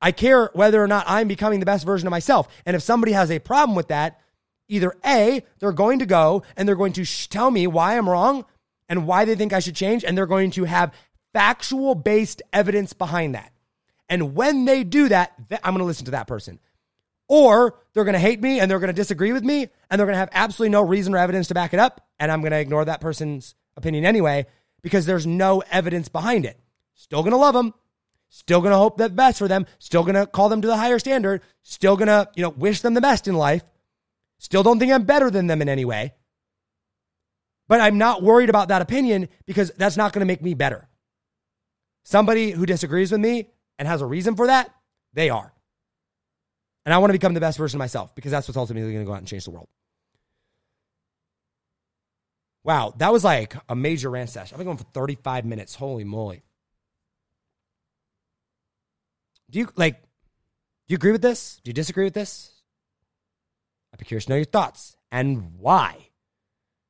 I 0.00 0.12
care 0.12 0.50
whether 0.52 0.80
or 0.80 0.86
not 0.86 1.04
I'm 1.08 1.26
becoming 1.26 1.58
the 1.58 1.66
best 1.66 1.84
version 1.84 2.06
of 2.06 2.12
myself. 2.12 2.46
And 2.64 2.76
if 2.76 2.82
somebody 2.82 3.12
has 3.12 3.32
a 3.32 3.40
problem 3.40 3.74
with 3.74 3.88
that, 3.88 4.20
either 4.68 4.94
A, 5.04 5.42
they're 5.58 5.72
going 5.72 5.98
to 5.98 6.06
go 6.06 6.44
and 6.56 6.68
they're 6.68 6.76
going 6.76 6.92
to 6.92 7.04
sh- 7.04 7.26
tell 7.26 7.50
me 7.50 7.66
why 7.66 7.98
I'm 7.98 8.08
wrong 8.08 8.44
and 8.88 9.06
why 9.06 9.24
they 9.24 9.34
think 9.34 9.52
I 9.52 9.58
should 9.58 9.74
change. 9.74 10.04
And 10.04 10.16
they're 10.16 10.26
going 10.26 10.52
to 10.52 10.64
have 10.64 10.94
factual 11.32 11.96
based 11.96 12.42
evidence 12.52 12.92
behind 12.92 13.34
that. 13.34 13.52
And 14.08 14.36
when 14.36 14.66
they 14.66 14.84
do 14.84 15.08
that, 15.08 15.32
th- 15.48 15.60
I'm 15.64 15.72
going 15.72 15.80
to 15.80 15.86
listen 15.86 16.04
to 16.04 16.12
that 16.12 16.28
person 16.28 16.60
or 17.26 17.74
they're 17.92 18.04
going 18.04 18.14
to 18.14 18.20
hate 18.20 18.40
me 18.40 18.60
and 18.60 18.70
they're 18.70 18.78
going 18.78 18.88
to 18.88 18.94
disagree 18.94 19.32
with 19.32 19.44
me 19.44 19.68
and 19.90 19.98
they're 19.98 20.06
going 20.06 20.14
to 20.14 20.20
have 20.20 20.30
absolutely 20.32 20.70
no 20.70 20.82
reason 20.82 21.14
or 21.14 21.18
evidence 21.18 21.48
to 21.48 21.54
back 21.54 21.74
it 21.74 21.80
up. 21.80 22.06
And 22.18 22.30
I'm 22.30 22.40
going 22.40 22.52
to 22.52 22.58
ignore 22.58 22.84
that 22.84 23.00
person's 23.00 23.54
opinion 23.76 24.04
anyway 24.04 24.46
because 24.82 25.06
there's 25.06 25.26
no 25.26 25.62
evidence 25.70 26.08
behind 26.08 26.46
it. 26.46 26.58
Still 26.94 27.22
going 27.22 27.32
to 27.32 27.38
love 27.38 27.54
them. 27.54 27.74
Still 28.28 28.60
going 28.60 28.72
to 28.72 28.78
hope 28.78 28.98
the 28.98 29.08
best 29.08 29.38
for 29.38 29.48
them. 29.48 29.66
Still 29.78 30.02
going 30.02 30.14
to 30.14 30.26
call 30.26 30.48
them 30.48 30.60
to 30.60 30.68
the 30.68 30.76
higher 30.76 30.98
standard. 30.98 31.42
Still 31.62 31.96
going 31.96 32.08
to, 32.08 32.28
you 32.34 32.42
know, 32.42 32.50
wish 32.50 32.82
them 32.82 32.94
the 32.94 33.00
best 33.00 33.26
in 33.26 33.34
life. 33.34 33.62
Still 34.38 34.62
don't 34.62 34.78
think 34.78 34.92
I'm 34.92 35.04
better 35.04 35.30
than 35.30 35.46
them 35.46 35.62
in 35.62 35.68
any 35.68 35.84
way. 35.84 36.14
But 37.68 37.80
I'm 37.80 37.98
not 37.98 38.22
worried 38.22 38.50
about 38.50 38.68
that 38.68 38.82
opinion 38.82 39.28
because 39.46 39.70
that's 39.76 39.96
not 39.96 40.12
going 40.12 40.20
to 40.20 40.26
make 40.26 40.42
me 40.42 40.54
better. 40.54 40.88
Somebody 42.04 42.50
who 42.50 42.64
disagrees 42.64 43.12
with 43.12 43.20
me 43.20 43.50
and 43.78 43.86
has 43.86 44.00
a 44.00 44.06
reason 44.06 44.36
for 44.36 44.46
that, 44.46 44.70
they 45.12 45.30
are. 45.30 45.52
And 46.86 46.94
I 46.94 46.98
want 46.98 47.10
to 47.10 47.18
become 47.18 47.34
the 47.34 47.40
best 47.40 47.58
version 47.58 47.76
of 47.76 47.80
myself 47.80 48.14
because 48.14 48.30
that's 48.30 48.48
what's 48.48 48.56
ultimately 48.56 48.92
going 48.92 49.04
to 49.04 49.06
go 49.06 49.12
out 49.12 49.18
and 49.18 49.26
change 49.26 49.44
the 49.44 49.50
world. 49.50 49.68
Wow, 52.64 52.94
that 52.96 53.12
was 53.12 53.24
like 53.24 53.54
a 53.68 53.76
major 53.76 54.10
rant 54.10 54.30
session. 54.30 54.54
I've 54.54 54.58
been 54.58 54.66
going 54.66 54.78
for 54.78 54.84
35 54.94 55.44
minutes. 55.44 55.74
Holy 55.74 56.04
moly. 56.04 56.42
Do 59.50 59.58
you 59.58 59.68
like, 59.76 60.00
do 60.02 60.92
you 60.92 60.96
agree 60.96 61.12
with 61.12 61.22
this? 61.22 61.60
Do 61.64 61.70
you 61.70 61.74
disagree 61.74 62.04
with 62.04 62.14
this? 62.14 62.52
I'd 63.92 63.98
be 63.98 64.04
curious 64.04 64.26
to 64.26 64.30
know 64.30 64.36
your 64.36 64.44
thoughts 64.44 64.96
and 65.10 65.58
why. 65.58 66.10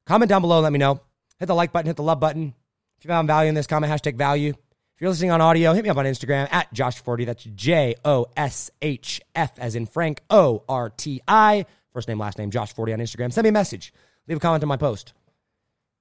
Comment 0.07 0.29
down 0.29 0.41
below, 0.41 0.61
let 0.61 0.73
me 0.73 0.79
know. 0.79 1.01
Hit 1.39 1.47
the 1.47 1.55
like 1.55 1.73
button, 1.73 1.87
hit 1.87 1.97
the 1.97 2.03
love 2.03 2.19
button. 2.19 2.55
If 2.99 3.05
you 3.05 3.09
found 3.09 3.29
value 3.29 3.49
in 3.49 3.55
this, 3.55 3.69
comment 3.69 3.93
hashtag 3.93 4.17
value. 4.17 4.51
If 4.51 5.03
you're 5.03 5.11
listening 5.11 5.31
on 5.31 5.41
audio, 5.41 5.73
hit 5.75 5.85
me 5.85 5.91
up 5.91 5.97
on 5.97 6.07
Instagram 6.07 6.49
at 6.51 6.73
Josh 6.73 7.01
Forti. 7.01 7.25
That's 7.25 7.45
J 7.45 7.95
O 8.05 8.27
S 8.37 8.73
H 8.83 9.21
F 9.37 9.53
as 9.59 9.77
in 9.77 9.87
Frank 9.87 10.21
O 10.29 10.65
R 10.69 10.91
T 10.91 11.21
I. 11.29 11.67
First 11.93 12.09
name, 12.09 12.19
last 12.19 12.39
name, 12.39 12.51
Josh 12.51 12.75
Forti 12.75 12.93
on 12.93 12.99
Instagram. 12.99 13.33
Send 13.33 13.45
me 13.45 13.51
a 13.51 13.53
message. 13.53 13.93
Leave 14.27 14.39
a 14.39 14.41
comment 14.41 14.65
on 14.65 14.69
my 14.69 14.77
post. 14.77 15.13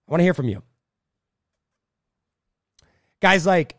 I 0.07 0.11
want 0.11 0.21
to 0.21 0.23
hear 0.23 0.33
from 0.33 0.49
you. 0.49 0.63
Guys, 3.21 3.45
like, 3.45 3.76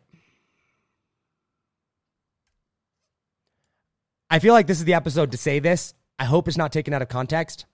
I 4.30 4.38
feel 4.38 4.52
like 4.52 4.66
this 4.66 4.78
is 4.78 4.84
the 4.84 4.94
episode 4.94 5.32
to 5.32 5.38
say 5.38 5.58
this. 5.58 5.94
I 6.18 6.24
hope 6.24 6.48
it's 6.48 6.56
not 6.56 6.72
taken 6.72 6.92
out 6.92 7.02
of 7.02 7.08
context. 7.08 7.66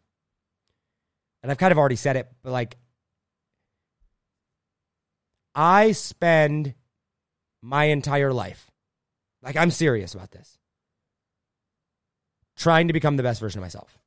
And 1.42 1.50
I've 1.50 1.58
kind 1.58 1.72
of 1.72 1.78
already 1.78 1.96
said 1.96 2.16
it, 2.16 2.30
but 2.42 2.52
like, 2.52 2.76
I 5.54 5.92
spend 5.92 6.74
my 7.62 7.84
entire 7.84 8.32
life, 8.32 8.70
like, 9.42 9.56
I'm 9.56 9.70
serious 9.70 10.14
about 10.14 10.30
this, 10.30 10.58
trying 12.56 12.88
to 12.88 12.92
become 12.92 13.16
the 13.16 13.22
best 13.22 13.40
version 13.40 13.58
of 13.58 13.62
myself. 13.62 13.98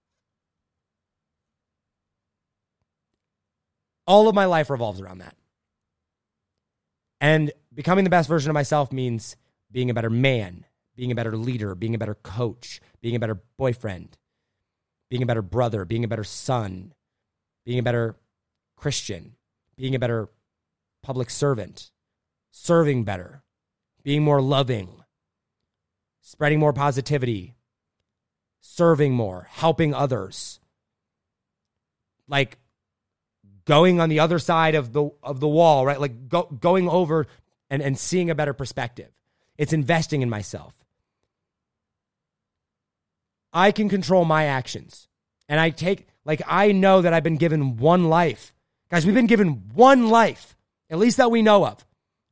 All 4.06 4.28
of 4.28 4.36
my 4.36 4.46
life 4.46 4.70
revolves 4.70 5.02
around 5.02 5.20
that. 5.20 5.36
And 7.20 7.52
becoming 7.74 8.04
the 8.04 8.10
best 8.10 8.30
version 8.30 8.50
of 8.50 8.54
myself 8.54 8.92
means 8.92 9.36
being 9.72 9.90
a 9.90 9.94
better 9.94 10.10
man, 10.10 10.66
being 10.98 11.12
a 11.12 11.16
better 11.16 11.38
leader, 11.38 11.76
being 11.76 11.96
a 11.96 11.98
better 11.98 12.16
coach, 12.16 12.82
being 13.02 13.16
a 13.16 13.20
better 13.20 13.40
boyfriend, 13.56 14.18
being 15.10 15.22
a 15.22 15.28
better 15.28 15.44
brother, 15.44 15.86
being 15.86 16.04
a 16.04 16.08
better 16.08 16.24
son, 16.24 16.94
being 17.66 17.80
a 17.80 17.84
better 17.84 18.18
Christian, 18.76 19.36
being 19.78 19.94
a 19.94 20.00
better 20.00 20.30
public 21.04 21.30
servant, 21.30 21.92
serving 22.52 23.04
better, 23.04 23.44
being 24.04 24.24
more 24.24 24.42
loving, 24.42 25.04
spreading 26.20 26.60
more 26.60 26.74
positivity, 26.74 27.56
serving 28.60 29.14
more, 29.14 29.48
helping 29.52 29.94
others. 29.94 30.60
Like 32.28 32.58
going 33.66 34.02
on 34.02 34.10
the 34.10 34.20
other 34.20 34.40
side 34.40 34.74
of 34.74 34.94
the 34.94 35.10
of 35.22 35.40
the 35.40 35.48
wall, 35.48 35.86
right? 35.86 36.02
Like 36.02 36.28
go, 36.28 36.44
going 36.44 36.90
over 36.90 37.28
and, 37.70 37.84
and 37.84 37.98
seeing 38.00 38.32
a 38.32 38.36
better 38.36 38.54
perspective. 38.54 39.12
It's 39.58 39.74
investing 39.74 40.24
in 40.24 40.30
myself. 40.30 40.74
I 43.58 43.72
can 43.72 43.90
control 43.90 44.24
my 44.24 44.46
actions. 44.46 45.08
And 45.50 45.60
I 45.60 45.72
take 45.72 46.06
like 46.26 46.44
I 46.46 46.74
know 46.74 47.02
that 47.02 47.12
I've 47.12 47.24
been 47.24 47.38
given 47.38 47.78
one 47.78 48.08
life. 48.08 48.54
Guys, 48.92 49.04
we've 49.04 49.16
been 49.16 49.26
given 49.26 49.64
one 49.74 50.10
life, 50.10 50.56
at 50.92 51.00
least 51.00 51.18
that 51.18 51.32
we 51.32 51.42
know 51.42 51.66
of. 51.66 51.84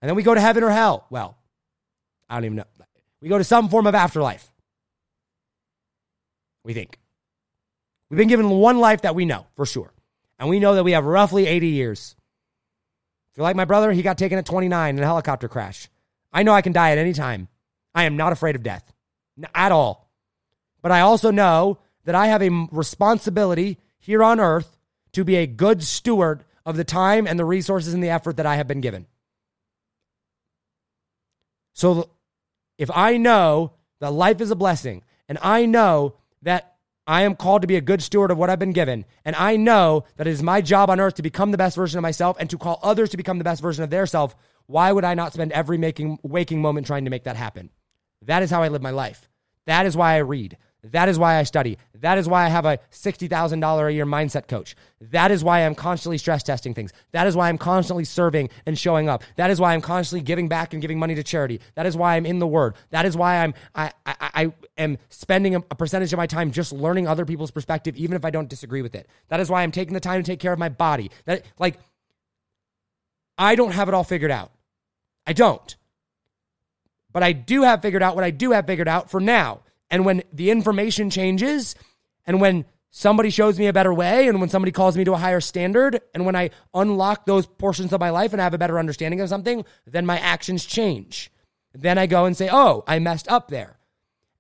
And 0.01 0.07
then 0.07 0.15
we 0.15 0.21
go 0.21 0.36
to 0.36 0.39
heaven 0.39 0.63
or 0.63 0.69
hell. 0.69 1.07
Well, 1.09 1.36
I 2.30 2.36
don't 2.36 2.45
even 2.45 2.57
know. 2.57 2.65
We 3.21 3.30
go 3.30 3.39
to 3.39 3.43
some 3.43 3.69
form 3.69 3.88
of 3.88 3.95
afterlife. 3.95 4.47
We 6.63 6.76
think. 6.76 6.99
We've 8.11 8.19
been 8.19 8.28
given 8.28 8.49
one 8.51 8.78
life 8.78 9.01
that 9.01 9.15
we 9.15 9.26
know 9.26 9.47
for 9.55 9.65
sure. 9.65 9.91
And 10.38 10.47
we 10.47 10.59
know 10.59 10.76
that 10.76 10.84
we 10.84 10.91
have 10.91 11.05
roughly 11.05 11.47
80 11.47 11.67
years. 11.69 12.15
If 13.32 13.38
you're 13.38 13.45
like 13.45 13.55
my 13.55 13.65
brother, 13.65 13.91
he 13.91 14.03
got 14.03 14.19
taken 14.19 14.38
at 14.38 14.45
29 14.45 14.95
in 14.95 15.03
a 15.03 15.07
helicopter 15.07 15.47
crash. 15.47 15.89
I 16.32 16.43
know 16.43 16.53
I 16.53 16.61
can 16.61 16.71
die 16.71 16.91
at 16.91 16.99
any 16.99 17.13
time. 17.13 17.47
I 17.95 18.03
am 18.03 18.15
not 18.15 18.32
afraid 18.32 18.55
of 18.55 18.61
death 18.61 18.93
at 19.55 19.71
all. 19.71 20.04
But 20.86 20.91
I 20.91 21.01
also 21.01 21.31
know 21.31 21.79
that 22.03 22.13
I 22.13 22.27
have 22.27 22.43
a 22.43 22.67
responsibility 22.71 23.79
here 23.97 24.23
on 24.23 24.39
earth 24.39 24.77
to 25.13 25.23
be 25.23 25.36
a 25.38 25.47
good 25.47 25.81
steward 25.81 26.45
of 26.63 26.77
the 26.77 26.83
time 26.83 27.25
and 27.25 27.39
the 27.39 27.43
resources 27.43 27.95
and 27.95 28.03
the 28.03 28.11
effort 28.11 28.38
that 28.38 28.45
I 28.45 28.57
have 28.57 28.67
been 28.67 28.81
given. 28.81 29.07
So 31.73 32.11
if 32.77 32.91
I 32.93 33.17
know 33.17 33.71
that 33.99 34.11
life 34.11 34.39
is 34.41 34.51
a 34.51 34.55
blessing 34.55 35.01
and 35.27 35.39
I 35.41 35.65
know 35.65 36.17
that 36.43 36.75
I 37.07 37.23
am 37.23 37.36
called 37.36 37.63
to 37.63 37.67
be 37.67 37.77
a 37.77 37.81
good 37.81 38.03
steward 38.03 38.29
of 38.29 38.38
what 38.38 38.51
I've 38.51 38.59
been 38.59 38.71
given. 38.71 39.05
And 39.25 39.36
I 39.36 39.57
know 39.57 40.03
that 40.17 40.27
it 40.27 40.33
is 40.33 40.43
my 40.43 40.61
job 40.61 40.91
on 40.91 40.99
earth 40.99 41.15
to 41.15 41.23
become 41.23 41.49
the 41.49 41.57
best 41.57 41.75
version 41.75 41.97
of 41.97 42.03
myself 42.03 42.38
and 42.39 42.47
to 42.51 42.59
call 42.59 42.79
others 42.83 43.09
to 43.09 43.17
become 43.17 43.39
the 43.39 43.43
best 43.43 43.59
version 43.59 43.83
of 43.83 43.89
their 43.89 44.05
self. 44.05 44.36
Why 44.67 44.91
would 44.91 45.03
I 45.03 45.15
not 45.15 45.33
spend 45.33 45.51
every 45.51 45.79
making, 45.79 46.19
waking 46.21 46.61
moment 46.61 46.86
trying 46.86 47.05
to 47.05 47.09
make 47.09 47.23
that 47.23 47.38
happen? 47.38 47.71
That 48.21 48.43
is 48.43 48.51
how 48.51 48.61
I 48.61 48.67
live 48.67 48.83
my 48.83 48.91
life. 48.91 49.27
That 49.65 49.88
is 49.88 49.97
why 49.97 50.13
I 50.13 50.17
read. 50.17 50.57
That 50.91 51.09
is 51.09 51.17
why 51.17 51.38
I 51.38 51.43
study. 51.43 51.77
That 52.01 52.17
is 52.17 52.27
why 52.27 52.45
I 52.45 52.49
have 52.49 52.65
a 52.65 52.77
$60,000 52.91 53.88
a 53.88 53.93
year 53.93 54.05
mindset 54.05 54.47
coach. 54.47 54.75
That 55.01 55.31
is 55.31 55.43
why 55.43 55.65
I'm 55.65 55.73
constantly 55.73 56.17
stress 56.17 56.43
testing 56.43 56.73
things. 56.73 56.93
That 57.11 57.25
is 57.25 57.36
why 57.36 57.49
I'm 57.49 57.57
constantly 57.57 58.05
serving 58.05 58.49
and 58.65 58.77
showing 58.77 59.09
up. 59.09 59.23
That 59.38 59.49
is 59.49 59.59
why 59.59 59.73
I'm 59.73 59.81
constantly 59.81 60.23
giving 60.23 60.47
back 60.47 60.73
and 60.73 60.81
giving 60.81 60.99
money 60.99 61.15
to 61.15 61.23
charity. 61.23 61.59
That 61.73 61.86
is 61.86 61.97
why 61.97 62.15
I'm 62.15 62.25
in 62.25 62.39
the 62.39 62.47
word. 62.47 62.75
That 62.91 63.05
is 63.05 63.17
why 63.17 63.43
I'm 63.43 63.53
I 63.73 63.91
I, 64.05 64.15
I 64.19 64.53
am 64.77 64.97
spending 65.09 65.55
a, 65.55 65.59
a 65.71 65.75
percentage 65.75 66.13
of 66.13 66.17
my 66.17 66.27
time 66.27 66.51
just 66.51 66.71
learning 66.71 67.07
other 67.07 67.25
people's 67.25 67.51
perspective 67.51 67.95
even 67.95 68.15
if 68.15 68.23
I 68.23 68.29
don't 68.29 68.49
disagree 68.49 68.81
with 68.81 68.93
it. 68.95 69.09
That 69.29 69.39
is 69.39 69.49
why 69.49 69.63
I'm 69.63 69.71
taking 69.71 69.93
the 69.93 69.99
time 69.99 70.21
to 70.21 70.25
take 70.25 70.39
care 70.39 70.53
of 70.53 70.59
my 70.59 70.69
body. 70.69 71.09
That 71.25 71.43
like 71.57 71.79
I 73.38 73.55
don't 73.55 73.71
have 73.71 73.88
it 73.88 73.93
all 73.93 74.03
figured 74.03 74.31
out. 74.31 74.51
I 75.25 75.33
don't. 75.33 75.75
But 77.11 77.23
I 77.23 77.31
do 77.31 77.63
have 77.63 77.81
figured 77.81 78.03
out 78.03 78.15
what 78.15 78.23
I 78.23 78.31
do 78.31 78.51
have 78.51 78.67
figured 78.67 78.88
out 78.88 79.09
for 79.09 79.19
now. 79.19 79.61
And 79.89 80.05
when 80.05 80.23
the 80.33 80.49
information 80.51 81.09
changes, 81.09 81.75
and 82.25 82.41
when 82.41 82.65
somebody 82.89 83.29
shows 83.29 83.59
me 83.59 83.67
a 83.67 83.73
better 83.73 83.93
way, 83.93 84.27
and 84.27 84.39
when 84.39 84.49
somebody 84.49 84.71
calls 84.71 84.97
me 84.97 85.03
to 85.03 85.13
a 85.13 85.17
higher 85.17 85.41
standard, 85.41 86.01
and 86.13 86.25
when 86.25 86.36
I 86.36 86.49
unlock 86.73 87.25
those 87.25 87.45
portions 87.45 87.93
of 87.93 87.99
my 87.99 88.09
life 88.09 88.33
and 88.33 88.41
I 88.41 88.45
have 88.45 88.53
a 88.53 88.57
better 88.57 88.79
understanding 88.79 89.21
of 89.21 89.29
something, 89.29 89.65
then 89.86 90.05
my 90.05 90.17
actions 90.17 90.65
change. 90.65 91.31
Then 91.73 91.97
I 91.97 92.07
go 92.07 92.25
and 92.25 92.36
say, 92.36 92.49
oh, 92.51 92.83
I 92.88 92.99
messed 92.99 93.27
up 93.27 93.49
there. 93.49 93.77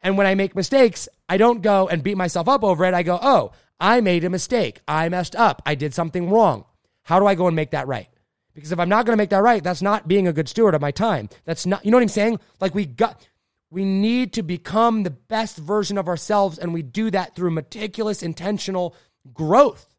And 0.01 0.17
when 0.17 0.27
I 0.27 0.35
make 0.35 0.55
mistakes, 0.55 1.09
I 1.27 1.37
don't 1.37 1.61
go 1.61 1.87
and 1.87 2.03
beat 2.03 2.17
myself 2.17 2.47
up 2.47 2.63
over 2.63 2.85
it. 2.85 2.93
I 2.93 3.03
go, 3.03 3.19
oh, 3.21 3.51
I 3.79 4.01
made 4.01 4.23
a 4.23 4.29
mistake. 4.29 4.79
I 4.87 5.09
messed 5.09 5.35
up. 5.35 5.61
I 5.65 5.75
did 5.75 5.93
something 5.93 6.29
wrong. 6.29 6.65
How 7.03 7.19
do 7.19 7.25
I 7.25 7.35
go 7.35 7.47
and 7.47 7.55
make 7.55 7.71
that 7.71 7.87
right? 7.87 8.07
Because 8.53 8.71
if 8.71 8.79
I'm 8.79 8.87
not 8.87 9.05
going 9.05 9.13
to 9.13 9.21
make 9.21 9.31
that 9.31 9.43
right, 9.43 9.63
that's 9.63 9.81
not 9.81 10.07
being 10.07 10.27
a 10.27 10.33
good 10.33 10.47
steward 10.47 10.75
of 10.75 10.81
my 10.81 10.91
time. 10.91 11.27
That's 11.43 11.65
not, 11.65 11.83
you 11.83 11.91
know 11.91 11.97
what 11.97 12.03
I'm 12.03 12.09
saying? 12.09 12.39
Like 12.61 12.73
we 12.73 12.85
got, 12.85 13.27
we 13.75 13.83
need 13.83 14.31
to 14.31 14.41
become 14.41 15.03
the 15.03 15.09
best 15.09 15.57
version 15.57 15.97
of 15.97 16.07
ourselves, 16.07 16.57
and 16.57 16.73
we 16.73 16.81
do 16.81 17.11
that 17.11 17.35
through 17.35 17.51
meticulous, 17.51 18.23
intentional 18.23 18.95
growth, 19.33 19.93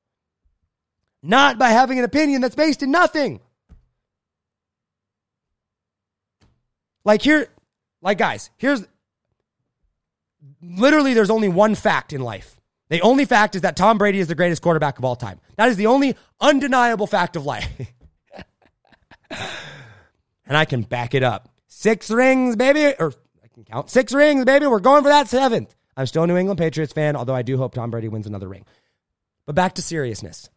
not 1.23 1.59
by 1.59 1.69
having 1.69 1.99
an 1.99 2.05
opinion 2.07 2.41
that's 2.41 2.55
based 2.55 2.83
in 2.83 2.91
nothing. 2.91 3.39
Like, 7.05 7.21
here, 7.21 7.49
like, 8.01 8.17
guys, 8.17 8.49
here's 8.57 8.83
literally 10.63 11.13
there's 11.13 11.29
only 11.29 11.51
one 11.51 11.75
fact 11.75 12.15
in 12.15 12.23
life. 12.23 12.59
The 12.89 13.03
only 13.03 13.27
fact 13.27 13.57
is 13.57 13.61
that 13.61 13.77
Tom 13.77 13.99
Brady 13.99 14.21
is 14.21 14.27
the 14.27 14.35
greatest 14.35 14.63
quarterback 14.63 14.99
of 14.99 15.05
all 15.05 15.17
time. 15.17 15.39
That 15.57 15.69
is 15.69 15.77
the 15.77 15.89
only 15.89 16.17
undeniable 16.41 17.07
fact 17.07 17.37
of 17.37 17.45
life. 17.45 17.69
and 19.31 20.57
I 20.57 20.65
can 20.65 20.81
back 20.81 21.15
it 21.15 21.23
up. 21.23 21.51
Six 21.67 22.11
rings, 22.11 22.57
baby, 22.57 22.95
or 22.99 23.13
can 23.57 23.65
count 23.65 23.89
six 23.89 24.13
rings, 24.13 24.45
baby. 24.45 24.67
We're 24.67 24.81
going 24.81 25.03
for 25.03 25.09
that 25.09 25.29
seventh. 25.29 25.75
I'm 25.97 26.05
still 26.05 26.25
a 26.25 26.27
New 26.27 26.37
England 26.37 26.59
Patriots 26.59 26.93
fan, 26.93 27.17
although 27.17 27.35
I 27.35 27.41
do 27.41 27.57
hope 27.57 27.73
Tom 27.73 27.91
Brady 27.91 28.09
wins 28.09 28.27
another 28.27 28.49
ring. 28.49 28.67
But 29.47 29.55
back 29.55 29.77
to 29.77 29.83
seriousness. 29.83 30.51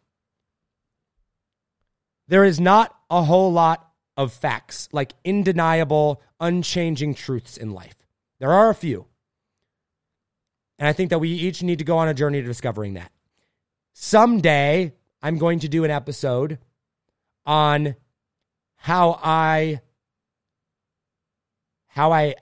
There 2.27 2.43
is 2.43 2.59
not 2.59 2.93
a 3.09 3.23
whole 3.23 3.53
lot 3.53 3.89
of 4.17 4.33
facts, 4.33 4.89
like 4.91 5.13
undeniable, 5.25 6.21
unchanging 6.41 7.15
truths 7.15 7.55
in 7.55 7.71
life. 7.71 7.95
There 8.39 8.51
are 8.51 8.69
a 8.69 8.75
few. 8.75 9.05
And 10.77 10.85
I 10.87 10.91
think 10.91 11.09
that 11.11 11.19
we 11.19 11.29
each 11.29 11.63
need 11.63 11.79
to 11.79 11.85
go 11.85 11.97
on 11.97 12.09
a 12.09 12.13
journey 12.13 12.41
to 12.41 12.47
discovering 12.47 12.95
that. 12.95 13.11
Someday, 13.93 14.93
I'm 15.21 15.37
going 15.37 15.59
to 15.59 15.69
do 15.69 15.85
an 15.85 15.91
episode 15.91 16.59
on 17.45 17.95
how 18.75 19.17
I 19.23 19.79
how 21.87 22.11
I 22.11 22.35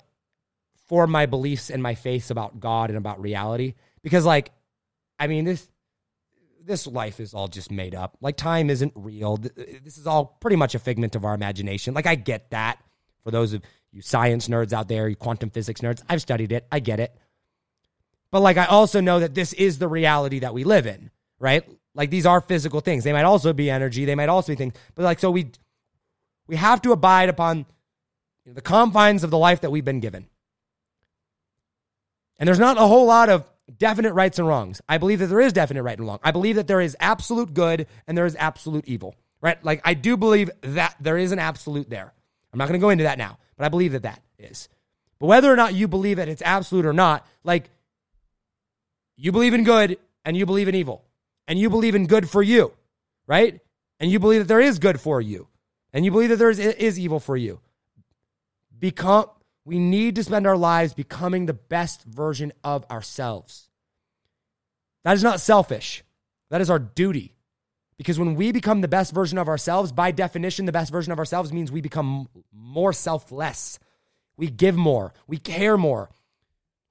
form 0.87 1.11
my 1.11 1.25
beliefs 1.25 1.69
and 1.69 1.81
my 1.81 1.95
faiths 1.95 2.29
about 2.29 2.59
God 2.59 2.89
and 2.89 2.97
about 2.97 3.21
reality. 3.21 3.73
Because, 4.01 4.25
like, 4.25 4.51
I 5.19 5.27
mean, 5.27 5.45
this 5.45 5.67
this 6.63 6.85
life 6.85 7.21
is 7.21 7.33
all 7.33 7.47
just 7.47 7.71
made 7.71 7.95
up. 7.95 8.17
Like, 8.19 8.35
time 8.35 8.69
isn't 8.69 8.91
real. 8.95 9.39
Uh, 9.41 9.63
this 9.83 9.97
is 9.97 10.05
all 10.05 10.37
pretty 10.41 10.57
much 10.57 10.75
a 10.75 10.79
figment 10.79 11.15
of 11.15 11.23
our 11.23 11.33
imagination. 11.33 11.93
Like, 11.93 12.05
I 12.05 12.15
get 12.15 12.49
that. 12.51 12.79
For 13.23 13.31
those 13.31 13.53
of 13.53 13.61
you 13.91 14.01
science 14.01 14.47
nerds 14.47 14.73
out 14.73 14.87
there, 14.87 15.07
you 15.07 15.15
quantum 15.15 15.49
physics 15.49 15.81
nerds, 15.81 16.01
I've 16.09 16.21
studied 16.21 16.51
it. 16.51 16.67
I 16.71 16.79
get 16.79 16.99
it. 16.99 17.17
But 18.31 18.41
like, 18.41 18.57
I 18.57 18.65
also 18.65 19.01
know 19.01 19.19
that 19.19 19.33
this 19.33 19.53
is 19.53 19.79
the 19.79 19.87
reality 19.87 20.39
that 20.39 20.53
we 20.53 20.63
live 20.63 20.85
in, 20.85 21.11
right? 21.39 21.63
Like, 21.95 22.09
these 22.09 22.25
are 22.25 22.41
physical 22.41 22.81
things. 22.81 23.03
They 23.03 23.13
might 23.13 23.23
also 23.23 23.53
be 23.53 23.69
energy. 23.69 24.05
They 24.05 24.15
might 24.15 24.29
also 24.29 24.51
be 24.51 24.55
things. 24.55 24.73
But 24.95 25.03
like, 25.03 25.19
so 25.19 25.31
we 25.31 25.51
we 26.47 26.55
have 26.55 26.81
to 26.83 26.91
abide 26.91 27.29
upon 27.29 27.65
the 28.45 28.61
confines 28.61 29.23
of 29.23 29.31
the 29.31 29.37
life 29.37 29.61
that 29.61 29.71
we've 29.71 29.85
been 29.85 29.99
given. 29.99 30.27
And 32.39 32.47
there's 32.47 32.59
not 32.59 32.77
a 32.77 32.81
whole 32.81 33.05
lot 33.05 33.29
of 33.29 33.49
definite 33.75 34.13
rights 34.13 34.39
and 34.39 34.47
wrongs. 34.47 34.81
I 34.87 34.97
believe 34.97 35.19
that 35.19 35.27
there 35.27 35.41
is 35.41 35.53
definite 35.53 35.83
right 35.83 35.97
and 35.97 36.07
wrong. 36.07 36.19
I 36.23 36.31
believe 36.31 36.55
that 36.55 36.67
there 36.67 36.81
is 36.81 36.95
absolute 36.99 37.53
good 37.53 37.87
and 38.07 38.17
there 38.17 38.25
is 38.25 38.35
absolute 38.37 38.85
evil, 38.87 39.15
right? 39.41 39.61
Like 39.63 39.81
I 39.83 39.93
do 39.93 40.17
believe 40.17 40.49
that 40.61 40.95
there 40.99 41.17
is 41.17 41.31
an 41.31 41.39
absolute 41.39 41.89
there. 41.89 42.13
I'm 42.53 42.57
not 42.57 42.67
going 42.67 42.79
to 42.79 42.83
go 42.83 42.89
into 42.89 43.03
that 43.03 43.17
now, 43.17 43.37
but 43.57 43.65
I 43.65 43.69
believe 43.69 43.91
that 43.91 44.03
that 44.03 44.21
is. 44.39 44.69
But 45.19 45.27
whether 45.27 45.51
or 45.51 45.55
not 45.55 45.73
you 45.73 45.87
believe 45.87 46.17
that 46.17 46.29
it's 46.29 46.41
absolute 46.41 46.85
or 46.85 46.93
not, 46.93 47.25
like 47.43 47.69
you 49.15 49.31
believe 49.31 49.53
in 49.53 49.63
good 49.63 49.97
and 50.23 50.37
you 50.37 50.45
believe 50.45 50.67
in 50.67 50.75
evil 50.75 51.03
and 51.47 51.59
you 51.59 51.69
believe 51.69 51.95
in 51.95 52.07
good 52.07 52.29
for 52.29 52.43
you, 52.43 52.73
right? 53.25 53.59
And 53.99 54.11
you 54.11 54.19
believe 54.19 54.41
that 54.41 54.47
there 54.47 54.61
is 54.61 54.79
good 54.79 55.01
for 55.01 55.19
you 55.19 55.47
and 55.91 56.05
you 56.05 56.11
believe 56.11 56.29
that 56.29 56.37
there 56.37 56.49
is, 56.49 56.59
is 56.59 56.99
evil 56.99 57.19
for 57.19 57.35
you. 57.35 57.59
Become 58.77 59.25
we 59.67 59.79
need 59.79 60.15
to 60.15 60.23
spend 60.23 60.47
our 60.47 60.55
lives 60.55 60.93
becoming 60.93 61.45
the 61.45 61.53
best 61.53 62.05
version 62.05 62.53
of 62.63 62.89
ourselves. 62.89 63.69
That 65.03 65.17
is 65.17 65.23
not 65.23 65.41
selfish. 65.41 66.05
That 66.49 66.61
is 66.61 66.69
our 66.69 66.79
duty. 66.79 67.35
Because 67.97 68.17
when 68.17 68.35
we 68.35 68.53
become 68.53 68.79
the 68.79 68.87
best 68.87 69.13
version 69.13 69.37
of 69.37 69.49
ourselves, 69.49 69.91
by 69.91 70.11
definition, 70.11 70.65
the 70.65 70.71
best 70.71 70.89
version 70.89 71.11
of 71.11 71.19
ourselves 71.19 71.51
means 71.51 71.69
we 71.69 71.81
become 71.81 72.29
more 72.53 72.93
selfless. 72.93 73.77
We 74.37 74.47
give 74.47 74.77
more. 74.77 75.13
We 75.27 75.37
care 75.37 75.75
more. 75.75 76.11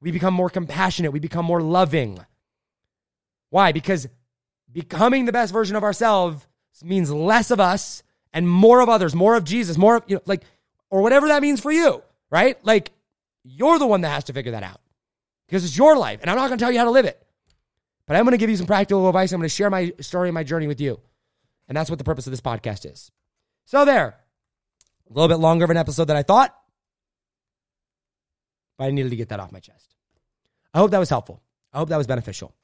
We 0.03 0.11
become 0.11 0.35
more 0.35 0.51
compassionate. 0.51 1.13
We 1.13 1.21
become 1.21 1.47
more 1.47 1.63
loving. 1.63 2.19
Why? 3.49 3.73
Because 3.73 4.07
becoming 4.71 5.25
the 5.25 5.33
best 5.33 5.51
version 5.51 5.77
of 5.77 5.83
ourselves 5.83 6.47
means 6.85 7.11
less 7.11 7.51
of 7.51 7.59
us 7.59 8.03
and 8.35 8.47
more 8.47 8.81
of 8.81 8.91
others, 8.91 9.15
more 9.15 9.35
of 9.35 9.45
Jesus, 9.45 9.79
more 9.79 9.97
of, 9.97 10.05
you 10.09 10.17
know, 10.17 10.23
like, 10.27 10.43
or 10.91 11.01
whatever 11.01 11.29
that 11.29 11.41
means 11.41 11.59
for 11.59 11.73
you 11.73 12.03
right? 12.31 12.57
Like, 12.65 12.93
you're 13.45 13.79
the 13.79 13.87
one 13.87 14.01
that 14.03 14.11
has 14.11 14.25
to 14.25 14.33
figure 14.33 14.53
that 14.53 14.63
out 14.63 14.81
because 15.47 15.65
it's 15.65 15.77
your 15.77 15.97
life. 15.97 16.21
And 16.23 16.31
I'm 16.31 16.37
not 16.37 16.49
going 16.49 16.59
to 16.59 16.63
tell 16.65 16.73
you 16.73 16.79
how 16.79 16.85
to 16.85 16.91
live 16.91 17.05
it. 17.05 17.23
But 18.07 18.17
I'm 18.17 18.25
going 18.25 18.33
to 18.33 18.39
give 18.39 18.51
you 18.51 18.57
some 18.57 18.67
practical 18.67 19.09
advice. 19.09 19.33
I'm 19.33 19.41
going 19.41 19.49
to 19.49 19.55
share 19.55 19.71
my 19.71 19.93
story 20.01 20.29
and 20.29 20.35
my 20.35 20.45
journey 20.45 20.67
with 20.67 20.81
you. 20.81 21.01
And 21.69 21.77
that's 21.77 21.91
what 21.91 21.99
the 21.99 22.05
purpose 22.05 22.27
of 22.27 22.31
this 22.31 22.41
podcast 22.41 22.91
is. 22.91 23.11
So, 23.65 23.85
there, 23.85 24.17
a 25.11 25.13
little 25.13 25.29
bit 25.29 25.41
longer 25.41 25.65
of 25.65 25.71
an 25.71 25.77
episode 25.77 26.05
than 26.05 26.17
I 26.17 26.23
thought, 26.23 26.57
but 28.79 28.85
I 28.85 28.91
needed 28.91 29.11
to 29.11 29.17
get 29.17 29.31
that 29.31 29.41
off 29.41 29.51
my 29.51 29.61
chest. 29.61 29.95
I 30.73 30.79
hope 30.79 30.93
that 30.93 30.99
was 30.99 31.11
helpful. 31.11 31.43
I 31.73 31.79
hope 31.79 31.89
that 31.89 31.97
was 31.97 32.07
beneficial. 32.07 32.55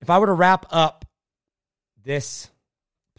If 0.00 0.10
I 0.10 0.18
were 0.18 0.26
to 0.26 0.32
wrap 0.32 0.66
up 0.70 1.04
this 2.04 2.48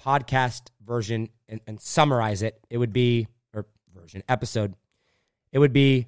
podcast 0.02 0.64
version 0.86 1.30
and, 1.48 1.62
and 1.68 1.80
summarize 1.80 2.42
it, 2.42 2.60
it 2.70 2.78
would 2.78 2.94
be 2.94 3.28
version 4.10 4.24
episode, 4.28 4.74
it 5.52 5.60
would 5.60 5.74
be 5.74 6.08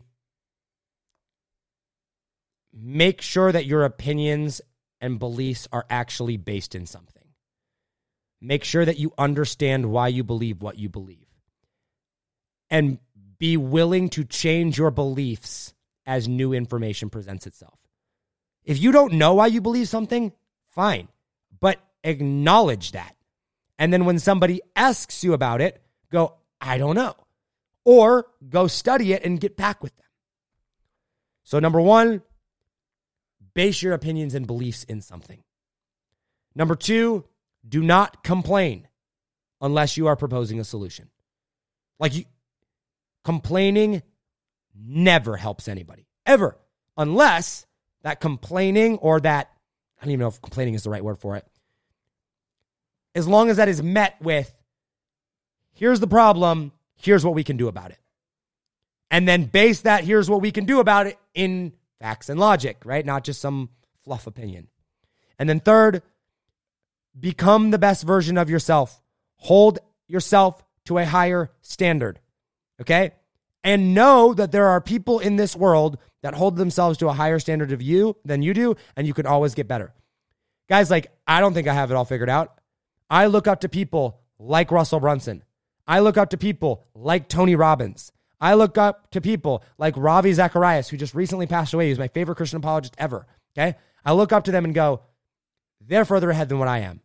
make 2.74 3.22
sure 3.22 3.52
that 3.52 3.66
your 3.66 3.84
opinions 3.84 4.62
and 5.00 5.20
beliefs 5.20 5.68
are 5.72 5.86
actually 5.90 6.38
based 6.38 6.74
in 6.74 6.86
something. 6.86 7.24
Make 8.40 8.64
sure 8.64 8.86
that 8.86 8.98
you 8.98 9.14
understand 9.18 9.92
why 9.92 10.08
you 10.08 10.24
believe 10.24 10.62
what 10.62 10.78
you 10.78 10.90
believe. 10.90 11.28
And 12.72 12.98
be 13.38 13.58
willing 13.58 14.10
to 14.10 14.24
change 14.24 14.78
your 14.78 14.92
beliefs 14.92 15.74
as 16.06 16.28
new 16.28 16.54
information 16.54 17.10
presents 17.10 17.46
itself. 17.46 17.78
If 18.64 18.82
you 18.82 18.92
don't 18.92 19.14
know 19.14 19.36
why 19.36 19.48
you 19.48 19.62
believe 19.62 19.88
something, 19.88 20.32
fine, 20.70 21.08
but 21.60 21.80
acknowledge 22.04 22.94
that. 22.94 23.16
And 23.78 23.92
then 23.92 24.06
when 24.06 24.20
somebody 24.20 24.62
asks 24.76 25.24
you 25.24 25.34
about 25.34 25.62
it, 25.62 25.82
go, 26.12 26.36
I 26.60 26.78
don't 26.78 26.96
know 26.96 27.16
or 27.84 28.28
go 28.50 28.68
study 28.68 29.14
it 29.14 29.24
and 29.26 29.40
get 29.40 29.58
back 29.58 29.82
with 29.82 29.96
them. 29.98 30.06
So, 31.44 31.60
number 31.60 31.82
one, 31.82 32.22
base 33.54 33.82
your 33.82 33.94
opinions 33.94 34.36
and 34.36 34.48
beliefs 34.48 34.84
in 34.84 35.02
something. 35.02 35.44
Number 36.56 36.76
two, 36.76 37.26
do 37.68 37.82
not 37.82 38.24
complain 38.24 38.88
unless 39.60 39.98
you 39.98 40.08
are 40.08 40.16
proposing 40.16 40.60
a 40.60 40.64
solution. 40.64 41.10
Like 42.00 42.16
you, 42.16 42.26
complaining 43.24 44.02
never 44.76 45.38
helps 45.38 45.68
anybody, 45.68 46.08
ever, 46.26 46.58
unless 46.98 47.66
that 48.04 48.20
complaining 48.20 48.98
or 48.98 49.20
that, 49.20 49.52
I 50.00 50.06
don't 50.06 50.12
even 50.12 50.22
know 50.22 50.28
if 50.28 50.42
complaining 50.42 50.74
is 50.74 50.84
the 50.84 50.90
right 50.90 51.04
word 51.04 51.20
for 51.20 51.36
it, 51.36 51.46
as 53.14 53.28
long 53.28 53.50
as 53.50 53.58
that 53.58 53.68
is 53.68 53.84
met 53.84 54.16
with, 54.22 54.52
here's 55.74 56.00
the 56.00 56.08
problem, 56.08 56.72
here's 57.02 57.26
what 57.26 57.34
we 57.34 57.44
can 57.44 57.58
do 57.58 57.68
about 57.68 57.92
it. 57.92 58.00
And 59.10 59.28
then 59.28 59.46
base 59.46 59.82
that, 59.82 60.04
here's 60.04 60.30
what 60.30 60.42
we 60.42 60.52
can 60.52 60.66
do 60.66 60.80
about 60.80 61.08
it 61.08 61.18
in 61.34 61.74
facts 62.00 62.30
and 62.30 62.40
logic, 62.40 62.78
right? 62.86 63.06
Not 63.06 63.24
just 63.24 63.42
some 63.42 63.70
fluff 64.04 64.26
opinion. 64.26 64.68
And 65.38 65.50
then 65.50 65.60
third, 65.60 66.02
become 67.20 67.72
the 67.72 67.78
best 67.78 68.04
version 68.04 68.38
of 68.38 68.50
yourself. 68.50 69.02
Hold 69.38 69.80
yourself 70.08 70.64
to 70.86 70.98
a 70.98 71.06
higher 71.06 71.52
standard, 71.62 72.20
okay? 72.80 73.12
And 73.64 73.94
know 73.94 74.34
that 74.34 74.52
there 74.52 74.68
are 74.68 74.82
people 74.82 75.20
in 75.20 75.36
this 75.36 75.56
world 75.56 75.98
that 76.22 76.34
hold 76.34 76.56
themselves 76.56 76.98
to 77.00 77.10
a 77.10 77.14
higher 77.14 77.40
standard 77.40 77.72
of 77.72 77.82
you 77.82 78.16
than 78.24 78.42
you 78.42 78.54
do, 78.54 78.76
and 78.96 79.06
you 79.06 79.14
can 79.14 79.26
always 79.26 79.56
get 79.56 79.68
better. 79.68 79.94
Guys, 80.70 80.90
like, 80.90 81.12
I 81.28 81.42
don't 81.42 81.54
think 81.54 81.68
I 81.68 81.74
have 81.74 81.92
it 81.92 81.96
all 81.96 82.06
figured 82.06 82.30
out. 82.30 82.60
I 83.10 83.26
look 83.26 83.48
up 83.48 83.62
to 83.62 83.70
people 83.70 84.22
like 84.40 84.72
Russell 84.72 85.00
Brunson. 85.00 85.44
I 85.88 86.00
look 86.00 86.18
up 86.18 86.30
to 86.30 86.38
people 86.38 86.86
like 86.94 87.28
Tony 87.28 87.56
Robbins. 87.56 88.12
I 88.40 88.56
look 88.56 88.78
up 88.78 89.12
to 89.12 89.22
people 89.22 89.64
like 89.78 89.96
Ravi 89.98 90.34
Zacharias, 90.34 90.90
who 90.90 90.98
just 90.98 91.14
recently 91.14 91.48
passed 91.48 91.74
away. 91.74 91.90
He's 91.90 92.00
my 92.00 92.08
favorite 92.08 92.36
Christian 92.36 92.58
apologist 92.58 92.96
ever. 92.98 93.28
Okay. 93.56 93.76
I 94.04 94.14
look 94.14 94.32
up 94.32 94.46
to 94.46 94.52
them 94.52 94.66
and 94.66 94.74
go, 94.74 95.02
they're 95.80 96.06
further 96.06 96.30
ahead 96.30 96.50
than 96.50 96.60
what 96.60 96.68
I 96.68 96.80
am. 96.80 97.02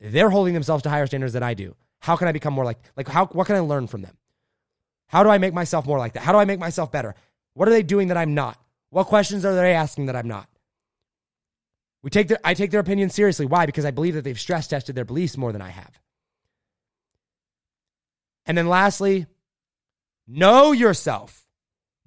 They're 0.00 0.30
holding 0.30 0.54
themselves 0.54 0.82
to 0.84 0.90
higher 0.90 1.06
standards 1.06 1.34
than 1.34 1.42
I 1.42 1.54
do. 1.54 1.76
How 2.00 2.16
can 2.16 2.28
I 2.28 2.32
become 2.32 2.54
more 2.54 2.64
like, 2.64 2.78
like, 2.96 3.08
how, 3.08 3.26
what 3.26 3.46
can 3.46 3.56
I 3.56 3.60
learn 3.60 3.86
from 3.86 4.02
them? 4.02 4.16
How 5.08 5.22
do 5.22 5.28
I 5.28 5.38
make 5.38 5.54
myself 5.54 5.86
more 5.86 5.98
like 5.98 6.14
that? 6.14 6.22
How 6.22 6.32
do 6.32 6.38
I 6.38 6.44
make 6.44 6.58
myself 6.58 6.90
better? 6.90 7.14
What 7.54 7.68
are 7.68 7.70
they 7.70 7.82
doing 7.82 8.08
that 8.08 8.16
I'm 8.16 8.34
not? 8.34 8.58
What 8.90 9.06
questions 9.06 9.44
are 9.44 9.54
they 9.54 9.74
asking 9.74 10.06
that 10.06 10.16
I'm 10.16 10.28
not? 10.28 10.48
We 12.02 12.10
take 12.10 12.28
their, 12.28 12.38
I 12.44 12.54
take 12.54 12.70
their 12.70 12.80
opinion 12.80 13.10
seriously. 13.10 13.46
Why? 13.46 13.64
Because 13.66 13.84
I 13.84 13.90
believe 13.90 14.14
that 14.14 14.24
they've 14.24 14.38
stress 14.38 14.68
tested 14.68 14.94
their 14.94 15.04
beliefs 15.04 15.36
more 15.36 15.52
than 15.52 15.62
I 15.62 15.70
have. 15.70 15.98
And 18.46 18.56
then 18.58 18.68
lastly, 18.68 19.26
know 20.26 20.72
yourself. 20.72 21.46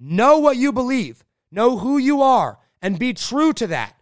Know 0.00 0.38
what 0.38 0.56
you 0.56 0.72
believe. 0.72 1.24
Know 1.50 1.78
who 1.78 1.98
you 1.98 2.22
are 2.22 2.58
and 2.82 2.98
be 2.98 3.14
true 3.14 3.52
to 3.54 3.66
that. 3.68 3.94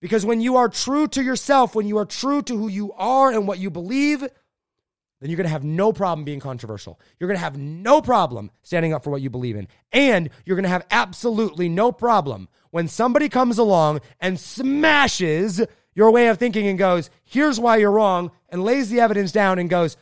Because 0.00 0.26
when 0.26 0.40
you 0.40 0.56
are 0.56 0.68
true 0.68 1.06
to 1.08 1.22
yourself, 1.22 1.74
when 1.74 1.86
you 1.86 1.98
are 1.98 2.04
true 2.04 2.42
to 2.42 2.56
who 2.56 2.68
you 2.68 2.92
are 2.94 3.30
and 3.30 3.46
what 3.46 3.60
you 3.60 3.70
believe, 3.70 4.20
then 4.20 5.30
you're 5.30 5.36
going 5.36 5.46
to 5.46 5.52
have 5.52 5.62
no 5.62 5.92
problem 5.92 6.24
being 6.24 6.40
controversial. 6.40 6.98
You're 7.20 7.28
going 7.28 7.38
to 7.38 7.44
have 7.44 7.56
no 7.56 8.02
problem 8.02 8.50
standing 8.62 8.92
up 8.92 9.04
for 9.04 9.10
what 9.10 9.22
you 9.22 9.30
believe 9.30 9.54
in. 9.54 9.68
And 9.92 10.30
you're 10.44 10.56
going 10.56 10.64
to 10.64 10.68
have 10.68 10.86
absolutely 10.90 11.68
no 11.68 11.92
problem 11.92 12.48
when 12.72 12.88
somebody 12.88 13.28
comes 13.28 13.58
along 13.58 14.00
and 14.18 14.40
smashes 14.40 15.64
your 15.94 16.10
way 16.10 16.26
of 16.26 16.38
thinking 16.38 16.66
and 16.66 16.78
goes, 16.78 17.08
here's 17.22 17.60
why 17.60 17.76
you're 17.76 17.92
wrong, 17.92 18.32
and 18.48 18.64
lays 18.64 18.90
the 18.90 18.98
evidence 18.98 19.30
down 19.30 19.60
and 19.60 19.70
goes, 19.70 19.96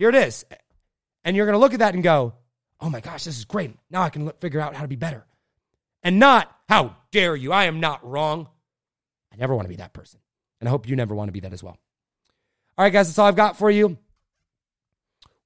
here 0.00 0.08
it 0.08 0.14
is. 0.14 0.46
And 1.24 1.36
you're 1.36 1.44
going 1.44 1.56
to 1.56 1.58
look 1.58 1.74
at 1.74 1.80
that 1.80 1.92
and 1.92 2.02
go, 2.02 2.32
oh 2.80 2.88
my 2.88 3.00
gosh, 3.00 3.24
this 3.24 3.36
is 3.36 3.44
great. 3.44 3.76
Now 3.90 4.00
I 4.00 4.08
can 4.08 4.24
look, 4.24 4.40
figure 4.40 4.58
out 4.58 4.74
how 4.74 4.80
to 4.80 4.88
be 4.88 4.96
better. 4.96 5.26
And 6.02 6.18
not, 6.18 6.50
how 6.70 6.96
dare 7.12 7.36
you? 7.36 7.52
I 7.52 7.64
am 7.64 7.80
not 7.80 8.08
wrong. 8.08 8.48
I 9.30 9.36
never 9.36 9.54
want 9.54 9.66
to 9.66 9.68
be 9.68 9.76
that 9.76 9.92
person. 9.92 10.18
And 10.58 10.66
I 10.66 10.70
hope 10.70 10.88
you 10.88 10.96
never 10.96 11.14
want 11.14 11.28
to 11.28 11.32
be 11.32 11.40
that 11.40 11.52
as 11.52 11.62
well. 11.62 11.76
All 12.78 12.84
right, 12.84 12.90
guys, 12.90 13.08
that's 13.08 13.18
all 13.18 13.26
I've 13.26 13.36
got 13.36 13.58
for 13.58 13.70
you. 13.70 13.98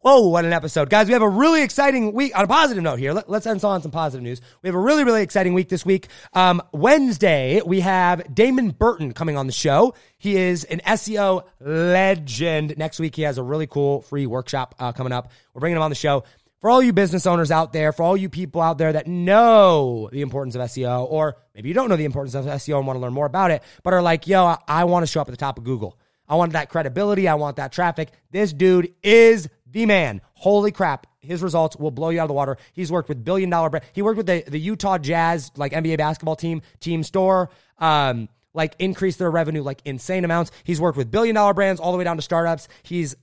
Whoa, 0.05 0.29
what 0.29 0.45
an 0.45 0.53
episode. 0.53 0.91
Guys, 0.91 1.07
we 1.07 1.15
have 1.15 1.23
a 1.23 1.29
really 1.31 1.63
exciting 1.63 2.13
week. 2.13 2.37
On 2.37 2.45
a 2.45 2.47
positive 2.47 2.85
note 2.85 2.99
here, 2.99 3.15
let, 3.15 3.27
us 3.27 3.47
end 3.47 3.65
on 3.65 3.81
some 3.81 3.91
positive 3.91 4.23
news. 4.23 4.43
We 4.61 4.69
have 4.69 4.75
a 4.75 4.79
really, 4.79 5.03
really 5.03 5.23
exciting 5.23 5.55
week 5.55 5.71
this 5.71 5.87
week. 5.87 6.09
Um, 6.35 6.61
Wednesday, 6.73 7.63
we 7.65 7.81
have 7.81 8.35
Damon 8.35 8.73
Burton 8.73 9.15
coming 9.15 9.39
on 9.39 9.47
the 9.47 9.53
show. 9.55 9.95
He 10.19 10.37
is 10.37 10.65
an 10.65 10.81
SEO 10.81 11.47
legend. 11.59 12.77
Next 12.77 13.01
week, 13.01 13.17
he 13.17 13.23
has 13.23 13.39
a 13.39 13.43
really 13.43 13.67
cool 13.67 14.03
free 14.03 14.27
workshop 14.27 14.75
uh, 14.79 14.93
coming 14.93 15.11
up. 15.11 15.31
We're 15.55 15.61
bringing 15.61 15.79
him 15.79 15.83
on 15.83 15.91
the 15.91 15.95
show. 15.95 16.25
For 16.61 16.69
all 16.69 16.83
you 16.83 16.93
business 16.93 17.27
owners 17.27 17.51
out 17.51 17.73
there, 17.73 17.91
for 17.91 18.03
all 18.03 18.15
you 18.15 18.29
people 18.29 18.61
out 18.61 18.77
there 18.77 18.93
that 18.93 19.07
know 19.07 20.11
the 20.13 20.21
importance 20.21 20.55
of 20.55 20.61
SEO, 20.61 21.11
or 21.11 21.37
maybe 21.55 21.69
you 21.69 21.75
don't 21.75 21.89
know 21.89 21.97
the 21.97 22.05
importance 22.05 22.35
of 22.35 22.45
SEO 22.45 22.77
and 22.77 22.87
want 22.87 22.99
to 22.99 23.01
learn 23.01 23.15
more 23.15 23.25
about 23.25 23.53
it, 23.53 23.63
but 23.83 23.95
are 23.95 24.03
like, 24.03 24.27
yo, 24.27 24.45
I, 24.45 24.59
I 24.69 24.85
want 24.85 25.03
to 25.03 25.11
show 25.11 25.23
up 25.23 25.29
at 25.29 25.33
the 25.33 25.39
top 25.39 25.57
of 25.57 25.65
Google. 25.65 25.99
I 26.29 26.37
want 26.37 26.53
that 26.53 26.69
credibility. 26.69 27.29
I 27.29 27.35
want 27.35 27.57
that 27.57 27.73
traffic. 27.73 28.11
This 28.31 28.53
dude 28.53 28.95
is 29.03 29.49
the 29.75 29.87
man. 29.87 30.23
Holy 30.35 30.73
crap. 30.73 31.07
His 31.21 31.43
results 31.43 31.77
will 31.77 31.91
blow 31.91 32.11
you 32.11 32.21
out 32.21 32.25
of 32.25 32.29
the 32.29 32.35
water. 32.35 32.57
He's 32.73 32.91
worked 32.93 33.09
with 33.09 33.25
billion 33.25 33.51
dollar 33.51 33.71
brand. 33.71 33.85
He 33.93 34.03
worked 34.03 34.17
with 34.17 34.27
the, 34.27 34.45
the 34.47 34.59
Utah 34.59 34.99
Jazz, 34.99 35.51
like 35.57 35.73
NBA 35.73 35.99
basketball 35.99 36.37
team, 36.37 36.63
team 36.81 37.03
store, 37.03 37.51
um, 37.79 38.29
like 38.55 38.77
increase 38.79 39.17
their 39.17 39.31
revenue 39.31 39.63
like 39.63 39.83
insane 39.85 40.25
amounts. 40.25 40.53
He's 40.63 40.81
worked 40.81 40.97
with 40.97 41.11
billion 41.11 41.35
dollar 41.35 41.55
brands 41.55 41.81
all 41.81 41.93
the 41.93 41.99
way 41.99 42.05
down 42.05 42.17
to 42.17 42.23
startups. 42.23 42.69
He's 42.85 43.17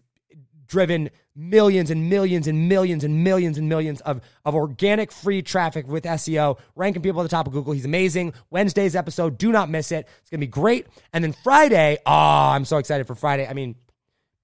driven 0.67 1.09
millions 1.35 1.89
and 1.89 2.09
millions 2.09 2.47
and 2.47 2.67
millions 2.67 3.03
and 3.03 3.23
millions 3.23 3.57
and 3.57 3.69
millions 3.69 4.01
of, 4.01 4.19
of 4.43 4.53
organic 4.53 5.11
free 5.11 5.41
traffic 5.41 5.87
with 5.87 6.03
SEO, 6.03 6.59
ranking 6.75 7.01
people 7.01 7.21
at 7.21 7.23
the 7.23 7.29
top 7.29 7.47
of 7.47 7.53
Google. 7.53 7.71
He's 7.73 7.85
amazing. 7.85 8.33
Wednesday's 8.49 8.95
episode, 8.95 9.37
do 9.37 9.51
not 9.51 9.69
miss 9.69 9.91
it. 9.91 10.07
It's 10.19 10.29
going 10.29 10.39
to 10.41 10.45
be 10.45 10.51
great. 10.51 10.87
And 11.13 11.23
then 11.23 11.33
Friday, 11.43 11.97
oh, 12.05 12.11
I'm 12.11 12.65
so 12.65 12.77
excited 12.77 13.07
for 13.07 13.15
Friday. 13.15 13.47
I 13.47 13.53
mean, 13.53 13.75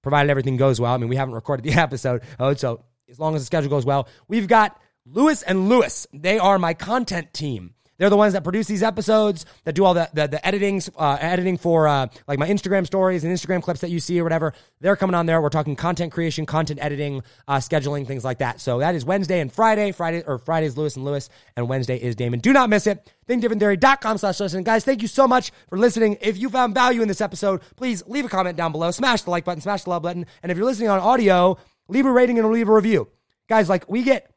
provided 0.02 0.30
everything 0.30 0.56
goes 0.56 0.80
well. 0.80 0.94
I 0.94 0.96
mean, 0.96 1.08
we 1.08 1.16
haven't 1.16 1.34
recorded 1.34 1.64
the 1.64 1.72
episode, 1.80 2.22
oh, 2.38 2.54
so 2.54 2.84
as 3.08 3.18
long 3.18 3.34
as 3.34 3.42
the 3.42 3.46
schedule 3.46 3.70
goes 3.70 3.84
well, 3.84 4.08
we've 4.28 4.48
got 4.48 4.78
Lewis 5.06 5.42
and 5.42 5.68
Lewis. 5.68 6.06
They 6.12 6.38
are 6.38 6.58
my 6.58 6.74
content 6.74 7.32
team. 7.32 7.74
They're 7.98 8.10
the 8.10 8.16
ones 8.16 8.32
that 8.32 8.44
produce 8.44 8.68
these 8.68 8.82
episodes, 8.82 9.44
that 9.64 9.74
do 9.74 9.84
all 9.84 9.94
the 9.94 10.08
the, 10.14 10.28
the 10.28 10.38
editings, 10.38 10.88
uh, 10.96 11.18
editing 11.20 11.58
for 11.58 11.88
uh, 11.88 12.06
like 12.26 12.38
my 12.38 12.48
Instagram 12.48 12.86
stories 12.86 13.24
and 13.24 13.36
Instagram 13.36 13.62
clips 13.62 13.80
that 13.80 13.90
you 13.90 14.00
see 14.00 14.18
or 14.20 14.24
whatever. 14.24 14.54
They're 14.80 14.96
coming 14.96 15.14
on 15.14 15.26
there. 15.26 15.42
We're 15.42 15.48
talking 15.48 15.74
content 15.76 16.12
creation, 16.12 16.46
content 16.46 16.78
editing, 16.80 17.22
uh, 17.48 17.56
scheduling, 17.56 18.06
things 18.06 18.24
like 18.24 18.38
that. 18.38 18.60
So 18.60 18.78
that 18.78 18.94
is 18.94 19.04
Wednesday 19.04 19.40
and 19.40 19.52
Friday. 19.52 19.92
Friday 19.92 20.22
or 20.26 20.38
Friday 20.38 20.66
is 20.66 20.76
Lewis 20.76 20.96
and 20.96 21.04
Lewis, 21.04 21.28
and 21.56 21.68
Wednesday 21.68 21.96
is 21.96 22.14
Damon. 22.14 22.40
Do 22.40 22.52
not 22.52 22.70
miss 22.70 22.86
it. 22.86 23.12
ThinkDifferentTheory.com 23.28 24.18
slash 24.18 24.40
listen. 24.40 24.62
Guys, 24.62 24.84
thank 24.84 25.02
you 25.02 25.08
so 25.08 25.28
much 25.28 25.50
for 25.68 25.76
listening. 25.76 26.16
If 26.20 26.38
you 26.38 26.48
found 26.48 26.74
value 26.74 27.02
in 27.02 27.08
this 27.08 27.20
episode, 27.20 27.60
please 27.76 28.02
leave 28.06 28.24
a 28.24 28.28
comment 28.28 28.56
down 28.56 28.72
below. 28.72 28.90
Smash 28.90 29.22
the 29.22 29.30
like 29.30 29.44
button, 29.44 29.60
smash 29.60 29.82
the 29.82 29.90
love 29.90 30.02
button. 30.02 30.24
And 30.42 30.50
if 30.50 30.56
you're 30.56 30.66
listening 30.66 30.88
on 30.88 31.00
audio, 31.00 31.58
leave 31.88 32.06
a 32.06 32.12
rating 32.12 32.38
and 32.38 32.50
leave 32.50 32.68
a 32.68 32.74
review. 32.74 33.08
Guys, 33.48 33.68
like 33.68 33.88
we 33.90 34.02
get 34.02 34.30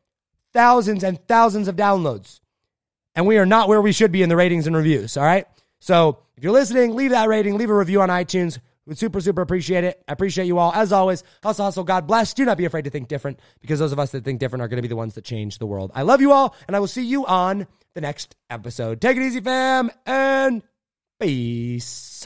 thousands 0.51 1.03
and 1.03 1.25
thousands 1.27 1.67
of 1.67 1.75
downloads 1.75 2.40
and 3.15 3.27
we 3.27 3.37
are 3.37 3.45
not 3.45 3.67
where 3.67 3.81
we 3.81 3.91
should 3.91 4.11
be 4.11 4.23
in 4.23 4.29
the 4.29 4.35
ratings 4.35 4.67
and 4.67 4.75
reviews. 4.75 5.17
All 5.17 5.23
right. 5.23 5.45
So 5.79 6.19
if 6.37 6.43
you're 6.43 6.53
listening, 6.53 6.95
leave 6.95 7.11
that 7.11 7.27
rating, 7.27 7.57
leave 7.57 7.69
a 7.69 7.75
review 7.75 8.01
on 8.01 8.09
iTunes. 8.09 8.59
We'd 8.85 8.97
super, 8.97 9.21
super 9.21 9.41
appreciate 9.41 9.83
it. 9.83 10.03
I 10.07 10.13
appreciate 10.13 10.45
you 10.45 10.57
all. 10.57 10.73
As 10.73 10.91
always, 10.91 11.23
hustle, 11.43 11.65
hustle, 11.65 11.83
God 11.83 12.07
bless. 12.07 12.33
Do 12.33 12.45
not 12.45 12.57
be 12.57 12.65
afraid 12.65 12.85
to 12.85 12.89
think 12.89 13.07
different 13.07 13.39
because 13.61 13.79
those 13.79 13.91
of 13.91 13.99
us 13.99 14.11
that 14.11 14.23
think 14.23 14.39
different 14.39 14.63
are 14.63 14.67
going 14.67 14.77
to 14.77 14.81
be 14.81 14.87
the 14.87 14.95
ones 14.95 15.15
that 15.15 15.23
change 15.23 15.59
the 15.59 15.67
world. 15.67 15.91
I 15.93 16.01
love 16.01 16.19
you 16.19 16.31
all, 16.31 16.55
and 16.67 16.75
I 16.75 16.79
will 16.79 16.87
see 16.87 17.05
you 17.05 17.25
on 17.25 17.67
the 17.93 18.01
next 18.01 18.35
episode. 18.49 18.99
Take 18.99 19.17
it 19.17 19.23
easy, 19.23 19.39
fam, 19.39 19.91
and 20.05 20.63
peace. 21.19 22.25